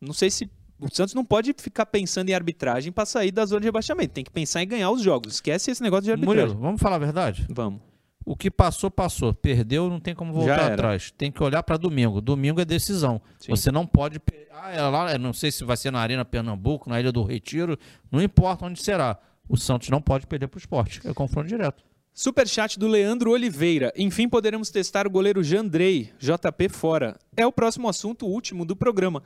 Não 0.00 0.12
sei 0.12 0.30
se 0.30 0.50
o 0.80 0.92
Santos 0.92 1.14
não 1.14 1.24
pode 1.24 1.54
ficar 1.56 1.86
pensando 1.86 2.30
em 2.30 2.34
arbitragem 2.34 2.90
para 2.90 3.06
sair 3.06 3.30
da 3.30 3.46
zona 3.46 3.60
de 3.60 3.66
rebaixamento. 3.66 4.14
Tem 4.14 4.24
que 4.24 4.30
pensar 4.30 4.62
em 4.62 4.68
ganhar 4.68 4.90
os 4.90 5.02
jogos. 5.02 5.34
Esquece 5.34 5.70
esse 5.70 5.82
negócio 5.82 6.04
de 6.04 6.10
arbitragem. 6.10 6.46
Murilo, 6.46 6.60
vamos 6.60 6.80
falar 6.80 6.96
a 6.96 6.98
verdade? 6.98 7.46
Vamos. 7.48 7.89
O 8.24 8.36
que 8.36 8.50
passou, 8.50 8.90
passou. 8.90 9.32
Perdeu, 9.32 9.88
não 9.88 9.98
tem 9.98 10.14
como 10.14 10.32
voltar 10.32 10.72
atrás. 10.72 11.10
Tem 11.10 11.30
que 11.32 11.42
olhar 11.42 11.62
para 11.62 11.76
domingo. 11.76 12.20
Domingo 12.20 12.60
é 12.60 12.64
decisão. 12.64 13.20
Sim. 13.38 13.50
Você 13.50 13.70
não 13.72 13.86
pode. 13.86 14.20
Ah, 14.52 14.72
é 14.72 14.82
lá, 14.82 15.18
não 15.18 15.32
sei 15.32 15.50
se 15.50 15.64
vai 15.64 15.76
ser 15.76 15.90
na 15.90 16.00
Arena 16.00 16.24
Pernambuco, 16.24 16.88
na 16.88 17.00
Ilha 17.00 17.10
do 17.10 17.22
Retiro. 17.22 17.78
Não 18.10 18.22
importa 18.22 18.66
onde 18.66 18.82
será. 18.82 19.18
O 19.48 19.56
Santos 19.56 19.88
não 19.88 20.00
pode 20.00 20.26
perder 20.26 20.48
para 20.48 20.58
o 20.58 20.60
esporte. 20.60 21.00
É 21.04 21.12
confronto 21.12 21.48
direto. 21.48 21.82
Superchat 22.12 22.78
do 22.78 22.86
Leandro 22.86 23.30
Oliveira. 23.30 23.92
Enfim, 23.96 24.28
poderemos 24.28 24.70
testar 24.70 25.06
o 25.06 25.10
goleiro 25.10 25.42
Jandrei, 25.42 26.12
JP 26.18 26.68
fora. 26.68 27.18
É 27.36 27.46
o 27.46 27.52
próximo 27.52 27.88
assunto, 27.88 28.26
o 28.26 28.30
último 28.30 28.64
do 28.64 28.76
programa. 28.76 29.22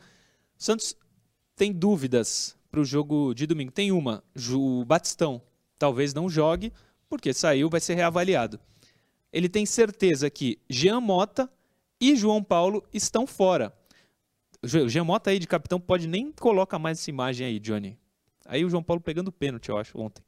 Santos 0.56 0.96
tem 1.56 1.72
dúvidas 1.72 2.56
para 2.70 2.80
o 2.80 2.84
jogo 2.84 3.34
de 3.34 3.46
domingo. 3.46 3.72
Tem 3.72 3.90
uma, 3.90 4.22
o 4.52 4.84
Batistão 4.84 5.42
talvez 5.78 6.14
não 6.14 6.28
jogue, 6.28 6.72
porque 7.08 7.32
saiu, 7.32 7.68
vai 7.68 7.80
ser 7.80 7.94
reavaliado. 7.94 8.58
Ele 9.34 9.48
tem 9.48 9.66
certeza 9.66 10.30
que 10.30 10.60
Jean 10.70 11.00
Mota 11.00 11.50
e 12.00 12.14
João 12.14 12.40
Paulo 12.40 12.84
estão 12.92 13.26
fora. 13.26 13.76
O 14.62 14.88
Jean 14.88 15.02
Mota 15.02 15.30
aí 15.30 15.40
de 15.40 15.46
capitão 15.48 15.80
pode 15.80 16.06
nem 16.06 16.30
colocar 16.30 16.78
mais 16.78 17.00
essa 17.00 17.10
imagem 17.10 17.44
aí, 17.44 17.58
Johnny. 17.58 17.98
Aí 18.46 18.64
o 18.64 18.70
João 18.70 18.82
Paulo 18.82 19.02
pegando 19.02 19.32
pênalti, 19.32 19.70
eu 19.70 19.76
acho, 19.76 19.98
ontem. 19.98 20.22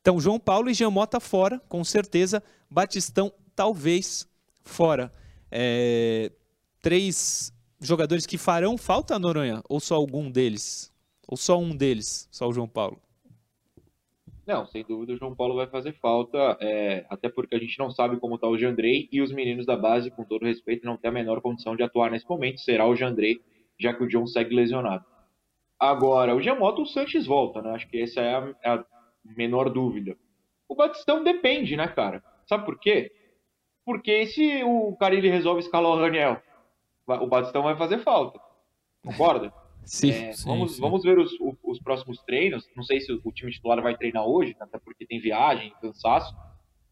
Então, 0.00 0.18
João 0.18 0.40
Paulo 0.40 0.70
e 0.70 0.74
Jean 0.74 0.88
Mota 0.88 1.20
fora, 1.20 1.60
com 1.68 1.84
certeza. 1.84 2.42
Batistão, 2.70 3.30
talvez, 3.54 4.26
fora. 4.64 5.12
É, 5.50 6.32
três 6.80 7.52
jogadores 7.78 8.24
que 8.24 8.38
farão 8.38 8.78
falta, 8.78 9.18
Noronha? 9.18 9.62
Ou 9.68 9.80
só 9.80 9.96
algum 9.96 10.30
deles? 10.30 10.90
Ou 11.26 11.36
só 11.36 11.58
um 11.58 11.76
deles? 11.76 12.26
Só 12.30 12.48
o 12.48 12.54
João 12.54 12.66
Paulo? 12.68 12.98
Não, 14.48 14.66
sem 14.66 14.82
dúvida 14.82 15.12
o 15.12 15.16
João 15.18 15.34
Paulo 15.34 15.56
vai 15.56 15.66
fazer 15.66 15.92
falta, 16.00 16.56
é, 16.58 17.04
até 17.10 17.28
porque 17.28 17.54
a 17.54 17.58
gente 17.58 17.78
não 17.78 17.90
sabe 17.90 18.18
como 18.18 18.36
está 18.36 18.48
o 18.48 18.56
Jandrei 18.56 19.06
e 19.12 19.20
os 19.20 19.30
meninos 19.30 19.66
da 19.66 19.76
base, 19.76 20.10
com 20.10 20.24
todo 20.24 20.46
respeito, 20.46 20.86
não 20.86 20.96
têm 20.96 21.10
a 21.10 21.12
menor 21.12 21.42
condição 21.42 21.76
de 21.76 21.82
atuar 21.82 22.10
nesse 22.10 22.26
momento. 22.26 22.58
Será 22.62 22.86
o 22.86 22.96
Jandrei, 22.96 23.42
já 23.78 23.92
que 23.92 24.02
o 24.02 24.08
John 24.08 24.26
segue 24.26 24.54
lesionado. 24.56 25.04
Agora, 25.78 26.34
o 26.34 26.40
Giamotto, 26.40 26.80
o 26.80 26.86
Sanches 26.86 27.26
volta, 27.26 27.60
né? 27.60 27.72
Acho 27.72 27.86
que 27.90 28.00
essa 28.00 28.22
é 28.22 28.34
a, 28.36 28.74
a 28.76 28.84
menor 29.36 29.68
dúvida. 29.68 30.16
O 30.66 30.74
Batistão 30.74 31.22
depende, 31.22 31.76
né, 31.76 31.86
cara? 31.86 32.24
Sabe 32.46 32.64
por 32.64 32.80
quê? 32.80 33.12
Porque 33.84 34.24
se 34.28 34.64
o 34.64 34.96
Carilli 34.96 35.28
resolve 35.28 35.60
escalar 35.60 35.92
o 35.92 36.00
Raniel, 36.00 36.40
o 37.06 37.26
Batistão 37.26 37.62
vai 37.62 37.76
fazer 37.76 37.98
falta. 37.98 38.40
Concorda? 39.04 39.52
Sim, 39.88 40.10
é, 40.10 40.32
sim, 40.32 40.46
vamos, 40.46 40.76
sim. 40.76 40.80
vamos 40.80 41.02
ver 41.02 41.18
os, 41.18 41.32
os, 41.62 41.80
próximos 41.80 42.18
treinos. 42.22 42.68
Não 42.76 42.82
sei 42.82 43.00
se 43.00 43.10
o, 43.10 43.32
time 43.32 43.50
titular 43.50 43.80
vai 43.82 43.96
treinar 43.96 44.26
hoje, 44.26 44.54
até 44.60 44.78
porque 44.78 45.06
tem 45.06 45.18
viagem, 45.18 45.72
cansaço. 45.80 46.36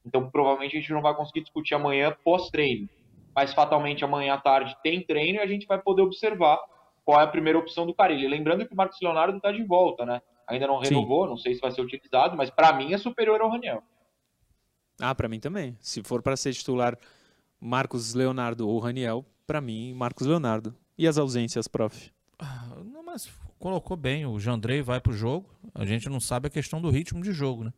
Então, 0.05 0.31
provavelmente 0.31 0.77
a 0.77 0.81
gente 0.81 0.93
não 0.93 1.03
vai 1.03 1.15
conseguir 1.15 1.43
discutir 1.43 1.75
amanhã 1.75 2.17
pós-treino. 2.25 2.89
Mas 3.35 3.53
fatalmente 3.53 4.05
amanhã 4.05 4.35
à 4.35 4.39
tarde 4.39 4.75
tem 4.83 5.03
treino 5.05 5.39
e 5.39 5.43
a 5.43 5.47
gente 5.47 5.67
vai 5.67 5.79
poder 5.79 6.03
observar 6.03 6.59
qual 7.05 7.21
é 7.21 7.25
a 7.25 7.29
primeira 7.29 7.59
opção 7.59 7.87
do 7.87 7.95
Carilli. 7.95 8.27
Lembrando 8.27 8.67
que 8.67 8.73
o 8.73 8.77
Marcos 8.77 8.99
Leonardo 9.03 9.37
está 9.37 9.53
de 9.53 9.63
volta, 9.63 10.07
né? 10.07 10.23
ainda 10.47 10.67
não 10.67 10.79
renovou, 10.79 11.25
Sim. 11.25 11.31
não 11.31 11.37
sei 11.37 11.55
se 11.55 11.61
vai 11.61 11.71
ser 11.71 11.81
utilizado, 11.81 12.37
mas 12.37 12.51
para 12.51 12.73
mim 12.73 12.93
é 12.93 12.99
superior 12.99 13.41
ao 13.41 13.51
Raniel. 13.51 13.83
Ah, 15.01 15.15
para 15.15 15.29
mim 15.29 15.41
também. 15.41 15.77
Se 15.81 16.03
for 16.03 16.23
para 16.23 16.37
ser 16.37 16.55
titular 16.55 16.97
Marcos 17.61 18.15
Leonardo 18.15 18.69
ou 18.69 18.79
Raniel, 18.79 19.27
para 19.47 19.61
mim 19.61 19.93
Marcos 19.93 20.27
Leonardo. 20.27 20.75
E 20.97 21.07
as 21.07 21.19
ausências, 21.19 21.69
prof? 21.69 22.11
Ah, 23.17 23.19
mas 23.19 23.31
colocou 23.59 23.97
bem. 23.97 24.27
O 24.27 24.39
Jandrei 24.39 24.83
vai 24.83 25.01
pro 25.01 25.13
jogo. 25.13 25.49
A 25.75 25.87
gente 25.87 26.09
não 26.09 26.21
sabe 26.21 26.49
a 26.49 26.51
questão 26.51 26.81
do 26.83 26.91
ritmo 26.91 27.23
de 27.23 27.33
jogo, 27.33 27.65
né? 27.65 27.73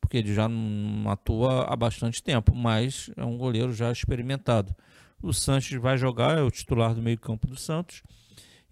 Porque 0.00 0.16
ele 0.16 0.32
já 0.32 0.48
não 0.48 1.10
atua 1.10 1.64
há 1.64 1.74
bastante 1.74 2.22
tempo, 2.22 2.54
mas 2.54 3.10
é 3.16 3.24
um 3.24 3.36
goleiro 3.36 3.72
já 3.72 3.90
experimentado. 3.90 4.74
O 5.20 5.32
Sanches 5.32 5.80
vai 5.80 5.98
jogar, 5.98 6.38
é 6.38 6.42
o 6.42 6.50
titular 6.50 6.94
do 6.94 7.02
meio-campo 7.02 7.48
do 7.48 7.56
Santos. 7.56 8.02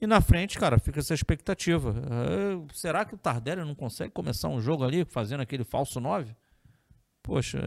E 0.00 0.06
na 0.06 0.20
frente, 0.20 0.58
cara, 0.58 0.78
fica 0.78 1.00
essa 1.00 1.14
expectativa. 1.14 1.90
Uh, 1.90 2.66
será 2.72 3.04
que 3.04 3.14
o 3.14 3.18
Tardelli 3.18 3.64
não 3.64 3.74
consegue 3.74 4.12
começar 4.12 4.48
um 4.48 4.60
jogo 4.60 4.84
ali 4.84 5.04
fazendo 5.04 5.40
aquele 5.40 5.64
falso 5.64 5.98
9? 5.98 6.36
Poxa, 7.22 7.58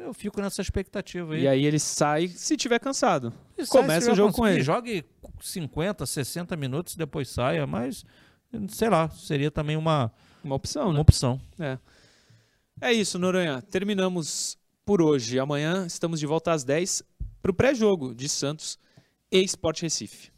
eu 0.00 0.14
fico 0.14 0.40
nessa 0.40 0.62
expectativa 0.62 1.34
aí. 1.34 1.42
E 1.42 1.48
aí 1.48 1.64
ele 1.66 1.78
sai 1.78 2.28
se 2.28 2.56
tiver 2.56 2.78
cansado. 2.78 3.32
E 3.58 3.66
Começa 3.66 4.10
o 4.12 4.14
jogo 4.14 4.32
com 4.32 4.46
ele. 4.46 4.62
Jogue 4.62 5.04
50, 5.40 6.06
60 6.06 6.56
minutos 6.56 6.94
e 6.94 6.98
depois 6.98 7.28
saia, 7.28 7.66
mas 7.66 8.04
sei 8.68 8.88
lá, 8.88 9.08
seria 9.10 9.50
também 9.50 9.76
uma 9.76 10.10
uma 10.42 10.56
opção, 10.56 10.84
uma 10.84 10.94
né? 10.94 11.00
opção. 11.00 11.40
É. 11.58 11.78
É 12.80 12.92
isso, 12.92 13.18
Noronha. 13.18 13.62
Terminamos 13.62 14.58
por 14.84 15.00
hoje. 15.00 15.38
Amanhã 15.38 15.86
estamos 15.86 16.18
de 16.18 16.26
volta 16.26 16.52
às 16.52 16.64
10 16.64 17.02
para 17.40 17.50
o 17.50 17.54
pré-jogo 17.54 18.14
de 18.14 18.28
Santos 18.28 18.78
e 19.30 19.42
Sport 19.44 19.82
Recife. 19.82 20.32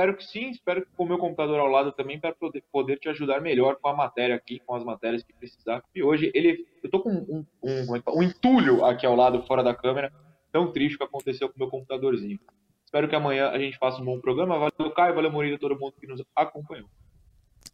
Espero 0.00 0.16
que 0.16 0.24
sim, 0.24 0.48
espero 0.48 0.80
que 0.80 0.90
com 0.96 1.04
o 1.04 1.06
meu 1.06 1.18
computador 1.18 1.60
ao 1.60 1.66
lado 1.66 1.92
também 1.92 2.18
para 2.18 2.34
poder, 2.34 2.64
poder 2.72 2.98
te 2.98 3.10
ajudar 3.10 3.38
melhor 3.42 3.76
com 3.76 3.88
a 3.88 3.94
matéria 3.94 4.34
aqui, 4.34 4.58
com 4.64 4.74
as 4.74 4.82
matérias 4.82 5.22
que 5.22 5.30
precisar. 5.30 5.84
E 5.94 6.02
hoje 6.02 6.32
ele, 6.34 6.66
eu 6.82 6.90
tô 6.90 7.00
com 7.00 7.10
um, 7.10 7.44
um, 7.62 8.16
um 8.16 8.22
entulho 8.22 8.82
aqui 8.82 9.04
ao 9.04 9.14
lado, 9.14 9.42
fora 9.42 9.62
da 9.62 9.74
câmera, 9.74 10.10
tão 10.50 10.72
triste 10.72 10.96
que 10.96 11.04
aconteceu 11.04 11.50
com 11.50 11.56
o 11.56 11.58
meu 11.58 11.68
computadorzinho. 11.68 12.40
Espero 12.82 13.10
que 13.10 13.14
amanhã 13.14 13.50
a 13.50 13.58
gente 13.58 13.76
faça 13.76 14.00
um 14.00 14.04
bom 14.06 14.18
programa. 14.18 14.58
Valeu, 14.58 14.90
Caio, 14.94 15.14
valeu, 15.14 15.30
Murilo, 15.30 15.58
todo 15.58 15.78
mundo 15.78 15.92
que 16.00 16.06
nos 16.06 16.22
acompanhou. 16.34 16.88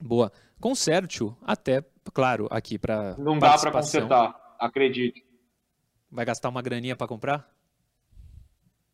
Boa. 0.01 0.33
Conserte-o 0.61 1.37
até, 1.41 1.85
claro, 2.13 2.49
aqui 2.51 2.77
para 2.77 3.17
Não 3.19 3.39
dá 3.39 3.57
para 3.57 3.71
consertar, 3.71 4.57
acredite. 4.59 5.25
Vai 6.11 6.25
gastar 6.25 6.49
uma 6.49 6.61
graninha 6.61 6.97
para 6.97 7.07
comprar? 7.07 7.49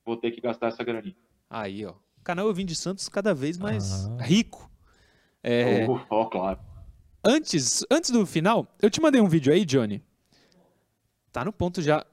Vou 0.04 0.18
ter 0.18 0.32
que 0.32 0.40
gastar 0.42 0.66
essa 0.66 0.84
graninha. 0.84 1.16
Aí, 1.48 1.86
ó 1.86 1.94
canal 2.22 2.46
Eu 2.46 2.54
Vim 2.54 2.64
de 2.64 2.74
Santos 2.74 3.08
cada 3.08 3.34
vez 3.34 3.58
mais 3.58 4.06
ah. 4.06 4.22
rico. 4.22 4.70
É, 5.42 5.86
oh, 5.88 6.00
oh, 6.08 6.26
claro. 6.26 6.58
Antes, 7.24 7.84
antes 7.90 8.10
do 8.10 8.24
final, 8.26 8.66
eu 8.80 8.90
te 8.90 9.00
mandei 9.00 9.20
um 9.20 9.28
vídeo 9.28 9.52
aí, 9.52 9.64
Johnny. 9.64 10.02
Tá 11.30 11.44
no 11.44 11.52
ponto 11.52 11.80
já. 11.80 12.04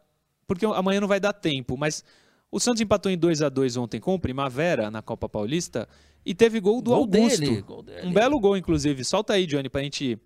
Porque 0.48 0.66
amanhã 0.66 1.02
não 1.02 1.08
vai 1.08 1.20
dar 1.20 1.34
tempo, 1.34 1.78
mas 1.78 2.04
o 2.52 2.60
Santos 2.60 2.82
empatou 2.82 3.12
em 3.12 3.18
2 3.18 3.42
a 3.42 3.50
2 3.50 3.78
ontem 3.78 4.00
com 4.00 4.16
o 4.16 4.20
Primavera 4.20 4.90
na 4.90 5.02
Copa 5.02 5.30
Paulista 5.30 5.88
e 6.26 6.34
teve 6.34 6.60
gol 6.60 6.82
do 6.82 6.92
gol 6.92 7.02
Augusto. 7.02 7.40
Dele, 7.40 7.62
gol 7.62 7.84
dele. 7.84 8.08
Um 8.08 8.14
belo 8.14 8.40
gol, 8.40 8.58
inclusive. 8.58 9.04
Solta 9.04 9.34
aí, 9.34 9.46
Johnny, 9.46 9.70
pra 9.70 9.82
gente 9.82 10.20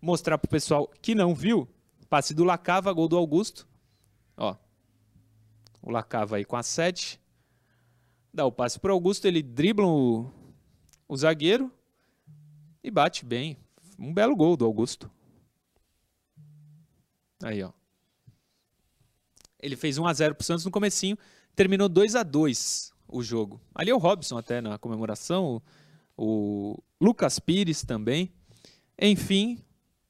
mostrar 0.00 0.38
pro 0.38 0.48
pessoal 0.48 0.88
que 1.02 1.14
não 1.14 1.34
viu. 1.34 1.68
Passe 2.08 2.34
do 2.34 2.44
Lacava, 2.44 2.92
gol 2.92 3.08
do 3.08 3.16
Augusto. 3.16 3.66
Ó. 4.36 4.54
O 5.82 5.90
Lacava 5.90 6.36
aí 6.36 6.44
com 6.44 6.56
a 6.56 6.62
7 6.62 7.20
dá 8.34 8.44
o 8.44 8.50
passe 8.50 8.80
para 8.80 8.92
Augusto, 8.92 9.26
ele 9.26 9.40
dribla 9.40 9.86
o, 9.86 10.28
o 11.08 11.16
zagueiro 11.16 11.72
e 12.82 12.90
bate 12.90 13.24
bem. 13.24 13.56
Um 13.96 14.12
belo 14.12 14.34
gol 14.34 14.56
do 14.56 14.64
Augusto. 14.64 15.08
Aí, 17.42 17.62
ó. 17.62 17.70
Ele 19.60 19.76
fez 19.76 19.96
1 19.96 20.06
a 20.06 20.12
0 20.12 20.34
pro 20.34 20.44
Santos 20.44 20.64
no 20.64 20.70
comecinho, 20.70 21.16
terminou 21.54 21.88
2 21.88 22.16
a 22.16 22.24
2 22.24 22.92
o 23.06 23.22
jogo. 23.22 23.60
Ali 23.72 23.90
é 23.90 23.94
o 23.94 23.98
Robson 23.98 24.36
até 24.36 24.60
na 24.60 24.78
comemoração, 24.78 25.62
o, 26.16 26.74
o 26.74 26.82
Lucas 27.00 27.38
Pires 27.38 27.84
também. 27.84 28.32
Enfim, 28.98 29.62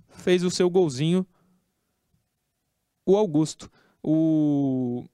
fez 0.09 0.43
o 0.43 0.51
seu 0.51 0.71
golzinho 0.71 1.27
o 3.05 3.17
Augusto. 3.17 3.71
O, 4.03 5.05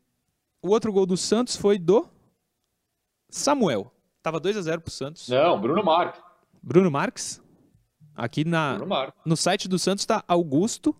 o 0.62 0.68
outro 0.68 0.92
gol 0.92 1.06
do 1.06 1.16
Santos 1.16 1.56
foi 1.56 1.76
do 1.76 2.08
Samuel. 3.30 3.92
Tava 4.22 4.38
2 4.38 4.56
a 4.56 4.62
0 4.62 4.80
pro 4.80 4.90
Santos. 4.90 5.28
Não, 5.28 5.60
Bruno 5.60 5.82
Marques. 5.82 6.20
Bruno 6.62 6.90
Marques? 6.90 7.42
Aqui 8.14 8.44
na, 8.44 8.78
no 9.24 9.36
site 9.36 9.66
do 9.66 9.78
Santos 9.78 10.04
tá 10.04 10.22
Augusto. 10.28 10.94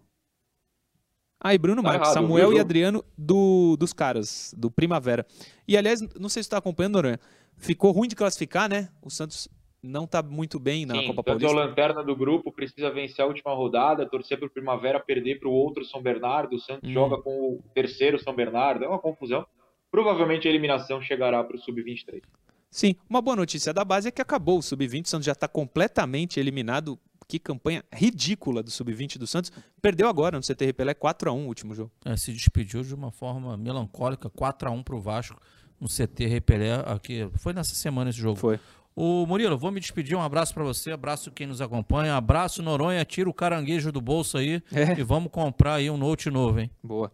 Ah, 1.39 1.55
e 1.55 1.59
Bruno 1.59 1.83
tá 1.83 1.89
Marques, 1.89 2.11
errado, 2.11 2.23
Samuel 2.23 2.53
e 2.53 2.61
Adriano 2.61 3.05
do, 3.17 3.77
dos 3.77 3.93
caras, 3.93 4.55
do 4.57 4.71
Primavera. 4.71 5.27
E 5.67 5.77
aliás, 5.77 6.01
não 6.19 6.29
sei 6.29 6.43
se 6.43 6.47
você 6.47 6.51
tá 6.51 6.59
acompanhando, 6.59 6.95
Noronha. 6.95 7.21
Ficou 7.57 7.93
ruim 7.93 8.09
de 8.09 8.17
classificar, 8.17 8.69
né? 8.69 8.89
O 9.03 9.11
Santos 9.11 9.49
não 9.83 10.07
tá 10.07 10.23
muito 10.23 10.59
bem 10.59 10.85
na 10.85 10.95
Sim, 10.95 11.07
Copa 11.09 11.25
Paulista. 11.25 11.49
Sim, 11.49 11.57
é 11.57 11.59
lanterna 11.59 12.03
do 12.03 12.15
grupo, 12.15 12.53
precisa 12.53 12.91
vencer 12.91 13.25
a 13.25 13.29
última 13.29 13.55
rodada, 13.55 14.07
torcer 14.07 14.39
pro 14.39 14.51
Primavera, 14.51 15.01
perder 15.01 15.41
pro 15.41 15.51
outro 15.51 15.85
São 15.85 16.03
Bernardo. 16.03 16.57
O 16.57 16.61
Santos 16.61 16.89
hum. 16.89 16.93
joga 16.93 17.21
com 17.21 17.31
o 17.31 17.65
terceiro 17.75 18.23
São 18.23 18.35
Bernardo. 18.35 18.85
É 18.85 18.89
uma 18.89 18.99
confusão 18.99 19.47
provavelmente 19.91 20.47
a 20.47 20.51
eliminação 20.51 21.01
chegará 21.01 21.43
para 21.43 21.57
o 21.57 21.59
Sub-23. 21.59 22.23
Sim, 22.71 22.95
uma 23.09 23.21
boa 23.21 23.37
notícia 23.37 23.73
da 23.73 23.85
base 23.85 24.09
é 24.09 24.11
que 24.11 24.23
acabou 24.23 24.59
o 24.59 24.63
Sub-20, 24.63 25.05
o 25.05 25.09
Santos 25.09 25.27
já 25.27 25.33
está 25.33 25.49
completamente 25.49 26.39
eliminado. 26.39 26.99
Que 27.27 27.39
campanha 27.39 27.85
ridícula 27.93 28.61
do 28.61 28.73
Sub-20 28.73 29.17
do 29.17 29.25
Santos. 29.25 29.53
Perdeu 29.81 30.09
agora 30.09 30.37
no 30.37 30.43
CT 30.43 30.73
Pelé 30.73 30.95
4x1 30.95 31.33
o 31.33 31.47
último 31.47 31.77
jogo. 31.77 31.93
É, 32.05 32.17
se 32.17 32.33
despediu 32.33 32.83
de 32.83 32.93
uma 32.93 33.13
forma 33.13 33.57
melancólica, 33.57 34.29
4x1 34.29 34.83
para 34.83 34.97
o 34.97 35.01
Vasco 35.01 35.41
no 35.81 35.87
CT 35.87 36.27
Repelé. 36.27 36.83
Aqui. 36.87 37.31
Foi 37.37 37.53
nessa 37.53 37.77
semana 37.77 38.11
esse 38.11 38.19
jogo. 38.19 38.35
Foi. 38.35 38.59
O 38.97 39.25
Murilo, 39.27 39.57
vou 39.57 39.71
me 39.71 39.79
despedir. 39.79 40.17
Um 40.17 40.23
abraço 40.23 40.53
para 40.53 40.65
você, 40.65 40.91
abraço 40.91 41.31
quem 41.31 41.47
nos 41.47 41.61
acompanha, 41.61 42.17
abraço 42.17 42.63
Noronha, 42.63 43.05
tira 43.05 43.31
o 43.31 43.35
caranguejo 43.35 43.93
do 43.93 44.01
bolso 44.01 44.37
aí 44.37 44.61
é. 44.73 44.99
e 44.99 45.03
vamos 45.05 45.31
comprar 45.31 45.75
aí 45.75 45.89
um 45.89 45.97
Note 45.97 46.29
novo, 46.31 46.59
hein? 46.59 46.71
Boa. 46.83 47.13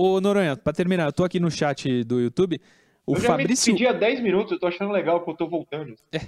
Ô, 0.00 0.20
Noronha, 0.20 0.56
pra 0.56 0.72
terminar, 0.72 1.06
eu 1.06 1.12
tô 1.12 1.24
aqui 1.24 1.40
no 1.40 1.50
chat 1.50 2.04
do 2.04 2.20
YouTube. 2.20 2.60
O 3.04 3.16
eu 3.16 3.20
já 3.20 3.30
Fabrício... 3.30 3.72
me 3.72 3.78
despedi 3.78 3.84
há 3.84 3.92
10 3.92 4.20
minutos, 4.20 4.52
eu 4.52 4.60
tô 4.60 4.68
achando 4.68 4.92
legal 4.92 5.24
que 5.24 5.28
eu 5.28 5.34
tô 5.34 5.48
voltando. 5.48 5.96
É. 6.12 6.20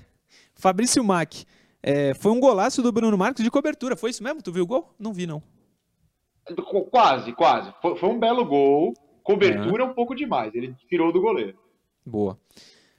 Fabrício 0.56 1.04
Mack. 1.04 1.44
É, 1.80 2.12
foi 2.14 2.32
um 2.32 2.40
golaço 2.40 2.82
do 2.82 2.90
Bruno 2.90 3.16
Marques 3.16 3.44
de 3.44 3.50
cobertura, 3.50 3.94
foi 3.94 4.10
isso 4.10 4.24
mesmo? 4.24 4.42
Tu 4.42 4.50
viu 4.50 4.64
o 4.64 4.66
gol? 4.66 4.92
Não 4.98 5.12
vi, 5.12 5.24
não. 5.24 5.40
Quase, 6.90 7.32
quase. 7.32 7.72
Foi, 7.80 7.94
foi 7.96 8.08
um 8.08 8.18
belo 8.18 8.44
gol. 8.44 8.92
Cobertura 9.22 9.84
é. 9.84 9.86
um 9.86 9.94
pouco 9.94 10.16
demais. 10.16 10.52
Ele 10.52 10.74
tirou 10.88 11.12
do 11.12 11.20
goleiro. 11.20 11.56
Boa. 12.04 12.36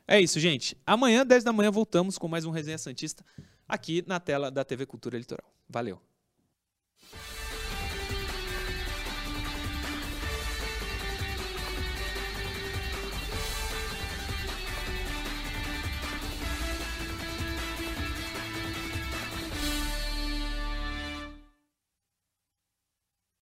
É 0.07 0.21
isso, 0.21 0.39
gente. 0.39 0.77
Amanhã, 0.87 1.25
10 1.25 1.43
da 1.43 1.51
manhã, 1.51 1.69
voltamos 1.69 2.17
com 2.17 2.29
mais 2.29 2.45
um 2.45 2.49
Resenha 2.49 2.77
Santista 2.77 3.25
aqui 3.67 4.05
na 4.07 4.21
tela 4.21 4.49
da 4.49 4.63
TV 4.63 4.85
Cultura 4.85 5.17
Litoral. 5.17 5.51
Valeu. 5.69 5.99